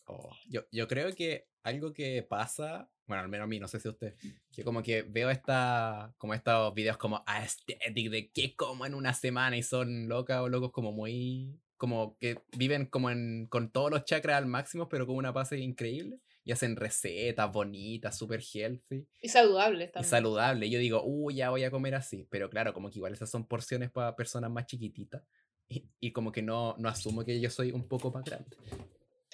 Oh, 0.06 0.30
Yo, 0.48 0.62
yo 0.70 0.86
creo 0.88 1.14
que 1.14 1.46
algo 1.62 1.92
que 1.92 2.22
pasa, 2.22 2.90
bueno, 3.06 3.22
al 3.22 3.28
menos 3.28 3.44
a 3.44 3.48
mí, 3.48 3.58
no 3.58 3.68
sé 3.68 3.80
si 3.80 3.88
a 3.88 3.92
usted, 3.92 4.14
que 4.52 4.64
como 4.64 4.82
que 4.82 5.02
veo 5.02 5.30
esta, 5.30 6.12
como 6.18 6.34
estos 6.34 6.74
videos 6.74 6.98
como 6.98 7.22
aesthetic 7.26 8.10
de 8.10 8.30
qué 8.30 8.54
como 8.56 8.84
en 8.84 8.94
una 8.94 9.14
semana 9.14 9.56
y 9.56 9.62
son 9.62 10.08
locas 10.08 10.40
o 10.40 10.48
locos 10.48 10.72
como 10.72 10.92
muy, 10.92 11.58
como 11.82 12.16
que 12.18 12.38
viven 12.56 12.86
como 12.86 13.10
en, 13.10 13.48
con 13.48 13.72
todos 13.72 13.90
los 13.90 14.04
chakras 14.04 14.36
al 14.38 14.46
máximo, 14.46 14.88
pero 14.88 15.04
con 15.04 15.16
una 15.16 15.32
base 15.32 15.58
increíble 15.58 16.20
y 16.44 16.52
hacen 16.52 16.76
recetas 16.76 17.50
bonitas, 17.50 18.16
super 18.16 18.40
healthy 18.40 19.04
Y 19.20 19.28
saludable 19.28 19.86
y 19.86 19.90
también. 19.90 20.62
Y 20.62 20.70
yo 20.70 20.78
digo, 20.78 21.02
uy, 21.04 21.34
ya 21.34 21.50
voy 21.50 21.64
a 21.64 21.72
comer 21.72 21.96
así, 21.96 22.24
pero 22.30 22.48
claro, 22.48 22.72
como 22.72 22.88
que 22.88 23.00
igual 23.00 23.14
esas 23.14 23.28
son 23.32 23.48
porciones 23.48 23.90
para 23.90 24.14
personas 24.14 24.48
más 24.48 24.66
chiquititas. 24.66 25.24
Y, 25.66 25.88
y 25.98 26.12
como 26.12 26.30
que 26.30 26.40
no, 26.40 26.76
no 26.78 26.88
asumo 26.88 27.24
que 27.24 27.40
yo 27.40 27.50
soy 27.50 27.72
un 27.72 27.88
poco 27.88 28.12
más 28.12 28.22
grande. 28.22 28.56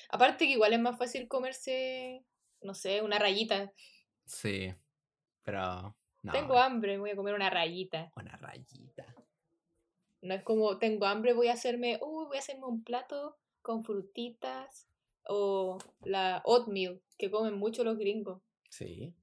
Aparte 0.08 0.46
que 0.46 0.52
igual 0.52 0.72
es 0.72 0.80
más 0.80 0.96
fácil 0.96 1.28
comerse, 1.28 2.24
no 2.62 2.72
sé, 2.72 3.02
una 3.02 3.18
rayita. 3.18 3.70
Sí, 4.24 4.72
pero 5.42 5.94
no. 6.22 6.32
Tengo 6.32 6.58
hambre, 6.58 6.96
voy 6.96 7.10
a 7.10 7.16
comer 7.16 7.34
una 7.34 7.50
rayita. 7.50 8.10
Una 8.16 8.34
rayita. 8.38 9.04
No 10.20 10.34
es 10.34 10.42
como, 10.42 10.78
tengo 10.78 11.06
hambre, 11.06 11.32
voy 11.32 11.48
a 11.48 11.52
hacerme, 11.52 11.98
uy, 12.02 12.26
voy 12.26 12.36
a 12.36 12.40
hacerme 12.40 12.66
un 12.66 12.82
plato 12.82 13.36
con 13.62 13.84
frutitas 13.84 14.88
o 15.24 15.78
la 16.02 16.42
oatmeal, 16.44 17.00
que 17.18 17.30
comen 17.30 17.54
mucho 17.54 17.84
los 17.84 17.98
gringos. 17.98 18.40
Sí, 18.70 19.14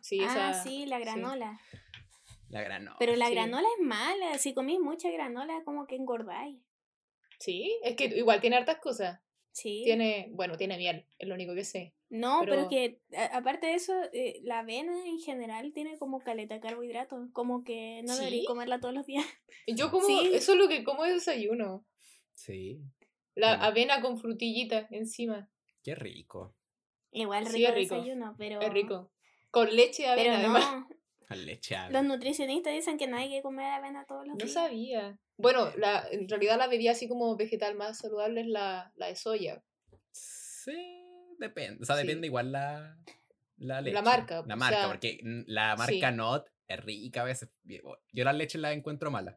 Sí, 0.00 0.20
ah, 0.20 0.26
esa, 0.26 0.62
sí, 0.62 0.86
la 0.86 0.98
granola. 0.98 1.60
la 2.48 2.62
granola. 2.62 2.96
Pero 2.98 3.16
la 3.16 3.26
sí. 3.26 3.32
granola 3.32 3.66
es 3.78 3.84
mala. 3.84 4.38
Si 4.38 4.54
comís 4.54 4.80
mucha 4.80 5.10
granola, 5.10 5.62
como 5.64 5.86
que 5.86 5.96
engordáis. 5.96 6.60
Sí, 7.38 7.78
es 7.82 7.96
que 7.96 8.06
igual 8.06 8.40
tiene 8.40 8.56
hartas 8.56 8.78
cosas. 8.78 9.20
Sí. 9.52 9.82
Tiene, 9.84 10.28
bueno, 10.32 10.56
tiene 10.56 10.76
miel, 10.76 11.06
es 11.18 11.28
lo 11.28 11.34
único 11.34 11.54
que 11.54 11.64
sé. 11.64 11.94
No, 12.08 12.40
pero, 12.40 12.52
pero- 12.54 12.68
que 12.68 13.00
a- 13.16 13.36
aparte 13.38 13.66
de 13.66 13.74
eso, 13.74 13.92
eh, 14.12 14.40
la 14.44 14.60
avena 14.60 14.92
en 15.06 15.18
general 15.18 15.72
tiene 15.72 15.98
como 15.98 16.20
caleta 16.20 16.54
de 16.54 16.60
carbohidratos. 16.60 17.28
Como 17.32 17.64
que 17.64 18.02
no 18.04 18.14
¿Sí? 18.14 18.20
deberías 18.20 18.46
comerla 18.46 18.78
todos 18.80 18.94
los 18.94 19.06
días. 19.06 19.24
Yo 19.66 19.90
como, 19.90 20.06
Sí. 20.06 20.30
eso 20.32 20.52
es 20.52 20.58
lo 20.58 20.68
que 20.68 20.84
como 20.84 21.02
de 21.04 21.14
desayuno. 21.14 21.84
Sí, 22.34 22.80
La 23.34 23.54
avena 23.54 24.00
con 24.02 24.18
frutillita 24.18 24.86
encima. 24.90 25.50
qué 25.82 25.94
rico. 25.94 26.54
Igual 27.12 27.44
rico, 27.46 27.56
Sí, 27.56 27.64
es 27.64 27.74
rico. 27.74 27.94
desayuno, 27.96 28.34
pero... 28.38 28.60
Es 28.60 28.70
rico. 28.72 29.10
Con 29.50 29.74
leche 29.74 30.02
de 30.02 30.14
Pero 30.16 30.32
avena, 30.34 30.48
no, 30.48 30.56
además. 30.56 30.86
Al 31.28 31.44
lecheable. 31.46 31.92
los 31.98 32.04
nutricionistas 32.06 32.72
dicen 32.72 32.98
que 32.98 33.06
no 33.08 33.16
hay 33.16 33.28
que 33.30 33.42
comer 33.42 33.66
avena 33.72 34.04
todos 34.06 34.26
los 34.26 34.36
No 34.36 34.44
días. 34.44 34.52
sabía. 34.52 35.18
Bueno, 35.38 35.70
la, 35.76 36.06
en 36.10 36.28
realidad 36.28 36.56
la 36.58 36.68
bebida 36.68 36.92
así 36.92 37.08
como 37.08 37.36
vegetal 37.36 37.74
más 37.74 37.98
saludable 37.98 38.42
es 38.42 38.46
la, 38.46 38.92
la 38.96 39.06
de 39.08 39.16
soya. 39.16 39.62
Sí, 40.12 41.02
depende. 41.38 41.82
O 41.82 41.84
sea, 41.84 41.96
Sí. 41.96 42.06
depende 42.06 42.26
igual 42.26 42.52
la, 42.52 42.96
la 43.56 43.80
leche. 43.80 43.94
La 43.94 44.02
marca, 44.02 44.44
La 44.46 44.54
o 44.54 44.58
marca, 44.58 44.78
sea, 44.80 44.88
porque 44.88 45.20
mm, 45.22 45.42
la 45.46 45.72
sí. 45.72 45.78
marca 45.78 46.10
Not 46.12 46.46
es 46.68 46.80
rica 46.84 47.22
a 47.22 47.24
veces. 47.24 47.50
Yo 48.12 48.24
las 48.24 48.34
leches 48.36 48.60
las 48.60 48.74
encuentro 48.74 49.10
malas. 49.10 49.36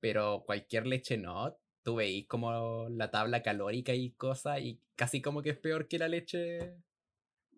Pero 0.00 0.44
cualquier 0.46 0.86
leche 0.86 1.16
Not, 1.18 1.56
tú 1.82 1.96
veis 1.96 2.26
como 2.28 2.88
la 2.88 3.10
tabla 3.10 3.42
calórica 3.42 3.92
y 3.94 4.12
cosas, 4.12 4.60
y 4.60 4.80
casi 4.94 5.20
como 5.20 5.42
que 5.42 5.50
es 5.50 5.58
peor 5.58 5.88
que 5.88 5.98
la 5.98 6.06
leche, 6.08 6.76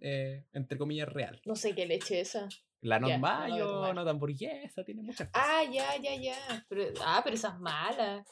eh, 0.01 0.47
entre 0.53 0.79
comillas, 0.79 1.09
real. 1.09 1.41
No 1.45 1.55
sé 1.57 1.75
qué 1.75 1.85
leche 1.87 2.21
es 2.21 2.29
esa. 2.35 2.49
La 2.81 2.99
Not 2.99 3.11
Ya, 3.11 3.17
no 3.17 3.21
Mayo, 3.23 3.67
tomar. 3.67 3.95
Not 3.95 4.09
hamburguesa, 4.09 4.85
tiene 4.85 5.03
muchas 5.03 5.29
cosas. 5.29 5.47
Ah, 5.47 5.65
ya, 5.71 5.97
ya, 5.99 6.15
ya. 6.17 6.67
Pero, 6.71 6.85
ah, 7.05 7.21
pero 7.23 7.37
esa 7.37 7.49
es 7.49 7.59
mala. 7.59 8.25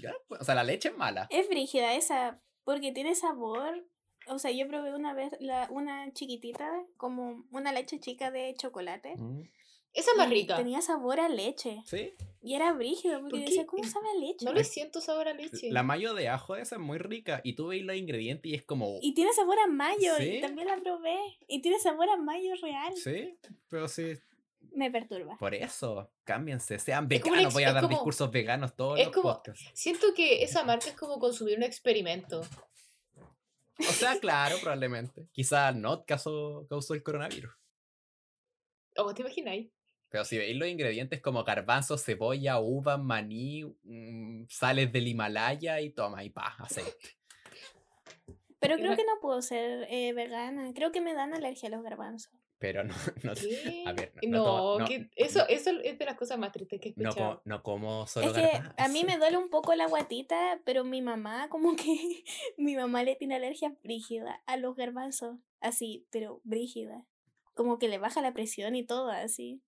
Ya, 0.00 0.14
pues, 0.28 0.40
O 0.40 0.44
sea, 0.44 0.54
la 0.54 0.64
leche 0.64 0.88
es 0.88 0.96
mala. 0.96 1.26
Es 1.30 1.46
frígida 1.46 1.92
esa, 1.94 2.40
porque 2.64 2.92
tiene 2.92 3.14
sabor. 3.14 3.86
O 4.28 4.38
sea, 4.38 4.50
yo 4.50 4.66
probé 4.68 4.94
una 4.94 5.14
vez 5.14 5.32
la, 5.40 5.68
una 5.70 6.12
chiquitita, 6.12 6.70
como 6.96 7.44
una 7.50 7.72
leche 7.72 7.98
chica 8.00 8.30
de 8.30 8.54
chocolate. 8.56 9.16
Mm, 9.16 9.42
Esa 9.94 10.10
es 10.12 10.16
más 10.16 10.30
rica. 10.30 10.56
Tenía 10.56 10.80
sabor 10.80 11.20
a 11.20 11.28
leche. 11.28 11.82
Sí. 11.86 12.12
Y 12.44 12.54
era 12.54 12.72
brígido, 12.72 13.20
porque 13.20 13.36
¿Por 13.38 13.46
decía, 13.46 13.66
¿cómo 13.66 13.84
sabe 13.84 14.06
a 14.08 14.20
leche? 14.20 14.44
No 14.44 14.52
le 14.52 14.64
siento 14.64 15.00
sabor 15.00 15.28
a 15.28 15.32
leche. 15.34 15.70
La 15.70 15.82
mayo 15.82 16.14
de 16.14 16.28
ajo 16.28 16.56
esa 16.56 16.76
es 16.76 16.80
muy 16.80 16.98
rica. 16.98 17.40
Y 17.44 17.52
tú 17.54 17.68
veis 17.68 17.84
los 17.84 17.94
ingredientes 17.96 18.50
y 18.50 18.54
es 18.54 18.62
como. 18.64 18.98
Y 19.00 19.14
tiene 19.14 19.32
sabor 19.32 19.58
a 19.60 19.66
mayo, 19.68 20.16
¿Sí? 20.18 20.36
y 20.36 20.40
también 20.40 20.66
la 20.68 20.76
probé. 20.78 21.16
Y 21.46 21.60
tiene 21.62 21.78
sabor 21.78 22.08
a 22.08 22.16
mayo 22.16 22.52
real. 22.60 22.96
Sí, 22.96 23.36
pero 23.68 23.86
sí. 23.88 24.14
Me 24.74 24.90
perturba. 24.90 25.36
Por 25.36 25.54
eso, 25.54 26.10
cámbiense, 26.24 26.78
sean 26.78 27.06
veganos. 27.06 27.52
Voy 27.52 27.64
a 27.64 27.72
dar 27.74 27.82
como- 27.82 27.94
discursos 27.94 28.30
veganos 28.30 28.74
todos 28.74 28.98
es 28.98 29.06
los 29.06 29.14
como- 29.14 29.34
podcasts. 29.34 29.68
Siento 29.74 30.14
que 30.14 30.42
esa 30.42 30.64
marca 30.64 30.88
es 30.88 30.96
como 30.96 31.18
consumir 31.18 31.58
un 31.58 31.62
experimento. 31.64 32.40
O 33.78 33.92
sea, 33.92 34.18
claro, 34.20 34.56
probablemente. 34.60 35.28
Quizá 35.32 35.72
no 35.72 36.04
causó, 36.04 36.66
causó 36.68 36.94
el 36.94 37.02
coronavirus. 37.02 37.52
¿O 38.96 39.14
te 39.14 39.22
imagináis? 39.22 39.70
Pero 40.08 40.26
si 40.26 40.36
veis 40.36 40.56
los 40.56 40.68
ingredientes 40.68 41.22
como 41.22 41.42
garbanzo, 41.42 41.96
cebolla, 41.96 42.60
uva, 42.60 42.98
maní, 42.98 43.64
mm, 43.82 44.44
sales 44.48 44.92
del 44.92 45.08
Himalaya 45.08 45.80
y 45.80 45.90
toma 45.90 46.22
y 46.22 46.28
pa, 46.28 46.54
aceite. 46.58 47.16
Pero 48.58 48.76
creo 48.76 48.94
que 48.94 49.04
no 49.04 49.18
puedo 49.20 49.40
ser 49.42 49.86
eh, 49.90 50.12
vegana. 50.12 50.72
Creo 50.74 50.92
que 50.92 51.00
me 51.00 51.14
dan 51.14 51.34
alergia 51.34 51.68
a 51.68 51.72
los 51.72 51.82
garbanzos. 51.82 52.32
Pero 52.62 52.84
no, 52.84 52.94
no, 53.24 53.34
¿Qué? 53.34 53.82
a 53.84 53.92
ver, 53.92 54.12
no, 54.22 54.38
no, 54.38 54.44
no 54.44 54.78
no, 54.78 54.84
que 54.86 55.10
eso, 55.16 55.46
eso 55.48 55.70
es 55.82 55.98
de 55.98 56.04
las 56.04 56.14
cosas 56.16 56.38
más 56.38 56.52
tristes 56.52 56.80
que 56.80 56.90
he 56.90 56.94
no, 56.96 57.08
escuchado. 57.10 57.36
co- 57.36 57.42
no 57.44 57.62
como 57.64 58.06
solo 58.06 58.28
Es 58.28 58.32
que 58.34 58.52
a 58.56 58.88
mí 58.88 59.00
garbanzo. 59.02 59.06
me 59.06 59.18
duele 59.18 59.36
un 59.36 59.50
poco 59.50 59.74
la 59.74 59.88
guatita, 59.88 60.60
pero 60.64 60.84
mi 60.84 61.02
mamá, 61.02 61.48
como 61.48 61.74
que 61.74 61.84
mi 62.56 62.76
mamá 62.76 63.02
le 63.02 63.16
tiene 63.16 63.34
alergia 63.34 63.74
brígida 63.82 64.42
a 64.46 64.56
los 64.56 64.76
garbanzos. 64.76 65.38
Así, 65.60 66.06
pero 66.10 66.40
brígida. 66.44 67.04
Como 67.54 67.80
que 67.80 67.88
le 67.88 67.98
baja 67.98 68.22
la 68.22 68.32
presión 68.32 68.76
y 68.76 68.84
todo, 68.84 69.10
así. 69.10 69.60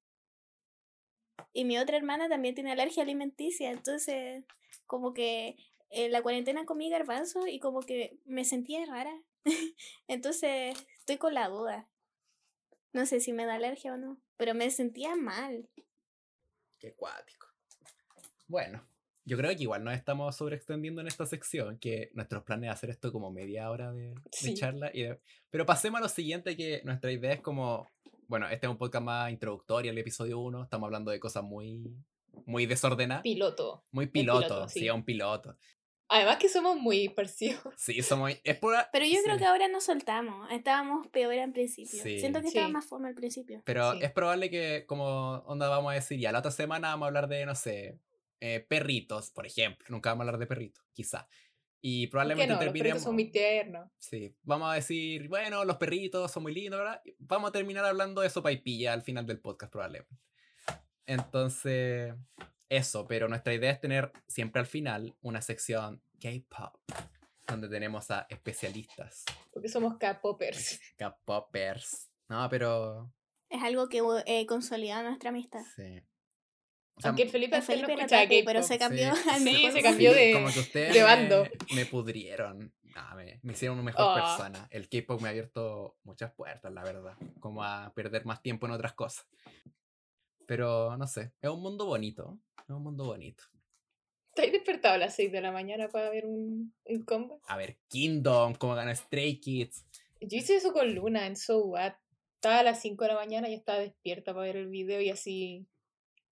Y 1.53 1.65
mi 1.65 1.79
otra 1.79 1.97
hermana 1.97 2.29
también 2.29 2.55
tiene 2.55 2.71
alergia 2.71 3.03
alimenticia, 3.03 3.71
entonces, 3.73 4.45
como 4.87 5.15
que 5.15 5.57
en 5.91 6.13
la 6.13 6.23
cuarentena 6.23 6.65
comí 6.65 6.91
garbanzos 6.91 7.49
y 7.49 7.59
como 7.59 7.81
que 7.81 8.19
me 8.25 8.45
sentía 8.45 8.87
rara. 8.87 9.21
entonces, 10.09 10.77
estoy 11.01 11.17
con 11.19 11.35
la 11.35 11.49
duda. 11.49 11.89
No 12.95 13.05
sé 13.07 13.21
si 13.21 13.33
me 13.33 13.45
da 13.45 13.55
alergia 13.57 13.93
o 13.93 13.97
no, 13.99 14.19
pero 14.37 14.55
me 14.55 14.71
sentía 14.71 15.15
mal. 15.17 15.69
Qué 16.79 16.95
cuático. 16.95 17.49
Bueno, 18.47 18.87
yo 19.25 19.37
creo 19.37 19.55
que 19.57 19.63
igual 19.63 19.83
nos 19.83 19.95
estamos 19.95 20.37
sobreextendiendo 20.37 21.01
en 21.01 21.09
esta 21.09 21.27
sección, 21.27 21.79
que 21.79 22.11
nuestros 22.15 22.45
planes 22.45 22.69
es 22.71 22.75
hacer 22.75 22.91
esto 22.91 23.11
como 23.13 23.31
media 23.33 23.69
hora 23.71 23.93
de, 23.93 24.15
charla. 24.55 24.91
Y 24.95 25.03
de- 25.03 25.21
Pero 25.51 25.67
pasemos 25.67 25.99
a 25.99 26.03
lo 26.03 26.09
siguiente, 26.09 26.57
que 26.57 26.83
nuestra 26.85 27.11
idea 27.11 27.33
es 27.33 27.41
como, 27.41 27.89
bueno, 28.29 28.49
este 28.49 28.67
es 28.67 28.71
un 28.71 28.79
podcast 28.79 29.05
más 29.05 29.31
introductorio, 29.33 29.91
el 29.91 29.99
episodio 29.99 30.39
1, 30.39 30.63
estamos 30.63 30.87
hablando 30.87 31.11
de 31.11 31.19
cosas 31.19 31.43
muy, 31.43 31.97
muy 32.47 32.67
desordenadas, 32.67 33.23
Piloto. 33.23 33.83
muy 33.91 34.07
piloto, 34.07 34.41
piloto, 34.47 34.69
sí, 34.69 34.81
sí. 34.81 34.89
a 34.89 34.95
un 34.95 35.05
piloto. 35.05 35.57
Además 36.09 36.37
que 36.37 36.49
somos 36.49 36.77
muy 36.77 37.09
parecidos. 37.09 37.61
Sí, 37.79 38.03
somos, 38.03 38.33
es 38.45 38.59
pura... 38.59 38.89
Pero 38.93 39.07
yo 39.07 39.23
creo 39.23 39.37
sí. 39.37 39.41
que 39.41 39.47
ahora 39.47 39.69
nos 39.69 39.85
soltamos. 39.85 40.51
Estábamos 40.53 41.07
peor 41.09 41.35
al 41.39 41.53
principio. 41.53 42.03
Sí. 42.03 42.21
Siento 42.21 42.41
que 42.41 42.49
Sí. 42.51 42.57
estaba 42.59 42.69
más 42.69 42.87
forma 42.87 43.09
al 43.09 43.15
principio. 43.15 43.63
Pero 43.65 43.93
Sí. 43.93 43.99
es 44.03 44.13
probable 44.13 44.51
que, 44.51 44.85
como 44.87 45.37
onda 45.47 45.69
vamos 45.69 45.93
a 45.93 45.95
decir, 45.95 46.19
ya 46.21 46.31
la 46.33 46.41
otra 46.41 46.51
semana 46.51 46.89
vamos 46.91 47.07
a 47.07 47.09
hablar 47.09 47.29
de, 47.29 47.47
no 47.47 47.55
sé, 47.55 47.99
eh, 48.41 48.61
perritos, 48.69 49.31
por 49.31 49.47
ejemplo. 49.47 49.87
Nunca 49.89 50.11
vamos 50.11 50.23
a 50.23 50.25
hablar 50.29 50.39
de 50.39 50.47
perritos, 50.47 50.85
quizá. 50.93 51.27
Y 51.81 52.07
¿Por 52.07 52.09
qué 52.09 52.11
probablemente 52.13 52.47
no? 52.49 52.55
Los 52.55 52.61
terminemos... 52.65 52.83
perritos 52.89 53.03
son 53.03 53.15
muy 53.15 53.31
tiernos. 53.31 53.91
Sí, 53.99 54.35
vamos 54.43 54.71
a 54.71 54.75
decir, 54.75 55.29
bueno, 55.29 55.65
los 55.65 55.77
perritos 55.77 56.31
son 56.31 56.43
muy 56.43 56.55
lindos, 56.55 56.81
¿verdad? 56.81 57.03
Vamos 57.19 57.49
a 57.49 57.53
terminar 57.53 57.85
hablando 57.85 58.21
de 58.21 58.31
sopa 58.31 58.53
y 58.53 58.59
pilla 58.59 58.93
al 58.93 59.03
final 59.03 59.27
del 59.27 59.41
podcast, 59.41 59.71
probablemente. 59.73 60.15
Entonces, 61.07 62.15
eso, 62.77 63.07
pero 63.07 63.29
nuestra 63.29 63.53
idea 63.55 63.71
es 63.71 63.81
tener 63.81 64.13
siempre 64.27 64.61
al 64.61 64.67
final 64.67 65.15
una 65.23 65.41
sección 65.43 66.03
K-pop, 66.21 66.77
donde 67.47 67.69
tenemos 67.69 68.11
a 68.11 68.27
especialistas, 68.29 69.25
Porque 69.53 69.69
somos 69.69 69.97
K-popers. 69.99 70.81
K-popers. 70.99 72.11
No, 72.29 72.49
pero. 72.49 73.13
Es 73.51 73.63
algo 73.63 73.89
que 73.89 74.03
eh, 74.27 74.47
consolida 74.47 75.03
nuestra 75.03 75.31
amistad. 75.31 75.63
Sí. 75.77 76.01
O 76.97 77.01
sea, 77.01 77.09
Aunque 77.11 77.25
el 77.25 77.31
Felipe 77.31 77.57
El 77.57 77.63
antes 77.63 77.69
no 77.81 77.87
Felipe 77.87 77.93
era 78.05 78.23
otaku, 78.23 78.35
pero 78.47 78.63
se 78.63 78.79
cambió 78.79 79.15
Sí, 79.17 79.23
al 79.31 79.41
sí, 79.41 79.71
se 79.73 79.83
cambió 79.83 80.13
de- 80.15 80.33
como 80.33 80.53
que 80.53 80.61
ustedes 80.61 80.95
de 80.95 81.03
bando. 81.03 81.45
Me, 81.75 81.87
pudrieron. 81.87 82.73
Me, 83.17 83.41
me 83.43 83.53
hicieron 83.53 83.79
una 83.79 83.87
mejor 83.87 84.07
Oh. 84.07 84.15
persona. 84.15 84.69
El 84.71 84.89
K-pop 84.89 85.21
me 85.21 85.29
ha 85.29 85.31
abierto 85.33 85.97
muchas 86.05 86.33
puertas, 86.33 86.73
la 86.73 86.83
verdad. 86.85 87.17
Como 87.41 87.63
a 87.65 87.93
perder 87.95 88.25
más 88.25 88.41
tiempo 88.43 88.67
en 88.67 88.73
otras 88.73 88.95
cosas. 88.95 89.27
Pero 90.47 90.97
no 90.97 91.07
sé, 91.07 91.33
es 91.41 91.51
un 91.51 91.61
mundo 91.63 91.87
bonito. 91.87 92.39
Es 92.67 92.71
un 92.75 92.83
mundo 92.83 93.05
bonito. 93.05 93.45
¿Estáis 94.31 94.53
despertado 94.53 94.95
a 94.95 94.99
las 94.99 95.15
6 95.15 95.31
de 95.31 95.41
la 95.41 95.53
mañana 95.53 95.89
para 95.89 96.11
ver 96.11 96.27
un, 96.27 96.75
un 96.85 97.05
comeback? 97.05 97.41
A 97.47 97.57
ver, 97.57 97.79
Kingdom, 97.89 98.55
cómo 98.55 98.75
gana 98.75 98.95
Stray 98.95 99.39
Kids. 99.39 99.87
Yo 100.21 100.39
hice 100.39 100.57
eso 100.57 100.73
con 100.73 100.93
Luna 100.95 101.27
en 101.27 101.37
So 101.37 101.65
What. 101.67 101.93
Estaba 102.37 102.59
a 102.61 102.63
las 102.63 102.81
5 102.81 103.05
de 103.05 103.09
la 103.09 103.17
mañana 103.17 103.49
y 103.49 103.55
estaba 103.55 103.79
despierta 103.79 104.33
para 104.35 104.47
ver 104.47 104.57
el 104.57 104.69
video 104.69 105.01
y 105.01 105.11
así. 105.11 105.67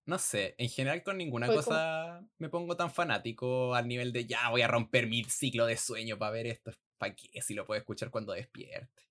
No 0.04 0.18
sé, 0.18 0.56
en 0.58 0.68
general 0.68 1.02
con 1.04 1.16
ninguna 1.16 1.46
Fue 1.46 1.54
como- 1.56 1.64
cosa 1.66 2.26
me 2.38 2.48
pongo 2.48 2.76
tan 2.76 2.90
fanático 2.90 3.74
al 3.74 3.86
nivel 3.86 4.12
de 4.12 4.26
ya 4.26 4.50
voy 4.50 4.62
a 4.62 4.68
romper 4.68 5.06
mi 5.06 5.22
ciclo 5.24 5.64
de 5.66 5.76
sueño 5.76 6.18
para 6.18 6.32
ver 6.32 6.46
esto. 6.48 6.72
¿Para 6.98 7.14
qué? 7.14 7.40
Si 7.40 7.54
lo 7.54 7.64
puedo 7.66 7.78
escuchar 7.78 8.10
cuando 8.10 8.32
despierte. 8.32 9.02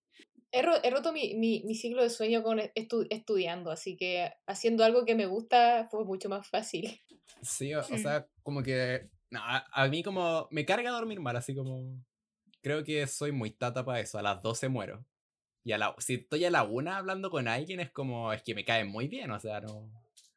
He, 0.51 0.61
ro- 0.61 0.81
he 0.83 0.89
roto 0.89 1.13
mi, 1.13 1.33
mi, 1.35 1.63
mi 1.65 1.75
ciclo 1.75 2.03
de 2.03 2.09
sueño 2.09 2.43
con 2.43 2.59
estu- 2.59 3.07
estudiando, 3.09 3.71
así 3.71 3.95
que 3.95 4.33
haciendo 4.47 4.83
algo 4.83 5.05
que 5.05 5.15
me 5.15 5.25
gusta 5.25 5.87
fue 5.89 6.03
mucho 6.03 6.27
más 6.29 6.47
fácil. 6.47 6.99
Sí, 7.41 7.73
o, 7.73 7.79
o 7.79 7.83
Mm. 7.89 7.97
sea, 7.97 8.27
como 8.43 8.61
que. 8.61 9.09
No, 9.29 9.39
a, 9.41 9.65
a 9.71 9.87
mí 9.87 10.03
como. 10.03 10.47
Me 10.51 10.65
carga 10.65 10.91
dormir 10.91 11.19
mal, 11.21 11.35
así 11.37 11.55
como. 11.55 12.03
Creo 12.61 12.83
que 12.83 13.07
soy 13.07 13.31
muy 13.31 13.51
tata 13.51 13.83
para 13.85 13.99
eso. 14.01 14.19
A 14.19 14.21
las 14.21 14.41
12 14.41 14.67
muero. 14.69 15.05
Y 15.63 15.71
a 15.71 15.77
la, 15.77 15.95
si 15.99 16.15
estoy 16.15 16.43
a 16.45 16.51
la 16.51 16.63
una 16.63 16.97
hablando 16.97 17.29
con 17.31 17.47
alguien, 17.47 17.79
es 17.79 17.91
como. 17.91 18.33
Es 18.33 18.43
que 18.43 18.53
me 18.53 18.65
cae 18.65 18.83
muy 18.83 19.07
bien, 19.07 19.31
o 19.31 19.39
sea, 19.39 19.61
no. 19.61 19.89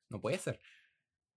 No 0.09 0.21
puede 0.21 0.39
ser. 0.39 0.61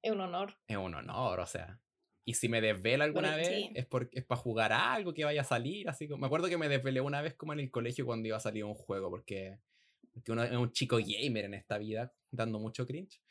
Es 0.03 0.11
un 0.11 0.21
honor. 0.21 0.55
Es 0.67 0.78
un 0.78 0.93
honor, 0.93 1.39
o 1.39 1.45
sea. 1.47 1.82
Y 2.30 2.34
si 2.34 2.49
me 2.49 2.59
desvelo 2.59 3.05
alguna 3.05 3.30
Bueno, 3.32 3.38
vez, 3.38 3.47
sí. 3.47 3.71
es, 3.73 3.86
por, 3.86 4.09
es 4.11 4.25
para 4.25 4.41
jugar 4.41 4.73
a 4.73 4.91
algo 4.93 5.13
que 5.13 5.23
vaya 5.23 5.41
a 5.41 5.45
salir. 5.45 5.88
Así 5.88 6.09
como. 6.09 6.19
Me 6.19 6.25
acuerdo 6.28 6.49
que 6.49 6.57
me 6.57 6.67
desvelé 6.67 6.99
una 6.99 7.21
vez 7.21 7.36
como 7.36 7.53
en 7.53 7.61
el 7.61 7.71
colegio 7.71 8.05
cuando 8.05 8.28
iba 8.28 8.36
a 8.36 8.41
salir 8.41 8.65
un 8.65 8.73
juego, 8.73 9.09
porque. 9.09 9.59
Porque 10.13 10.34
uno 10.34 10.43
es 10.43 10.51
un 10.51 10.71
chico 10.73 10.97
gamer 10.97 11.45
en 11.45 11.53
esta 11.53 11.78
vida, 11.78 12.11
dando 12.30 12.59
mucho 12.59 12.86
cringe. 12.86 13.21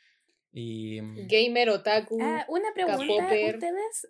Y. 0.51 0.99
mm, 0.99 1.27
Gamer, 1.27 1.69
otaku. 1.69 2.17
Ah, 2.19 2.45
una 2.49 2.73
pregunta. 2.73 2.97
K-popper. 3.05 3.55
¿Ustedes 3.57 4.09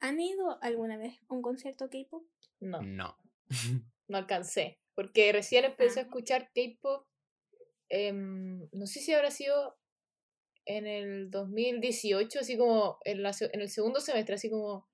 han 0.00 0.18
ido 0.20 0.56
alguna 0.62 0.96
vez 0.96 1.18
a 1.28 1.34
un 1.34 1.42
concierto 1.42 1.90
K-pop? 1.90 2.24
No, 2.60 2.80
No. 2.80 3.14
no 4.08 4.16
alcancé. 4.16 4.78
Porque 4.94 5.30
recién 5.32 5.66
empecé 5.66 6.00
a 6.00 6.02
Ah. 6.04 6.06
escuchar 6.06 6.50
K-pop. 6.54 7.04
em, 7.90 8.68
no 8.72 8.86
sé 8.86 9.00
si 9.00 9.12
habrá 9.14 9.30
sido 9.30 9.77
en 10.68 10.86
el 10.86 11.30
2018, 11.30 12.40
así 12.40 12.56
como 12.58 12.98
en, 13.04 13.22
la 13.22 13.32
en 13.40 13.60
el 13.60 13.70
segundo 13.70 14.00
semestre, 14.00 14.34
así 14.36 14.50
como 14.50 14.86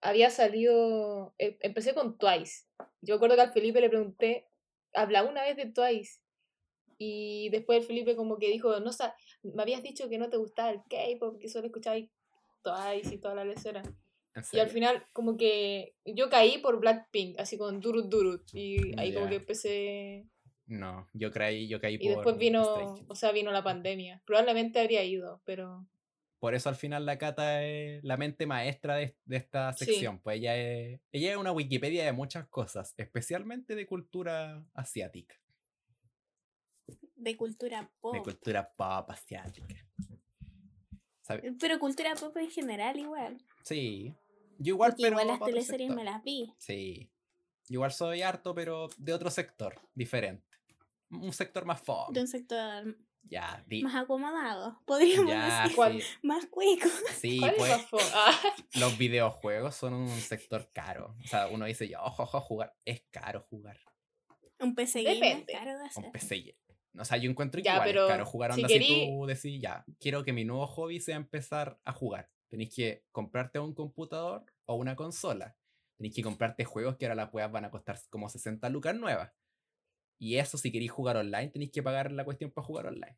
había 0.00 0.30
salido. 0.30 1.34
em- 1.38 1.56
empecé 1.60 1.94
con 1.94 2.16
Twice. 2.18 2.64
Yo 3.02 3.14
recuerdo 3.14 3.36
que 3.36 3.42
al 3.42 3.52
Felipe 3.52 3.80
le 3.80 3.90
pregunté, 3.90 4.46
hablaba 4.94 5.28
una 5.28 5.42
vez 5.42 5.56
de 5.56 5.66
Twice. 5.66 6.20
Y 6.98 7.48
después 7.50 7.80
el 7.80 7.86
Felipe 7.86 8.16
como 8.16 8.38
que 8.38 8.48
dijo, 8.48 8.78
no 8.80 8.90
me 9.42 9.62
habías 9.62 9.82
dicho 9.82 10.08
que 10.08 10.18
no 10.18 10.28
te 10.30 10.36
gustaba 10.38 10.70
el 10.70 10.80
K-pop, 10.88 11.38
que 11.38 11.48
solo 11.48 11.66
escuchabas 11.66 12.02
Twice 12.62 13.14
y 13.14 13.18
toda 13.18 13.34
la 13.34 13.44
lecera. 13.44 13.82
Y 14.52 14.58
al 14.58 14.70
final, 14.70 15.04
como 15.12 15.36
que 15.36 15.94
yo 16.04 16.30
caí 16.30 16.58
por 16.58 16.78
Blackpink, 16.80 17.38
así 17.40 17.58
con 17.58 17.80
Durut 17.80 18.06
Durut. 18.08 18.42
Y 18.54 18.98
ahí 18.98 19.12
como 19.12 19.26
Ya. 19.26 19.30
que 19.30 19.36
empecé. 19.36 20.26
No, 20.70 21.08
yo 21.14 21.32
caí, 21.32 21.66
yo 21.66 21.80
caí 21.80 21.94
Y 21.94 21.98
por 21.98 22.06
después 22.08 22.36
Stray 22.36 22.48
vino, 22.48 22.62
o 23.08 23.14
sea, 23.16 23.32
vino 23.32 23.50
la 23.50 23.64
pandemia. 23.64 24.22
Probablemente 24.24 24.78
habría 24.78 25.02
ido, 25.04 25.42
pero. 25.44 25.84
Por 26.38 26.54
eso 26.54 26.68
al 26.68 26.76
final 26.76 27.04
la 27.04 27.18
Cata 27.18 27.64
es 27.66 28.02
la 28.04 28.16
mente 28.16 28.46
maestra 28.46 28.94
de, 28.94 29.16
de 29.24 29.36
esta 29.36 29.72
Sí. 29.72 29.84
sección. 29.86 30.20
Pues 30.20 30.38
ella 30.38 30.56
es, 30.56 31.00
ella 31.12 31.32
es 31.32 31.36
una 31.36 31.50
Wikipedia 31.52 32.04
de 32.04 32.12
muchas 32.12 32.46
cosas, 32.48 32.94
especialmente 32.96 33.74
de 33.74 33.84
cultura 33.84 34.64
asiática, 34.72 35.34
De 37.16 37.36
cultura 37.36 37.90
pop. 38.00 38.14
de 38.14 38.22
cultura 38.22 38.72
pop 38.74 39.10
asiática. 39.10 39.74
¿Sabe? 41.22 41.52
Pero 41.60 41.78
cultura 41.80 42.14
pop 42.14 42.36
en 42.38 42.50
general 42.50 42.96
igual. 42.98 43.38
Sí. 43.64 44.14
Yo 44.58 44.74
igual, 44.74 44.92
Porque 44.92 45.02
pero 45.02 45.20
igual 45.20 45.26
las 45.26 45.40
teleseries 45.46 45.90
me 45.90 46.04
las 46.04 46.22
vi. 46.22 46.54
Sí. 46.58 47.10
Yo 47.68 47.74
igual 47.74 47.92
soy 47.92 48.22
harto, 48.22 48.54
pero 48.54 48.88
de 48.98 49.12
otro 49.12 49.30
sector, 49.30 49.74
diferente. 49.94 50.46
Un 51.10 51.32
sector 51.32 51.64
más 51.64 51.80
fome. 51.80 52.14
De 52.14 52.20
un 52.20 52.28
sector 52.28 52.96
Ya, 53.22 53.62
di- 53.66 53.82
más 53.82 53.94
acomodado. 53.94 54.80
Podríamos 54.86 55.30
ya, 55.30 55.62
decir. 55.62 55.76
¿Cuál? 55.76 56.00
sí. 56.00 56.08
Más 56.22 56.46
cuico. 56.46 56.88
Sí, 57.20 57.38
¿Cuál 57.38 57.54
pues. 57.56 57.70
es 57.72 57.76
más 57.78 57.90
fo- 57.90 58.10
Ah, 58.14 58.32
los 58.74 58.96
videojuegos 58.98 59.74
son 59.74 59.92
un 59.94 60.08
sector 60.08 60.70
caro. 60.72 61.16
O 61.22 61.26
sea, 61.26 61.48
uno 61.48 61.66
dice, 61.66 61.88
ya, 61.88 62.02
ojo, 62.02 62.22
ojo, 62.22 62.40
jugar. 62.40 62.74
Es 62.84 63.02
caro 63.10 63.42
jugar. 63.50 63.78
Un 64.58 64.74
PC 64.74 65.00
es 65.00 65.20
Depende. 65.20 65.52
caro 65.52 65.70
de 65.72 65.80
Un 65.80 65.86
hacer. 65.86 66.10
PC. 66.12 66.42
ya- 66.44 66.54
O 66.98 67.04
sea, 67.04 67.16
yo 67.18 67.30
encuentro 67.30 67.60
Ya, 67.60 67.74
igual 67.74 67.88
pero 67.88 68.06
es 68.06 68.10
caro 68.12 68.26
jugar. 68.26 68.52
si 68.54 68.60
Onda, 68.62 68.68
si, 68.68 68.74
querí- 68.74 69.06
tú 69.18 69.26
decís, 69.26 69.60
ya, 69.60 69.84
quiero 69.98 70.24
que 70.24 70.32
mi 70.32 70.44
nuevo 70.44 70.66
hobby 70.66 71.00
sea 71.00 71.16
empezar 71.16 71.78
a 71.84 71.92
jugar. 71.92 72.30
Tenéis 72.48 72.74
que 72.74 73.04
comprarte 73.12 73.58
un 73.60 73.74
computador 73.74 74.44
o 74.66 74.74
una 74.74 74.96
consola. 74.96 75.56
Tenéis 75.96 76.14
que 76.16 76.22
comprarte 76.22 76.64
juegos 76.64 76.96
que 76.96 77.04
ahora 77.06 77.14
las 77.14 77.32
weas 77.32 77.52
van 77.52 77.64
a 77.66 77.70
costar 77.70 77.98
como 78.10 78.28
60 78.28 78.68
lucas 78.70 78.94
nuevas. 78.96 79.30
Y 80.20 80.36
eso, 80.36 80.58
si 80.58 80.70
queréis 80.70 80.90
jugar 80.92 81.16
online, 81.16 81.48
tenéis 81.48 81.72
que 81.72 81.82
pagar 81.82 82.12
la 82.12 82.26
cuestión 82.26 82.50
para 82.50 82.66
jugar 82.66 82.86
online. 82.86 83.16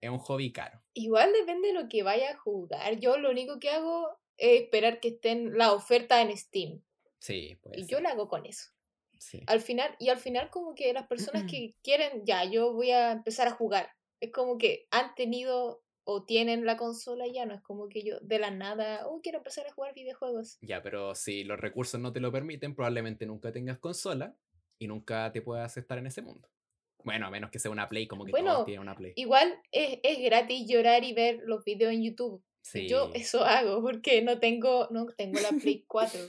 Es 0.00 0.08
un 0.08 0.18
hobby 0.18 0.52
caro. 0.52 0.80
Igual 0.94 1.32
depende 1.32 1.68
de 1.68 1.74
lo 1.74 1.88
que 1.88 2.04
vaya 2.04 2.30
a 2.30 2.36
jugar. 2.36 3.00
Yo 3.00 3.18
lo 3.18 3.30
único 3.30 3.58
que 3.58 3.70
hago 3.70 4.16
es 4.36 4.62
esperar 4.62 5.00
que 5.00 5.08
estén 5.08 5.58
la 5.58 5.72
oferta 5.72 6.22
en 6.22 6.34
Steam. 6.36 6.80
Sí, 7.18 7.58
pues. 7.60 7.78
Y 7.78 7.86
yo 7.86 8.00
la 8.00 8.10
hago 8.10 8.28
con 8.28 8.46
eso. 8.46 8.70
Sí. 9.18 9.42
Al 9.48 9.60
final, 9.60 9.96
y 9.98 10.10
al 10.10 10.18
final 10.18 10.48
como 10.50 10.76
que 10.76 10.92
las 10.92 11.08
personas 11.08 11.42
que 11.50 11.74
quieren, 11.82 12.24
ya, 12.24 12.44
yo 12.44 12.72
voy 12.72 12.92
a 12.92 13.10
empezar 13.10 13.48
a 13.48 13.52
jugar. 13.52 13.90
Es 14.20 14.30
como 14.30 14.56
que 14.56 14.86
han 14.92 15.12
tenido 15.16 15.82
o 16.04 16.24
tienen 16.24 16.66
la 16.66 16.76
consola 16.76 17.26
ya, 17.26 17.46
no 17.46 17.54
es 17.54 17.62
como 17.62 17.88
que 17.88 18.04
yo 18.04 18.20
de 18.20 18.38
la 18.38 18.50
nada, 18.50 19.08
oh, 19.08 19.20
quiero 19.22 19.38
empezar 19.38 19.66
a 19.66 19.72
jugar 19.72 19.94
videojuegos. 19.94 20.58
Ya, 20.60 20.82
pero 20.82 21.16
si 21.16 21.42
los 21.42 21.58
recursos 21.58 21.98
no 21.98 22.12
te 22.12 22.20
lo 22.20 22.30
permiten, 22.30 22.76
probablemente 22.76 23.26
nunca 23.26 23.50
tengas 23.50 23.78
consola 23.78 24.36
y 24.78 24.86
nunca 24.86 25.30
te 25.32 25.42
puedas 25.42 25.76
estar 25.76 25.98
en 25.98 26.06
ese 26.06 26.22
mundo. 26.22 26.48
Bueno, 27.04 27.26
a 27.26 27.30
menos 27.30 27.50
que 27.50 27.58
sea 27.58 27.70
una 27.70 27.86
Play, 27.88 28.06
como 28.06 28.24
que 28.24 28.30
Bueno, 28.30 28.52
todos 28.52 28.64
tienen 28.66 28.80
una 28.82 28.94
Play. 28.96 29.12
Igual 29.16 29.60
es, 29.72 29.98
es 30.02 30.18
gratis 30.20 30.66
llorar 30.68 31.04
y 31.04 31.12
ver 31.12 31.40
los 31.44 31.62
videos 31.64 31.92
en 31.92 32.02
YouTube. 32.02 32.42
Sí. 32.62 32.88
Yo 32.88 33.10
eso 33.14 33.44
hago 33.44 33.82
porque 33.82 34.22
no 34.22 34.38
tengo, 34.38 34.88
no 34.90 35.06
tengo 35.16 35.38
la 35.40 35.50
Play 35.50 35.84
4. 35.88 36.20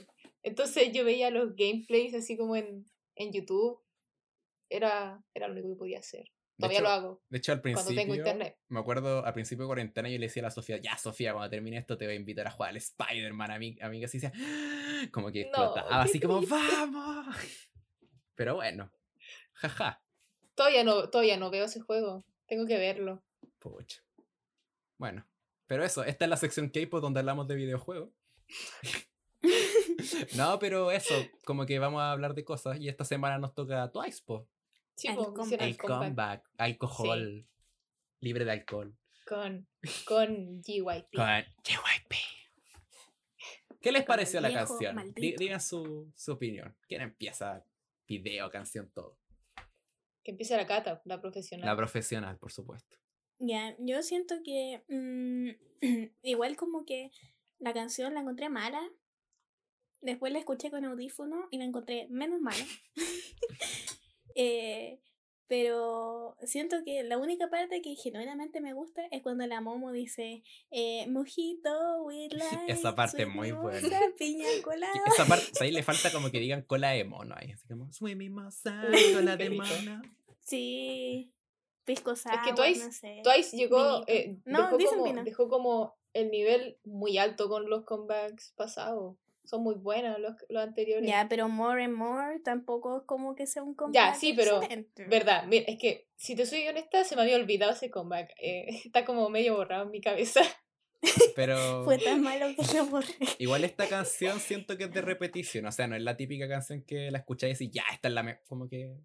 Entonces 0.42 0.92
yo 0.92 1.04
veía 1.04 1.30
los 1.30 1.56
gameplays 1.56 2.14
así 2.14 2.36
como 2.36 2.56
en, 2.56 2.84
en 3.16 3.32
YouTube. 3.32 3.80
Era, 4.70 5.22
era 5.34 5.48
lo 5.48 5.54
único 5.54 5.70
que 5.70 5.78
podía 5.78 5.98
hacer. 6.00 6.30
Todavía 6.58 6.78
hecho- 6.78 6.84
lo 6.84 6.90
hago 6.90 7.22
De 7.28 7.38
hecho, 7.38 7.52
al 7.52 7.60
cuando 7.60 7.80
principio, 7.84 8.00
tengo 8.02 8.14
internet. 8.14 8.58
me 8.68 8.80
acuerdo, 8.80 9.24
al 9.24 9.32
principio 9.34 9.64
de 9.64 9.68
cuarentena 9.68 10.08
yo 10.08 10.18
le 10.18 10.26
decía 10.26 10.42
a 10.42 10.44
la 10.44 10.50
Sofía, 10.50 10.78
ya 10.78 10.96
Sofía, 10.96 11.32
cuando 11.32 11.50
termine 11.50 11.76
esto 11.78 11.98
te 11.98 12.06
voy 12.06 12.14
a 12.14 12.16
invitar 12.18 12.46
a 12.46 12.50
jugar 12.50 12.70
al 12.70 12.76
Spider-Man, 12.78 13.50
amiga, 13.50 13.86
amiga, 13.86 14.06
así 14.06 14.18
decía, 14.18 14.32
como 15.12 15.30
que 15.30 15.42
No, 15.42 15.48
explotaba, 15.48 16.02
así 16.02 16.18
como. 16.20 16.40
¡vamos! 16.48 17.36
Pero 18.36 18.54
bueno, 18.54 18.90
jaja, 19.54 20.00
Todavía 20.54 20.84
no, 20.84 21.10
todavía 21.10 21.36
no 21.36 21.50
veo 21.50 21.66
ese 21.66 21.80
juego. 21.80 22.24
Tengo 22.46 22.66
que 22.66 22.78
verlo. 22.78 23.22
pucha. 23.58 24.02
Bueno, 24.96 25.26
pero 25.66 25.84
eso, 25.84 26.02
esta 26.04 26.24
es 26.24 26.30
la 26.30 26.36
sección 26.38 26.70
K-pop 26.70 27.02
donde 27.02 27.20
hablamos 27.20 27.46
de 27.46 27.54
videojuegos. 27.56 28.08
no, 30.36 30.58
pero 30.58 30.90
eso, 30.90 31.14
como 31.44 31.66
que 31.66 31.78
vamos 31.78 32.00
a 32.00 32.12
hablar 32.12 32.32
de 32.34 32.44
cosas 32.44 32.78
y 32.80 32.88
esta 32.88 33.04
semana 33.04 33.38
nos 33.38 33.54
toca 33.54 33.90
Twice, 33.90 34.22
po. 34.24 34.48
Sí, 34.94 35.08
El 35.08 35.14
hicieron 35.18 35.66
El 35.66 35.70
el 35.72 35.76
comeback 35.76 35.98
comeback, 36.00 36.44
alcohol, 36.56 37.46
libre 38.20 38.44
de 38.46 38.50
alcohol. 38.52 38.96
con, 39.28 39.66
con 40.06 40.62
GYP. 40.62 41.14
Con 41.14 41.44
JYP. 41.64 42.14
¿Qué 43.82 43.92
les 43.92 44.02
Con 44.02 44.06
pareció 44.06 44.40
la 44.40 44.52
canción? 44.52 45.12
Digan 45.14 45.60
su, 45.60 46.10
su 46.16 46.32
opinión. 46.32 46.74
¿Quién 46.88 47.02
empieza? 47.02 47.62
Video, 48.06 48.50
canción, 48.50 48.90
todo. 48.92 49.18
Que 50.22 50.32
empiece 50.32 50.56
la 50.56 50.66
cata, 50.66 51.02
la 51.04 51.20
profesional. 51.20 51.66
La 51.66 51.76
profesional, 51.76 52.38
por 52.38 52.52
supuesto. 52.52 52.96
Ya, 53.38 53.76
yo 53.78 54.02
siento 54.02 54.36
que 54.44 54.84
mm, 54.88 55.50
igual 56.22 56.56
como 56.56 56.84
que 56.84 57.10
la 57.58 57.72
canción 57.72 58.14
la 58.14 58.20
encontré 58.20 58.48
mala. 58.48 58.80
Después 60.00 60.32
la 60.32 60.38
escuché 60.38 60.70
con 60.70 60.84
audífono 60.84 61.48
y 61.50 61.58
la 61.58 61.64
encontré 61.64 62.06
menos 62.10 62.40
mala. 62.40 62.64
Eh, 64.38 65.00
pero 65.48 66.36
siento 66.42 66.78
que 66.84 67.02
la 67.04 67.18
única 67.18 67.48
parte 67.48 67.80
que 67.82 67.94
genuinamente 67.94 68.60
me 68.60 68.72
gusta 68.72 69.06
es 69.10 69.22
cuando 69.22 69.46
la 69.46 69.60
Momo 69.60 69.92
dice 69.92 70.42
eh, 70.70 71.06
Mojito, 71.08 72.02
with 72.04 72.32
light, 72.32 72.60
Esa 72.68 72.94
parte 72.94 73.22
es 73.22 73.28
sweet 73.28 73.36
muy 73.36 73.52
buena. 73.52 73.88
Piña 74.18 74.46
colada. 74.62 74.92
Esa 75.06 75.24
parte, 75.26 75.46
ahí 75.60 75.70
le 75.70 75.82
falta 75.82 76.10
como 76.12 76.30
que 76.30 76.40
digan 76.40 76.62
cola 76.62 76.90
de 76.90 77.04
mono 77.04 77.34
ahí. 77.38 77.52
Así 77.52 77.66
como, 77.68 77.92
soy 77.92 78.14
mimosa, 78.16 78.82
cola 79.14 79.36
de 79.36 79.50
mono. 79.50 80.02
Sí, 80.40 81.32
pisco 81.84 82.10
que 82.12 82.16
sour, 82.16 82.54
Twice- 82.54 82.84
no 82.84 82.92
sé. 82.92 83.20
Twice 83.24 83.56
llegó, 83.56 84.04
eh, 84.06 84.38
No, 84.44 84.62
dejó, 84.64 84.76
dicen 84.76 84.98
como, 84.98 85.24
dejó 85.24 85.48
como 85.48 85.96
el 86.12 86.30
nivel 86.30 86.78
muy 86.84 87.18
alto 87.18 87.48
con 87.48 87.68
los 87.68 87.84
comebacks 87.84 88.52
pasados. 88.56 89.16
Son 89.46 89.62
muy 89.62 89.74
buenos 89.76 90.18
los, 90.20 90.34
los 90.48 90.62
anteriores. 90.62 91.08
Ya, 91.08 91.26
pero 91.28 91.48
More 91.48 91.84
and 91.84 91.94
More 91.94 92.40
tampoco 92.40 92.98
es 92.98 93.02
como 93.06 93.34
que 93.34 93.46
sea 93.46 93.62
un 93.62 93.74
comeback. 93.74 93.94
Ya, 93.94 94.14
sí, 94.14 94.32
pero-. 94.34 94.60
Verdad, 95.08 95.44
mira, 95.46 95.64
es 95.68 95.78
que 95.78 96.08
si 96.16 96.34
te 96.36 96.44
soy 96.46 96.66
honesta, 96.68 97.04
se 97.04 97.16
me 97.16 97.22
había 97.22 97.36
olvidado 97.36 97.72
ese 97.72 97.90
comeback. 97.90 98.30
eh, 98.38 98.66
está 98.84 99.04
como 99.04 99.28
medio 99.30 99.56
borrado 99.56 99.84
en 99.84 99.90
mi 99.90 100.00
cabeza. 100.00 100.40
Pero 101.36 101.84
Fue 101.84 101.98
tan 101.98 102.20
malo 102.22 102.46
que 102.56 102.76
lo 102.76 102.86
borré. 102.86 103.14
igual 103.38 103.64
esta 103.64 103.86
canción 103.88 104.40
siento 104.40 104.76
que 104.76 104.84
es 104.84 104.92
de 104.92 105.02
repetición. 105.02 105.66
O 105.66 105.72
sea, 105.72 105.86
no 105.86 105.94
es 105.96 106.02
la 106.02 106.16
típica 106.16 106.48
canción 106.48 106.82
que 106.82 107.10
la 107.10 107.18
escucháis 107.18 107.60
y 107.60 107.70
ya, 107.70 107.84
esta 107.92 108.08
es 108.08 108.14
la 108.14 108.22
me 108.22 108.40
Como 108.46 108.68
que 108.68 108.96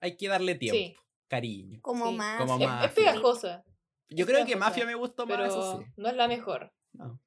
hay 0.00 0.16
que 0.16 0.28
darle 0.28 0.54
tiempo, 0.54 0.76
Sí, 0.78 0.96
cariño. 1.26 1.80
Como 1.82 2.10
Sí. 2.10 2.16
más. 2.16 2.38
Como 2.40 2.84
es, 2.84 2.92
pegajosa, 2.92 3.64
Yo 4.10 4.24
Es 4.24 4.30
creo 4.30 4.46
que 4.46 4.56
Mafia 4.56 4.86
me 4.86 4.94
gustó 4.94 5.26
más, 5.26 5.36
pero 5.36 5.48
eso 5.48 5.78
sí. 5.80 5.86
no 5.96 6.08
es 6.08 6.14
la 6.16 6.28
mejor. 6.28 6.72
No. 6.92 7.20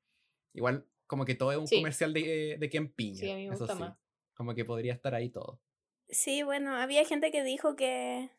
Igual, 0.53 0.85
como 1.11 1.25
que 1.25 1.35
todo 1.35 1.51
es 1.51 1.57
un 1.57 1.67
Sí. 1.67 1.75
comercial 1.75 2.13
de, 2.13 2.55
de 2.57 2.69
Ken 2.69 2.89
Piña. 2.93 3.19
Sí, 3.19 3.29
a 3.29 3.35
mí 3.35 3.49
me 3.49 3.57
gusta 3.57 3.73
sí. 3.73 3.79
más. 3.81 3.97
Como 4.33 4.55
que 4.55 4.63
podría 4.63 4.93
estar 4.93 5.13
ahí 5.13 5.29
todo. 5.29 5.59
Sí, 6.07 6.41
bueno, 6.43 6.73
había 6.73 7.03
gente 7.03 7.31
que 7.31 7.43
dijo 7.43 7.75
que, 7.75 8.29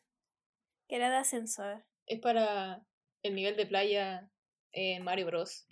que 0.87 0.95
era 0.95 1.11
de 1.11 1.17
ascensor. 1.17 1.85
Es 2.07 2.19
para 2.19 2.83
el 3.21 3.35
nivel 3.35 3.55
de 3.57 3.67
playa 3.67 4.31
en 4.71 5.03
Mario 5.03 5.27
Bros. 5.27 5.67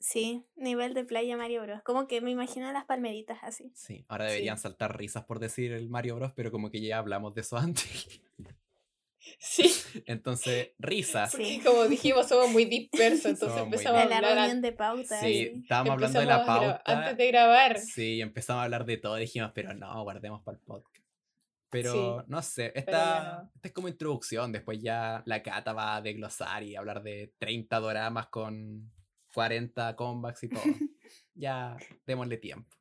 Sí, 0.00 0.44
nivel 0.56 0.92
de 0.94 1.04
playa 1.04 1.36
Mario 1.36 1.62
Bros. 1.62 1.82
Como 1.84 2.08
que 2.08 2.20
me 2.20 2.32
imagino 2.32 2.72
las 2.72 2.84
palmeritas 2.84 3.38
así. 3.42 3.70
Sí. 3.76 4.04
Ahora 4.08 4.24
deberían 4.24 4.56
Sí. 4.58 4.62
saltar 4.62 4.98
risas 4.98 5.24
por 5.24 5.38
decir 5.38 5.70
el 5.72 5.88
Mario 5.88 6.16
Bros, 6.16 6.32
pero 6.34 6.50
como 6.50 6.68
que 6.68 6.80
ya 6.80 6.98
hablamos 6.98 7.32
de 7.34 7.42
eso 7.42 7.56
antes. 7.58 8.20
Sí, 9.38 9.70
Entonces, 10.06 10.70
risas. 10.78 11.32
Sí. 11.32 11.60
porque 11.62 11.62
como 11.64 11.84
dijimos, 11.88 12.28
somos 12.28 12.50
muy 12.50 12.64
dispersos, 12.64 13.26
entonces 13.26 13.48
Somos 13.58 13.68
muy 13.68 13.74
empezamos 13.74 14.00
a 14.00 14.04
De 14.04 14.08
la 14.10 14.16
hablar 14.16 14.34
reunión 14.36 14.62
de 14.62 14.72
pauta. 14.72 15.20
Sí, 15.20 15.52
estábamos 15.62 15.92
hablando 15.92 16.20
de 16.20 16.26
la 16.26 16.34
empezamos 16.38 16.66
pauta. 16.72 16.82
antes 16.86 17.16
de 17.16 17.26
grabar. 17.28 17.78
Sí, 17.78 18.20
empezamos 18.20 18.60
a 18.60 18.64
hablar 18.64 18.84
de 18.86 18.96
todo. 18.96 19.16
Dijimos, 19.16 19.50
pero 19.54 19.74
no, 19.74 20.02
guardemos 20.04 20.42
para 20.42 20.56
el 20.58 20.64
podcast. 20.64 21.04
Pero 21.68 21.92
Sí, 21.92 22.24
no 22.26 22.42
sé, 22.42 22.72
esta, 22.74 22.90
ya 22.92 23.32
no. 23.42 23.50
esta 23.54 23.68
es 23.68 23.74
como 23.74 23.88
introducción. 23.88 24.50
Después 24.50 24.80
ya 24.82 25.22
la 25.26 25.42
Cata 25.42 25.72
va 25.72 25.96
a 25.96 26.00
desglosar 26.02 26.62
y 26.64 26.74
hablar 26.74 27.02
de 27.02 27.32
30 27.38 27.78
doramas 27.78 28.26
con 28.28 28.90
40 29.34 29.94
comebacks 29.94 30.42
y 30.42 30.48
todo. 30.48 30.62
ya 31.34 31.76
démosle 32.06 32.38
tiempo. 32.38 32.76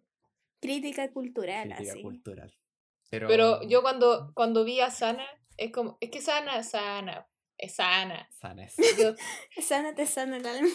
Crítica 0.60 1.12
cultural, 1.12 1.68
Crítica 1.70 1.92
así. 1.94 2.02
cultural. 2.02 2.52
Pero, 3.12 3.28
Pero 3.28 3.62
yo 3.68 3.82
cuando, 3.82 4.32
cuando 4.34 4.64
vi 4.64 4.80
a 4.82 4.90
Sana, 4.90 5.26
es 5.60 5.72
como, 5.72 5.97
es 6.01 6.10
que 6.10 6.22
Sana, 6.22 6.64
Sana, 6.64 7.28
es 7.57 7.76
Sana. 7.76 8.30
Sana 8.39 8.66
es. 8.66 8.76
Yo, 8.97 9.14
Sana 9.62 9.93
te 9.93 10.05
sana 10.05 10.38
el 10.38 10.45
alma. 10.47 10.70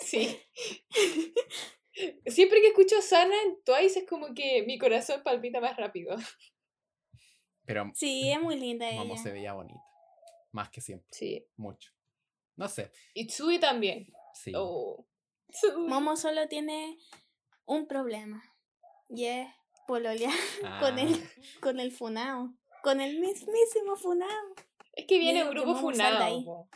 sí. 0.00 0.38
Siempre 2.26 2.60
que 2.60 2.68
escucho 2.68 3.00
Sana 3.00 3.34
en 3.42 3.62
Twice 3.64 4.00
es 4.00 4.08
como 4.08 4.34
que 4.34 4.64
mi 4.66 4.78
corazón 4.78 5.22
palpita 5.22 5.60
más 5.60 5.76
rápido. 5.76 6.16
Pero 7.64 7.90
Sí, 7.94 8.30
es 8.30 8.40
muy 8.40 8.56
linda 8.56 8.88
ella. 8.88 8.98
Momo 8.98 9.16
se 9.16 9.32
veía 9.32 9.54
bonita. 9.54 9.80
Más 10.52 10.68
que 10.70 10.80
siempre. 10.80 11.08
Sí. 11.10 11.46
Mucho. 11.56 11.90
No 12.56 12.68
sé. 12.68 12.92
Y 13.14 13.26
Tsui 13.26 13.58
también. 13.58 14.12
Sí. 14.34 14.52
Oh. 14.54 15.06
Tsui. 15.50 15.88
Momo 15.88 16.16
solo 16.16 16.46
tiene 16.48 16.98
un 17.64 17.86
problema. 17.88 18.42
Y 19.08 19.24
es 19.24 19.48
pololear 19.86 20.32
con 20.80 20.98
el, 20.98 21.14
Ah, 21.14 21.30
con 21.60 21.80
el 21.80 21.92
funao. 21.92 22.54
Con 22.86 23.00
el 23.00 23.18
mismísimo 23.18 23.96
funao. 23.96 24.54
Es 24.92 25.06
que 25.06 25.18
viene 25.18 25.42
un 25.42 25.50
grupo 25.50 25.74
funado. 25.74 26.68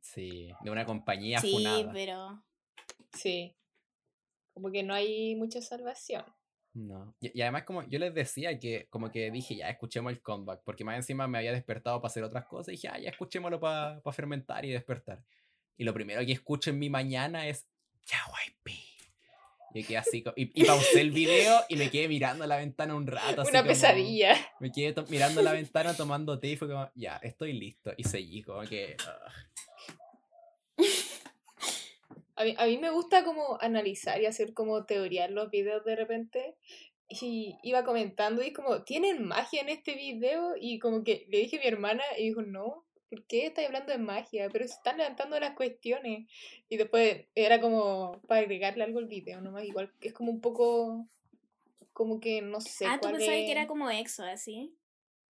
sí. 0.00 0.50
De 0.64 0.70
una 0.72 0.84
compañía 0.84 1.38
Sí, 1.38 1.52
funada. 1.52 1.92
pero. 1.92 2.42
Sí. 3.12 3.54
Como 4.52 4.72
que 4.72 4.82
no 4.82 4.94
hay 4.94 5.36
mucha 5.36 5.62
salvación. 5.62 6.24
No. 6.72 7.14
Y, 7.20 7.38
y 7.38 7.42
además, 7.42 7.62
como 7.62 7.84
yo 7.84 8.00
les 8.00 8.12
decía, 8.12 8.58
que 8.58 8.88
como 8.90 9.12
que 9.12 9.30
dije, 9.30 9.54
ya 9.54 9.68
escuchemos 9.70 10.12
el 10.12 10.20
comeback, 10.20 10.62
porque 10.64 10.82
más 10.82 10.96
encima 10.96 11.28
me 11.28 11.38
había 11.38 11.52
despertado 11.52 12.00
para 12.00 12.10
hacer 12.10 12.24
otras 12.24 12.46
cosas, 12.46 12.70
y 12.70 12.72
dije, 12.72 12.88
ah, 12.88 12.98
ya 12.98 13.10
escuchémoslo 13.10 13.60
para 13.60 14.00
fermentar 14.12 14.64
y 14.64 14.70
despertar. 14.72 15.22
Y 15.76 15.84
lo 15.84 15.94
primero 15.94 16.26
que 16.26 16.32
escucho 16.32 16.70
en 16.70 16.80
mi 16.80 16.90
mañana 16.90 17.46
es, 17.46 17.64
ya, 18.06 18.18
Y 19.76 19.82
quedé 19.82 19.96
así, 19.98 20.22
y, 20.36 20.62
y 20.62 20.64
pausé 20.64 21.00
el 21.00 21.10
video 21.10 21.60
y 21.68 21.74
me 21.76 21.90
quedé 21.90 22.06
mirando 22.06 22.46
la 22.46 22.56
ventana 22.58 22.94
un 22.94 23.06
rato. 23.08 23.42
así 23.42 23.50
Una 23.50 23.60
como- 23.60 23.70
pesadilla. 23.72 24.36
Me 24.60 24.70
quedé 24.70 24.94
mirando 25.08 25.42
la 25.42 25.52
ventana 25.52 25.94
tomando 25.94 26.38
té 26.38 26.48
y 26.50 26.56
fue 26.56 26.68
como, 26.68 26.88
ya, 26.94 27.16
estoy 27.24 27.52
listo. 27.54 27.92
Y 27.96 28.04
seguí, 28.04 28.42
como 28.42 28.62
que. 28.62 28.96
A 32.36 32.42
mí, 32.44 32.54
a 32.58 32.66
mí 32.66 32.78
me 32.78 32.90
gusta 32.90 33.24
como 33.24 33.58
analizar 33.60 34.20
y 34.20 34.26
hacer 34.26 34.54
como 34.54 34.84
teoría 34.86 35.26
en 35.26 35.36
los 35.36 35.50
videos 35.50 35.84
de 35.84 35.94
repente. 35.94 36.56
Y 37.08 37.56
iba 37.62 37.84
comentando 37.84 38.42
y 38.42 38.52
como, 38.52 38.82
¿tienen 38.82 39.24
magia 39.24 39.60
en 39.60 39.68
este 39.68 39.94
video? 39.94 40.54
Y 40.60 40.80
como 40.80 41.04
que 41.04 41.26
le 41.28 41.38
dije 41.38 41.58
a 41.58 41.60
mi 41.60 41.66
hermana 41.66 42.02
y 42.18 42.24
dijo, 42.24 42.42
no, 42.42 42.83
¿por 43.10 43.24
qué 43.26 43.46
estás 43.46 43.66
hablando 43.66 43.92
de 43.92 43.98
magia? 43.98 44.48
Pero 44.52 44.66
se 44.66 44.74
están 44.74 44.98
levantando 44.98 45.38
las 45.38 45.54
cuestiones. 45.54 46.28
Y 46.68 46.76
después 46.76 47.26
era 47.34 47.60
como 47.60 48.20
para 48.26 48.40
agregarle 48.42 48.84
algo 48.84 48.98
al 48.98 49.06
video 49.06 49.40
nomás. 49.40 49.64
Igual 49.64 49.92
es 50.00 50.12
como 50.12 50.30
un 50.32 50.40
poco, 50.40 51.06
como 51.92 52.20
que 52.20 52.42
no 52.42 52.60
sé. 52.60 52.86
ah, 52.86 52.98
tú 53.00 53.08
pensabas 53.10 53.36
es- 53.36 53.44
que 53.46 53.52
era 53.52 53.66
como 53.66 53.90
exo, 53.90 54.24
así. 54.24 54.74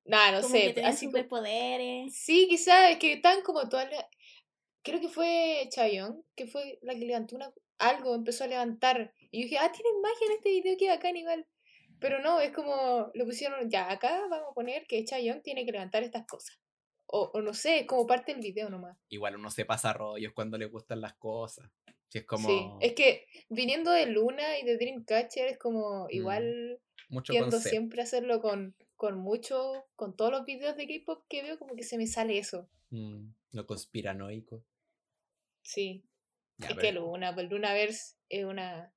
Nah, 0.05 0.31
no 0.31 0.41
como 0.41 0.53
sé. 0.55 0.73
que 0.73 0.81
así 0.83 1.05
como- 1.05 1.17
superpoderes. 1.17 2.15
Sí, 2.15 2.47
quizás, 2.49 2.91
es 2.91 2.97
que 2.97 3.13
están 3.13 3.41
como 3.43 3.67
todas 3.69 3.89
las... 3.91 4.05
Creo 4.81 4.99
que 5.01 5.09
fue 5.09 5.67
Chayon, 5.71 6.23
que 6.35 6.47
fue 6.47 6.79
la 6.81 6.93
que 6.95 7.05
levantó 7.05 7.35
una... 7.35 7.53
algo, 7.77 8.15
empezó 8.15 8.43
a 8.45 8.47
levantar. 8.47 9.13
Y 9.29 9.41
yo 9.41 9.43
dije, 9.43 9.57
ah, 9.59 9.71
tienen 9.71 10.01
magia 10.01 10.25
en 10.27 10.31
este 10.33 10.49
video, 10.49 10.77
que 10.77 10.87
bacán 10.87 11.15
igual. 11.15 11.45
Pero 11.99 12.19
no, 12.21 12.39
es 12.39 12.51
como, 12.51 13.11
lo 13.13 13.25
pusieron, 13.25 13.69
ya, 13.69 13.91
acá 13.91 14.21
vamos 14.29 14.47
a 14.49 14.53
poner 14.53 14.87
que 14.87 15.03
Chayon 15.05 15.41
tiene 15.43 15.65
que 15.65 15.73
levantar 15.73 16.01
estas 16.01 16.25
cosas. 16.25 16.57
O, 17.11 17.31
o 17.33 17.41
no 17.41 17.53
sé, 17.53 17.79
es 17.79 17.85
como 17.87 18.05
parte 18.05 18.33
del 18.33 18.41
video 18.41 18.69
nomás. 18.69 18.95
Igual 19.09 19.35
uno 19.35 19.49
se 19.49 19.65
pasa 19.65 19.93
rollos 19.93 20.31
cuando 20.33 20.57
le 20.59 20.65
gustan 20.67 21.01
las 21.01 21.13
cosas. 21.15 21.69
Si 22.07 22.19
es 22.19 22.25
como. 22.25 22.47
Sí, 22.47 22.67
es 22.81 22.93
que 22.93 23.25
viniendo 23.49 23.91
de 23.91 24.05
Luna 24.05 24.59
y 24.59 24.65
de 24.65 24.77
Dreamcatcher 24.77 25.47
es 25.47 25.57
como, 25.57 26.07
igual 26.09 26.79
mucho 27.09 27.33
tiendo 27.33 27.59
siempre 27.59 28.01
a 28.01 28.03
hacerlo 28.03 28.41
con, 28.41 28.75
con 28.95 29.17
mucho, 29.17 29.85
con 29.95 30.15
todos 30.15 30.31
los 30.31 30.45
videos 30.45 30.75
de 30.77 30.87
K-pop 30.87 31.25
que 31.27 31.41
veo, 31.41 31.57
como 31.57 31.75
que 31.75 31.83
se 31.83 31.97
me 31.97 32.05
sale 32.05 32.37
eso. 32.37 32.69
Mm, 32.91 33.29
lo 33.53 33.65
conspiranoico. 33.65 34.63
Sí. 35.63 36.03
Ya, 36.57 36.67
es 36.67 36.75
pero- 36.75 36.81
que 36.81 36.91
Luna, 36.93 37.33
pues 37.33 37.49
Lunaverse 37.49 38.15
es 38.29 38.45
una. 38.45 38.93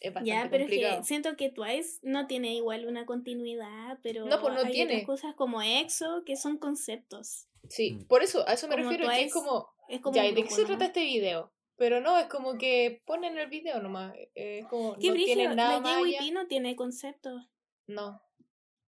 Es 0.00 0.14
bastante 0.14 0.30
Ya, 0.30 0.48
pero 0.50 0.64
es 0.64 0.70
que 0.70 1.04
siento 1.04 1.36
que 1.36 1.50
Twice 1.50 1.98
no 2.02 2.26
tiene 2.26 2.54
igual 2.54 2.86
una 2.86 3.04
continuidad, 3.06 3.98
pero 4.02 4.24
No, 4.24 4.40
pues 4.40 4.54
no 4.54 4.60
hay 4.60 4.72
tiene. 4.72 4.94
otras 4.94 5.06
cosas 5.06 5.34
como 5.34 5.60
EXO 5.62 6.22
que 6.24 6.36
son 6.36 6.56
conceptos. 6.58 7.46
Sí, 7.68 7.92
Mm. 7.92 8.04
por 8.06 8.22
eso, 8.22 8.48
a 8.48 8.54
eso 8.54 8.66
me 8.68 8.76
Como 8.76 8.90
refiero, 8.90 9.10
que 9.12 9.22
es 9.24 9.32
como. 9.32 9.68
Es 9.88 10.00
como 10.00 10.14
Ya, 10.16 10.22
un 10.22 10.28
¿y 10.28 10.32
de 10.32 10.44
qué 10.44 10.50
se 10.50 10.64
trata 10.64 10.86
este 10.86 11.04
video? 11.04 11.52
Pero 11.76 12.00
no, 12.00 12.18
es 12.18 12.26
como 12.26 12.56
que 12.58 13.02
ponen 13.06 13.36
el 13.38 13.48
video 13.48 13.80
nomás. 13.82 14.14
eh, 14.16 14.60
Es 14.60 14.66
como. 14.68 14.96
Qué 14.98 15.08
no 15.08 15.14
tienen 15.14 15.56
nada 15.56 15.80
la. 15.80 16.00
JYP 16.00 16.32
no 16.32 16.46
tiene 16.46 16.76
conceptos. 16.76 17.42
No. 17.86 18.22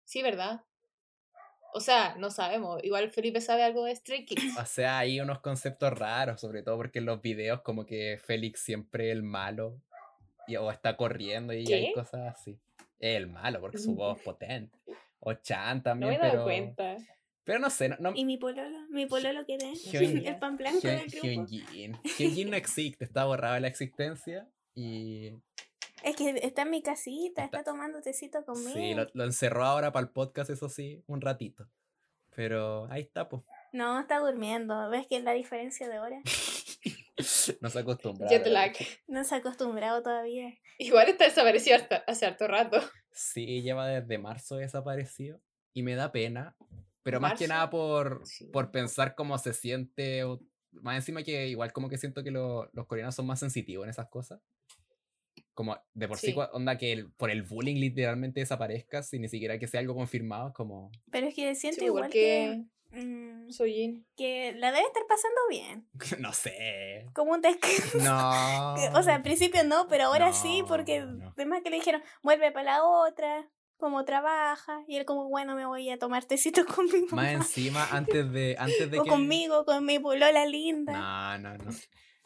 Sí, 0.05 0.21
¿verdad? 0.23 0.63
O 1.73 1.81
sea, 1.81 2.15
no 2.17 2.29
sabemos. 2.31 2.81
Igual 2.83 3.09
Felipe 3.09 3.41
sabe 3.41 3.63
algo 3.63 3.83
de 3.83 3.95
Stray 3.95 4.25
Kids. 4.25 4.57
O 4.57 4.65
sea, 4.65 4.99
hay 4.99 5.19
unos 5.19 5.39
conceptos 5.41 5.91
raros, 5.93 6.39
sobre 6.39 6.63
todo 6.63 6.77
porque 6.77 6.99
en 6.99 7.05
los 7.05 7.21
videos 7.21 7.61
como 7.61 7.85
que 7.85 8.17
Félix 8.25 8.61
siempre 8.61 9.09
es 9.09 9.11
el 9.17 9.23
malo. 9.23 9.81
Y, 10.47 10.55
o 10.57 10.71
está 10.71 10.95
corriendo 10.97 11.53
y 11.53 11.71
hay 11.73 11.87
¿Qué? 11.87 11.93
cosas 11.93 12.33
así. 12.33 12.59
Es 12.99 13.17
el 13.17 13.27
malo 13.27 13.59
porque 13.61 13.77
su 13.77 13.93
voz 13.95 14.17
es 14.17 14.23
potente. 14.23 14.77
O 15.19 15.33
Chan 15.33 15.77
No 15.77 15.83
también, 15.83 16.09
me 16.11 16.15
he 16.15 16.19
dado 16.19 16.31
pero... 16.31 16.43
cuenta. 16.43 16.97
Pero 17.43 17.59
no 17.59 17.69
sé, 17.69 17.89
no... 17.89 17.95
no 17.99 18.11
Y 18.15 18.25
mi 18.25 18.37
pololo, 18.37 18.87
mi 18.89 19.05
pololo 19.05 19.45
quiere 19.45 19.71
Hyun- 19.73 20.25
el 20.27 20.37
pan 20.37 20.57
blanco 20.57 20.79
Hyun- 20.79 20.99
del 21.01 21.09
grupo. 21.11 21.27
Hyunjin. 21.27 21.97
Hyunjin 22.17 22.49
no 22.49 22.57
existe, 22.57 23.05
está 23.05 23.25
borrado 23.25 23.53
de 23.55 23.61
la 23.61 23.67
existencia. 23.67 24.47
Y 24.73 25.31
Es 26.03 26.15
que 26.15 26.29
está 26.43 26.63
en 26.63 26.71
mi 26.71 26.81
casita, 26.81 27.43
Está- 27.45 27.59
está 27.59 27.71
tomando 27.71 28.01
tecito 28.01 28.43
conmigo. 28.45 28.73
sí, 28.73 28.93
lo, 28.95 29.07
lo 29.13 29.23
encerró 29.25 29.63
ahora 29.63 29.91
para 29.91 30.05
el 30.05 30.11
podcast, 30.11 30.49
eso 30.49 30.69
sí, 30.69 31.03
un 31.07 31.21
ratito. 31.21 31.67
Pero 32.35 32.87
ahí 32.91 33.01
está, 33.03 33.29
pues. 33.29 33.43
No, 33.73 33.99
está 33.99 34.19
durmiendo. 34.19 34.89
¿Ves 34.89 35.05
que 35.07 35.17
es 35.17 35.23
la 35.23 35.33
diferencia 35.33 35.87
de 35.89 35.99
hora? 35.99 36.21
No 37.61 37.69
se 37.69 37.79
acostumbra. 37.79 38.27
Jet 38.29 38.45
lag. 38.47 38.73
No 39.07 39.23
se 39.23 39.35
ha 39.35 39.37
acostumbrado 39.39 40.03
todavía. 40.03 40.53
Igual 40.77 41.07
está 41.09 41.25
desaparecido 41.25 41.77
hasta, 41.77 41.97
hace 42.07 42.25
harto 42.25 42.47
rato. 42.47 42.79
Sí, 43.11 43.61
lleva 43.61 43.87
desde 43.87 44.17
marzo 44.17 44.57
desaparecido. 44.57 45.39
Y 45.73 45.83
me 45.83 45.95
da 45.95 46.11
pena. 46.11 46.55
Pero 47.03 47.19
más 47.21 47.33
que 47.39 47.47
¿Marzo? 47.47 47.53
nada 47.53 47.69
por, 47.69 48.21
Sí. 48.25 48.45
por 48.47 48.71
pensar 48.71 49.15
cómo 49.15 49.37
se 49.37 49.53
siente. 49.53 50.23
o- 50.23 50.41
más 50.71 50.97
encima 50.97 51.23
que 51.23 51.47
igual 51.47 51.71
como 51.71 51.87
que 51.87 51.97
siento 51.97 52.21
que 52.21 52.31
lo- 52.31 52.69
los 52.73 52.85
coreanos 52.85 53.15
son 53.15 53.25
más 53.25 53.39
sensitivos 53.39 53.85
en 53.85 53.91
esas 53.91 54.09
cosas. 54.09 54.41
Como 55.53 55.77
de 55.93 56.07
por 56.09 56.17
sí, 56.17 56.33
Sí. 56.33 56.35
onda 56.51 56.77
que 56.77 56.91
el- 56.91 57.11
por 57.13 57.29
el 57.31 57.43
bullying 57.43 57.77
literalmente 57.79 58.41
desaparezca 58.41 59.01
sin 59.01 59.21
ni 59.21 59.29
siquiera 59.29 59.57
que 59.57 59.67
sea 59.67 59.79
algo 59.79 59.95
confirmado. 59.95 60.51
Como, 60.51 60.91
Pero 61.11 61.27
es 61.27 61.35
que 61.35 61.55
siento 61.55 61.79
Sí, 61.79 61.85
igual 61.85 62.09
que... 62.09 62.65
mm, 62.95 63.51
Soyin. 63.51 64.05
que 64.15 64.53
la 64.53 64.71
debe 64.71 64.85
estar 64.87 65.03
pasando 65.07 65.39
bien. 65.49 65.87
no 66.19 66.33
sé. 66.33 67.05
Como 67.13 67.33
un 67.33 67.41
descanso. 67.41 67.99
No. 67.99 68.75
O 68.99 69.03
sea, 69.03 69.15
al 69.15 69.21
principio 69.21 69.63
no, 69.63 69.87
pero 69.87 70.05
ahora 70.05 70.33
sí, 70.33 70.63
porque 70.67 71.01
no. 71.01 71.33
además 71.37 71.61
que 71.63 71.69
le 71.69 71.77
dijeron, 71.77 72.01
vuelve 72.23 72.51
para 72.51 72.77
la 72.77 72.83
otra, 72.83 73.49
como 73.77 74.05
trabaja, 74.05 74.83
y 74.87 74.95
él 74.95 75.05
como, 75.05 75.27
bueno, 75.29 75.55
me 75.55 75.65
voy 75.65 75.89
a 75.89 75.97
tomar 75.97 76.25
tecito 76.25 76.65
con 76.75 76.85
mi 76.85 77.01
mamá. 77.01 77.23
Más 77.23 77.33
encima, 77.33 77.85
antes 77.91 78.31
de, 78.31 78.55
antes 78.57 78.89
de 78.89 78.99
o 78.99 79.03
que. 79.03 79.09
conmigo, 79.09 79.65
con 79.65 79.85
mi 79.85 79.99
polola 79.99 80.45
linda. 80.45 80.93
No, 80.93 81.37
no, 81.39 81.57
no. 81.57 81.71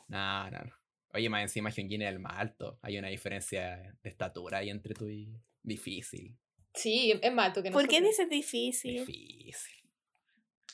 No, 0.08 0.50
no, 0.52 0.60
no. 0.60 0.74
Oye, 1.14 1.30
más 1.30 1.42
encima 1.42 1.72
Hyunjin 1.72 2.04
es 2.04 2.10
el 2.10 2.20
más 2.20 2.34
alto. 2.38 2.78
Hay 2.82 2.98
una 2.98 3.08
diferencia 3.08 3.78
de 4.04 4.10
estatura 4.10 4.60
ahí 4.60 4.70
entre 4.70 4.94
tú 4.94 5.08
y. 5.08 5.34
Difícil. 5.64 6.38
Sí, 6.74 7.20
es 7.22 7.34
más 7.34 7.48
alto 7.48 7.64
que 7.64 7.72
¿Por 7.72 7.88
qué 7.88 8.00
nosotros. 8.00 8.30
dices 8.30 8.30
difícil? 8.30 9.06
Difícil. 9.06 9.79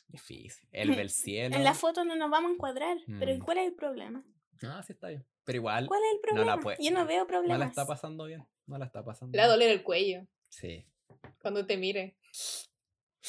Difícil. 0.07 0.67
El 0.71 0.95
del 0.95 1.09
cielo. 1.09 1.55
En 1.55 1.63
la 1.63 1.73
foto 1.73 2.03
no 2.05 2.15
nos 2.15 2.29
vamos 2.29 2.51
a 2.51 2.53
encuadrar, 2.53 2.97
pero 3.19 3.31
¿y 3.31 3.37
Mm. 3.37 3.43
¿cuál 3.43 3.57
es 3.57 3.67
el 3.67 3.73
problema? 3.73 4.23
Ah, 4.63 4.81
sí 4.85 4.93
está 4.93 5.09
bien. 5.09 5.25
Pero 5.43 5.57
igual 5.57 5.87
¿Cuál 5.87 6.01
es 6.03 6.09
el 6.11 6.15
No 6.17 6.21
problema? 6.21 6.55
la 6.55 6.61
puede- 6.61 6.77
Yo 6.81 6.91
no 6.91 7.05
veo 7.05 7.21
no 7.21 7.27
problemas. 7.27 7.59
la 7.59 7.65
está 7.65 7.85
pasando 7.85 8.25
bien. 8.25 8.45
No 8.67 8.77
la 8.77 8.85
está 8.85 9.03
pasando 9.03 9.31
Le 9.35 9.39
va 9.39 9.45
a 9.45 9.49
doler 9.51 9.69
el 9.69 9.83
cuello 9.83 10.25
Sí. 10.49 10.87
cuando 11.41 11.65
te 11.65 11.77
mire. 11.77 12.17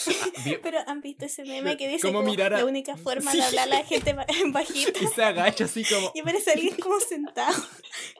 Ah, 0.08 0.10
Pero 0.62 0.78
han 0.86 1.00
visto 1.00 1.24
ese 1.24 1.44
meme 1.44 1.76
que 1.76 1.88
dice 1.88 2.06
¿Cómo 2.06 2.18
como 2.20 2.30
mirar 2.30 2.52
a- 2.54 2.58
la 2.58 2.64
única 2.66 2.96
forma 2.98 3.30
Sí. 3.30 3.38
de 3.38 3.42
hablar 3.44 3.68
a 3.68 3.70
la 3.78 3.84
gente 3.84 4.14
en 4.40 4.52
bajita 4.52 4.98
y 5.02 5.06
se 5.06 5.22
agacha 5.24 5.64
así 5.64 5.84
como. 5.84 6.12
y 6.14 6.22
parece 6.22 6.52
alguien 6.52 6.76
como 6.76 7.00
sentado 7.00 7.62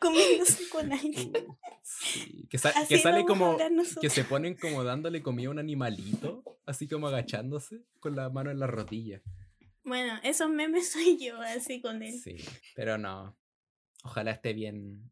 comiéndose 0.01 0.68
con 0.70 0.93
alguien. 0.93 1.33
Uh, 1.37 1.57
sí, 1.83 2.47
Que, 2.49 2.59
sa- 2.59 2.70
Así 2.70 2.95
que 2.95 2.99
sale 2.99 3.24
como. 3.24 3.57
Que 4.01 4.11
se 4.11 4.24
ponen 4.24 4.55
como 4.57 4.85
dándole 4.85 5.22
comida 5.22 5.49
a 5.49 5.53
un 5.53 5.59
animalito. 5.59 6.43
Así 6.64 6.89
como 6.89 7.07
agachándose. 7.09 7.83
Con 8.01 8.16
la 8.16 8.29
mano 8.31 8.51
en 8.51 8.59
la 8.59 8.66
rodilla. 8.66 9.22
Bueno, 9.85 10.18
esos 10.24 10.49
memes 10.51 10.91
soy 10.91 11.16
yo, 11.18 11.41
así 11.41 11.81
con 11.81 12.03
él. 12.03 12.18
Sí. 12.18 12.37
Pero 12.74 12.99
no. 12.99 13.37
Ojalá 14.03 14.33
esté 14.33 14.53
bien. 14.53 15.11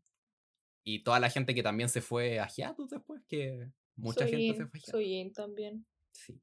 Y 0.83 1.03
toda 1.05 1.21
la 1.21 1.31
gente 1.31 1.55
que 1.55 1.63
también 1.63 1.89
se 1.89 2.01
fue 2.01 2.41
a 2.41 2.49
Hiatus 2.49 2.91
después. 2.91 3.23
Que 3.29 3.69
mucha 3.97 4.27
gente 4.27 4.53
se 4.53 4.53
Soyin, 4.53 4.57
fue 4.57 4.65
a 4.65 4.69
Hiatus. 4.79 4.91
Soyin 4.91 5.33
también. 5.33 5.87
Sí. 6.11 6.41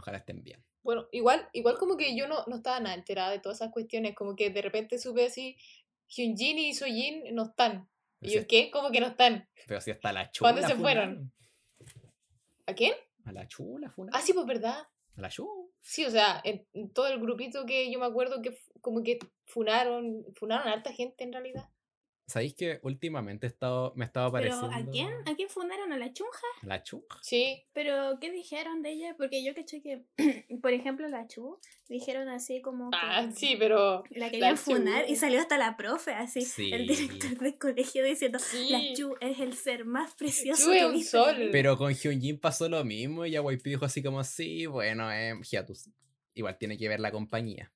Ojalá 0.00 0.18
estén 0.18 0.42
bien. 0.42 0.64
Bueno, 0.82 1.08
igual, 1.12 1.48
igual 1.52 1.76
como 1.76 1.96
que 1.96 2.16
yo 2.16 2.26
no, 2.26 2.42
no 2.46 2.56
estaba 2.56 2.80
nada 2.80 2.94
enterada 2.94 3.30
de 3.30 3.38
todas 3.38 3.58
esas 3.58 3.70
cuestiones, 3.70 4.14
como 4.14 4.34
que 4.34 4.48
de 4.50 4.62
repente 4.62 4.98
supe 4.98 5.26
así, 5.26 5.56
Hyunjin 6.08 6.58
y 6.58 6.72
Soyin 6.72 7.34
no 7.34 7.44
están. 7.44 7.88
Y 8.20 8.28
Pero 8.28 8.32
yo, 8.34 8.40
si, 8.40 8.46
¿qué? 8.46 8.70
¿Cómo 8.70 8.90
que 8.90 9.00
no 9.00 9.08
están? 9.08 9.48
pero 9.66 9.80
si 9.80 9.90
hasta 9.90 10.12
la 10.12 10.30
chula. 10.30 10.52
¿Cuándo 10.52 10.66
se 10.66 10.74
fueron? 10.74 11.32
¿A 12.66 12.74
quién? 12.74 12.94
A 13.24 13.32
la 13.32 13.46
chula, 13.46 13.90
fue 13.90 14.08
Ah, 14.12 14.20
sí, 14.20 14.32
pues 14.32 14.46
verdad. 14.46 14.78
A 15.16 15.20
la 15.20 15.28
chula. 15.28 15.68
Sí, 15.82 16.04
o 16.04 16.10
sea, 16.10 16.40
en, 16.44 16.66
en 16.72 16.92
todo 16.92 17.08
el 17.08 17.20
grupito 17.20 17.66
que 17.66 17.90
yo 17.92 17.98
me 17.98 18.06
acuerdo 18.06 18.40
que 18.40 18.56
como 18.80 19.02
que 19.02 19.18
funaron, 19.44 20.24
funaron 20.34 20.68
a 20.68 20.72
harta 20.72 20.92
gente 20.92 21.24
en 21.24 21.32
realidad. 21.32 21.68
¿Sabéis 22.30 22.54
que 22.54 22.78
últimamente 22.82 23.46
he 23.46 23.48
estado, 23.50 23.92
me 23.96 24.04
estaba 24.04 24.30
Pero 24.32 24.54
apareciendo. 24.54 24.88
¿a 24.88 24.92
quién? 24.92 25.28
¿A 25.28 25.34
quién 25.34 25.48
fundaron 25.48 25.92
a 25.92 25.98
la 25.98 26.12
chunja? 26.12 26.46
La 26.62 26.82
chula. 26.82 27.04
Sí, 27.22 27.64
Pero 27.72 28.18
¿qué 28.20 28.30
dijeron 28.30 28.82
de 28.82 28.92
ella? 28.92 29.16
Porque 29.18 29.42
yo 29.44 29.54
caché 29.54 29.82
que, 29.82 30.04
por 30.62 30.72
ejemplo, 30.72 31.08
la 31.08 31.26
Chu 31.26 31.58
dijeron 31.88 32.28
así 32.28 32.62
como 32.62 32.90
que 32.90 32.98
ah, 33.00 33.28
sí, 33.34 33.56
pero 33.58 34.04
la 34.10 34.30
querían 34.30 34.56
funar 34.56 35.08
y 35.10 35.16
salió 35.16 35.40
hasta 35.40 35.58
la 35.58 35.76
profe, 35.76 36.12
así, 36.12 36.42
Sí. 36.42 36.70
el 36.72 36.86
director 36.86 37.36
del 37.38 37.58
colegio 37.58 38.04
diciendo, 38.04 38.38
la. 38.68 38.80
Chu 38.94 39.14
es 39.20 39.40
el 39.40 39.54
ser 39.54 39.84
más 39.84 40.14
precioso 40.14 40.66
Chu 40.66 40.72
es 40.72 40.84
un 40.84 41.02
sol. 41.02 41.36
vida". 41.36 41.48
Pero 41.52 41.76
con 41.76 41.92
Hyunjin 41.92 42.38
pasó 42.38 42.68
lo 42.68 42.84
mismo 42.84 43.26
y 43.26 43.32
YP 43.32 43.64
dijo 43.70 43.84
así 43.84 44.02
como, 44.02 44.22
sí, 44.24 44.66
bueno, 44.66 45.10
eh, 45.12 45.34
Hiatus. 45.50 45.90
Igual 46.34 46.56
tiene 46.58 46.78
que 46.78 46.88
ver 46.88 47.00
la 47.00 47.10
compañía. 47.10 47.72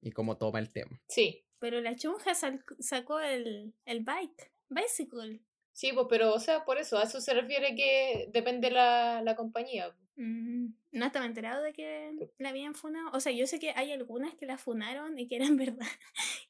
Y 0.00 0.12
cómo 0.12 0.36
toma 0.36 0.60
el 0.60 0.70
tema. 0.70 1.02
sí, 1.08 1.42
Pero 1.58 1.80
la 1.80 1.96
chunja 1.96 2.32
sacó 2.34 3.20
el, 3.20 3.72
el 3.84 4.00
bike, 4.04 4.52
bicycle. 4.68 5.40
sí, 5.72 5.92
pues, 5.92 6.06
pero, 6.08 6.34
o 6.34 6.40
sea, 6.40 6.64
por 6.64 6.78
eso, 6.78 6.98
a 6.98 7.04
eso 7.04 7.20
se 7.20 7.34
refiere 7.34 7.74
que 7.74 8.28
depende 8.32 8.70
la, 8.70 9.22
la 9.22 9.34
compañía. 9.36 9.94
Mm, 10.16 10.68
no 10.92 11.06
estaba 11.06 11.26
enterado 11.26 11.62
de 11.62 11.72
que 11.72 12.30
la 12.38 12.48
habían 12.50 12.74
funado. 12.74 13.10
O 13.12 13.20
sea, 13.20 13.32
yo 13.32 13.46
sé 13.46 13.58
que 13.58 13.70
hay 13.76 13.92
algunas 13.92 14.34
que 14.34 14.46
la 14.46 14.56
funaron 14.58 15.18
y 15.18 15.28
que 15.28 15.36
eran 15.36 15.56
verdad. 15.56 15.86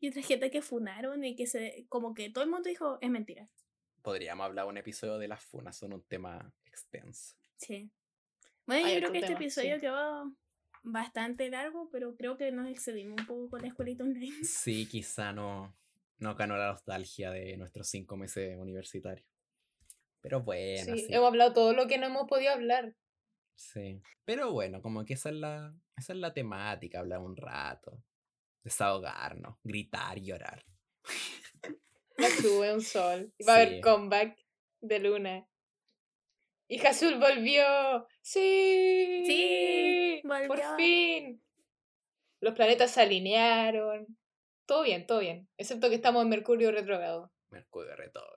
Y 0.00 0.08
otras 0.08 0.26
gente 0.26 0.50
que 0.50 0.62
funaron 0.62 1.24
y 1.24 1.34
que 1.34 1.46
se. 1.46 1.86
Como 1.88 2.14
que 2.14 2.30
todo 2.30 2.44
el 2.44 2.50
mundo 2.50 2.68
dijo, 2.68 2.98
es 3.00 3.10
mentira. 3.10 3.48
Podríamos 4.02 4.44
hablar 4.44 4.66
un 4.66 4.76
episodio 4.76 5.18
de 5.18 5.26
las 5.28 5.42
funas, 5.42 5.76
son 5.76 5.92
un 5.92 6.02
tema 6.02 6.52
extenso. 6.66 7.34
Sí. 7.56 7.90
Bueno, 8.66 8.86
Hay 8.86 8.94
yo 8.94 9.00
creo 9.00 9.12
que 9.12 9.18
este 9.18 9.32
episodio 9.32 9.74
sí. 9.76 9.80
quedó 9.80 10.32
bastante 10.86 11.50
largo, 11.50 11.88
pero 11.90 12.16
creo 12.16 12.36
que 12.36 12.52
nos 12.52 12.68
excedimos 12.68 13.20
un 13.20 13.26
poco 13.26 13.50
con 13.50 13.62
la 13.62 13.68
escuelita 13.68 14.04
online. 14.04 14.32
Sí, 14.44 14.88
quizá 14.88 15.32
no, 15.32 15.76
no 16.18 16.34
ganó 16.36 16.56
la 16.56 16.68
nostalgia 16.68 17.30
de 17.30 17.56
nuestros 17.56 17.88
cinco 17.88 18.16
meses 18.16 18.56
universitarios. 18.58 19.26
Pero 20.20 20.42
bueno, 20.42 20.94
sí, 20.94 21.06
sí. 21.06 21.12
hemos 21.14 21.28
hablado 21.28 21.52
todo 21.52 21.72
lo 21.72 21.86
que 21.86 21.98
no 21.98 22.06
hemos 22.06 22.26
podido 22.26 22.52
hablar. 22.52 22.94
Sí. 23.54 24.00
Pero 24.24 24.52
bueno, 24.52 24.80
como 24.82 25.04
que 25.04 25.14
esa 25.14 25.28
es 25.30 25.36
la, 25.36 25.74
esa 25.96 26.12
es 26.12 26.18
la 26.18 26.32
temática, 26.32 27.00
hablar 27.00 27.20
un 27.20 27.36
rato. 27.36 28.02
Desahogarnos, 28.64 29.56
gritar, 29.62 30.18
llorar. 30.20 30.64
La 32.16 32.26
es 32.28 32.44
un 32.44 32.80
sol. 32.80 33.32
Va 33.46 33.54
a 33.54 33.56
Sí. 33.58 33.62
haber 33.66 33.80
comeback 33.80 34.38
de 34.80 34.98
Luna. 34.98 35.46
Y 36.68 36.84
Azul 36.84 37.18
volvió. 37.18 38.06
Sí. 38.22 39.22
Sí, 39.26 40.20
Por 40.22 40.48
volvió. 40.48 40.76
fin. 40.76 41.42
Los 42.40 42.54
planetas 42.54 42.90
se 42.90 43.02
alinearon. 43.02 44.06
Todo 44.66 44.82
bien, 44.82 45.06
todo 45.06 45.20
bien. 45.20 45.48
Excepto 45.56 45.88
que 45.88 45.94
estamos 45.94 46.22
en 46.22 46.28
Mercurio 46.28 46.72
retrógrado. 46.72 47.32
Mercurio 47.50 47.94
retrógrado. 47.94 48.36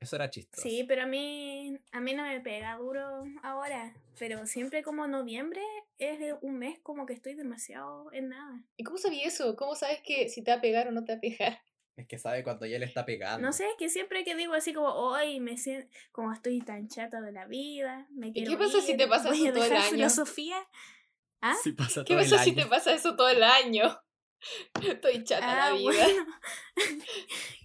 Eso 0.00 0.16
era 0.16 0.28
chistoso. 0.30 0.62
Sí, 0.62 0.84
pero 0.84 1.02
a 1.02 1.06
mí, 1.06 1.78
a 1.90 2.00
mí 2.00 2.14
no 2.14 2.24
me 2.24 2.40
pega 2.40 2.76
duro 2.76 3.24
ahora. 3.42 3.94
Pero 4.18 4.46
siempre 4.46 4.82
como 4.82 5.06
noviembre 5.06 5.62
es 5.98 6.18
de 6.18 6.34
un 6.42 6.58
mes 6.58 6.78
como 6.82 7.06
que 7.06 7.14
estoy 7.14 7.34
demasiado 7.34 8.12
en 8.12 8.28
nada. 8.28 8.62
¿Y 8.76 8.84
cómo 8.84 8.98
sabías 8.98 9.34
eso? 9.34 9.56
¿Cómo 9.56 9.74
sabes 9.74 10.00
que 10.02 10.28
si 10.28 10.42
te 10.42 10.50
va 10.50 10.58
a 10.58 10.60
pegar 10.60 10.88
o 10.88 10.92
no 10.92 11.04
te 11.04 11.12
va 11.12 11.18
a 11.18 11.20
pegar? 11.20 11.60
Es 11.96 12.06
que 12.06 12.18
sabe 12.18 12.44
cuando 12.44 12.66
ya 12.66 12.78
le 12.78 12.84
está 12.84 13.06
pegando. 13.06 13.46
No 13.46 13.52
sé, 13.52 13.64
es 13.68 13.74
que 13.78 13.88
siempre 13.88 14.22
que 14.22 14.34
digo 14.36 14.52
así 14.52 14.74
como, 14.74 14.88
hoy 14.88 15.40
me 15.40 15.56
siento, 15.56 15.88
como 16.12 16.30
estoy 16.32 16.60
tan 16.60 16.88
chata 16.88 17.20
de 17.22 17.32
la 17.32 17.46
vida, 17.46 18.06
me 18.10 18.32
quiero 18.32 18.50
qué 18.50 18.56
pasa 18.58 18.80
si 18.82 18.96
te 18.96 19.08
pasa 19.08 19.30
voy 19.30 19.46
eso 19.46 19.54
todo 19.54 19.64
el 19.64 19.72
año? 19.72 19.90
filosofía. 19.90 20.56
¿Ah? 21.40 21.54
Si 21.62 21.72
pasa 21.72 22.04
¿Qué 22.04 22.12
el 22.12 22.18
pasa 22.18 22.44
si 22.44 22.52
te 22.54 22.66
pasa 22.66 22.92
eso 22.92 23.16
todo 23.16 23.28
el 23.30 23.42
año? 23.42 23.98
Estoy 24.86 25.24
chata 25.24 25.66
Ah, 25.68 25.70
la 25.70 25.76
vida. 25.76 25.90
bueno. 25.90 26.26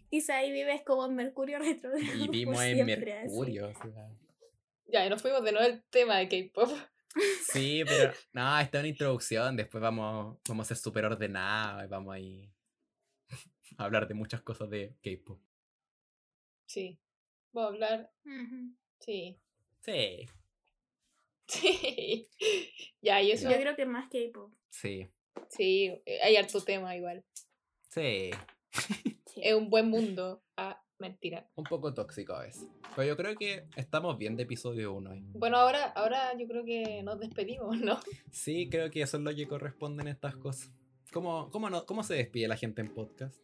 Quizá 0.09 0.38
ahí 0.38 0.51
vives 0.51 0.82
como 0.86 1.05
en 1.05 1.15
Mercurio 1.15 1.59
retrógrado. 1.59 2.15
Y 2.15 2.25
por 2.25 2.32
vimos 2.32 2.61
en 2.63 2.86
siempre, 2.86 3.13
así. 3.13 3.27
Mercurio. 3.27 3.67
o 3.69 3.73
sea. 3.73 4.09
Ya, 4.88 5.05
y 5.05 5.09
nos 5.09 5.21
fuimos 5.21 5.43
de 5.43 5.51
nuevo 5.53 5.65
al 5.65 5.84
tema 5.89 6.17
de 6.17 6.27
K-pop. 6.27 6.69
Sí, 7.51 7.84
pero 7.86 8.13
no, 8.34 8.59
esta 8.59 8.77
es 8.77 8.82
una 8.82 8.88
introducción. 8.89 9.55
Después 9.57 9.82
vamos, 9.82 10.38
vamos 10.47 10.65
a 10.65 10.67
ser 10.69 10.77
súper 10.77 11.05
ordenados 11.05 11.84
y 11.86 11.88
vamos 11.88 12.13
a 12.13 12.19
ir 12.19 12.51
a 13.78 13.84
hablar 13.86 14.07
de 14.07 14.13
muchas 14.13 14.41
cosas 14.41 14.69
de 14.69 14.95
K-pop. 15.03 15.39
Sí. 16.65 16.99
Voy 17.51 17.63
a 17.63 17.67
hablar. 17.67 18.11
Sí. 18.99 19.38
Sí, 19.82 20.26
Sí. 21.47 22.30
Ya, 23.01 23.22
y 23.22 23.32
eso. 23.32 23.49
Yo 23.49 23.57
creo 23.59 23.76
que 23.76 23.86
más 23.86 24.09
K-pop. 24.09 24.53
sí, 24.69 25.07
Sí, 25.49 25.91
eh, 26.05 26.19
hay 26.24 26.36
harto 26.38 26.61
tema 26.61 26.95
igual. 26.95 27.24
sí. 27.89 28.32
Sí. 29.34 29.39
Es 29.45 29.53
un 29.55 29.69
buen 29.69 29.88
mundo. 29.88 30.43
Ah, 30.57 30.84
mentira. 30.99 31.49
Un 31.55 31.63
poco 31.63 31.93
tóxico 31.93 32.34
a 32.34 32.41
veces. 32.41 32.67
Pero 32.97 33.07
yo 33.07 33.15
creo 33.15 33.38
que 33.38 33.65
estamos 33.78 34.17
bien 34.17 34.36
de 34.36 34.43
episodio 34.43 34.91
1. 34.93 35.09
Bueno, 35.36 35.55
ahora, 35.55 35.86
ahora 35.91 36.38
yo 36.38 36.45
creo 36.49 36.65
que 36.65 37.01
nos 37.01 37.17
despedimos, 37.17 37.80
¿no? 37.80 37.97
Sí, 38.32 38.67
creo 38.69 38.91
que 38.91 39.01
eso 39.01 39.15
es 39.15 39.24
lo 39.24 39.34
que 39.34 39.47
corresponden 39.47 40.09
estas 40.09 40.36
cosas. 40.36 40.69
¿Cómo, 41.13 41.49
cómo, 41.49 41.69
no, 41.69 41.86
¿Cómo 41.86 42.03
se 42.03 42.15
despide 42.15 42.49
la 42.49 42.57
gente 42.57 42.82
en 42.82 42.93
podcast? 42.93 43.41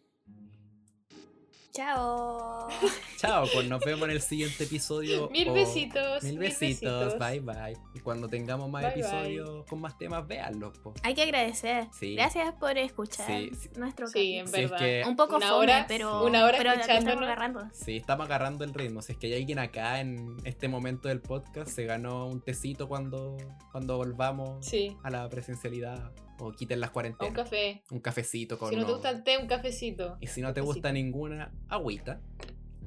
Chao. 1.77 2.67
Chao, 3.17 3.45
pues 3.53 3.69
nos 3.69 3.79
vemos 3.85 4.05
en 4.05 4.15
el 4.15 4.21
siguiente 4.21 4.63
episodio. 4.63 5.29
Mil 5.31 5.49
o- 5.49 5.53
besitos. 5.53 6.23
Mil 6.23 6.39
besitos, 6.39 7.19
bye 7.19 7.39
bye. 7.39 7.77
Y 7.93 7.99
cuando 7.99 8.27
tengamos 8.27 8.67
más 8.67 8.81
Bye, 8.81 8.93
bye. 8.93 9.01
episodios 9.01 9.65
con 9.67 9.81
más 9.81 9.95
temas, 9.95 10.25
véanlos. 10.27 10.75
po. 10.79 10.95
Hay 11.03 11.13
que 11.13 11.21
agradecer. 11.21 11.87
Sí. 11.93 12.15
Gracias 12.15 12.51
por 12.55 12.75
escuchar 12.79 13.27
Sí, 13.27 13.51
sí. 13.53 13.69
nuestro 13.77 14.07
Sí, 14.07 14.37
en 14.37 14.45
capítulo. 14.47 14.57
Si 14.57 14.63
es 14.63 14.71
verdad. 14.71 14.85
que- 15.03 15.03
Un 15.07 15.15
poco 15.15 15.35
Una 15.37 15.49
fome, 15.49 15.59
hora- 15.59 15.85
pero, 15.87 16.25
una 16.25 16.45
hora 16.45 16.57
pero 16.57 16.71
estamos 16.73 17.05
agarrando. 17.21 17.67
Sí, 17.73 17.97
estamos 17.97 18.25
agarrando 18.25 18.63
el 18.63 18.73
ritmo. 18.73 19.03
Si 19.03 19.11
es 19.11 19.19
que 19.19 19.27
hay 19.27 19.35
alguien 19.35 19.59
acá 19.59 19.99
en 19.99 20.35
este 20.45 20.67
momento 20.67 21.09
del 21.09 21.21
podcast, 21.21 21.69
se 21.69 21.85
ganó 21.85 22.25
un 22.25 22.41
tecito 22.41 22.87
cuando, 22.87 23.37
cuando 23.71 23.97
volvamos 23.97 24.65
Sí. 24.65 24.97
a 25.03 25.11
la 25.11 25.29
presencialidad 25.29 26.11
o 26.39 26.51
quiten 26.51 26.79
las 26.79 26.89
O 26.89 26.91
un 26.91 26.93
cuarentenas. 26.93 27.33
café. 27.33 27.83
Un 27.91 27.99
cafecito 27.99 28.57
con 28.59 28.69
Si 28.69 28.75
no 28.75 28.85
te 28.85 28.91
gusta 28.93 29.09
el 29.09 29.23
té, 29.23 29.37
un 29.37 29.47
cafecito. 29.47 30.17
Y 30.21 30.27
si 30.27 30.41
no 30.41 30.53
te 30.53 30.61
gusta 30.61 30.91
ninguna, 30.91 31.51
agüita, 31.69 32.21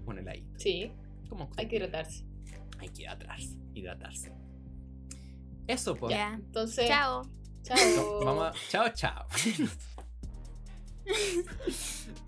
un 0.07 0.19
heladito. 0.19 0.59
Sí, 0.59 0.93
Como 1.29 1.51
hay 1.57 1.67
que 1.69 1.77
hidratarse. 1.77 2.25
Hay 2.79 2.89
que 2.89 3.03
hidratarse. 3.03 3.57
hidratarse. 3.75 4.33
Eso, 5.67 5.95
pues. 5.97 6.15
Ya. 6.15 6.35
Entonces, 6.35 6.89
Chao. 6.89 7.23
chao. 7.63 8.25
Vamos 8.25 8.45
a... 8.49 8.53
Chao, 8.71 8.89
chao. 8.95 9.27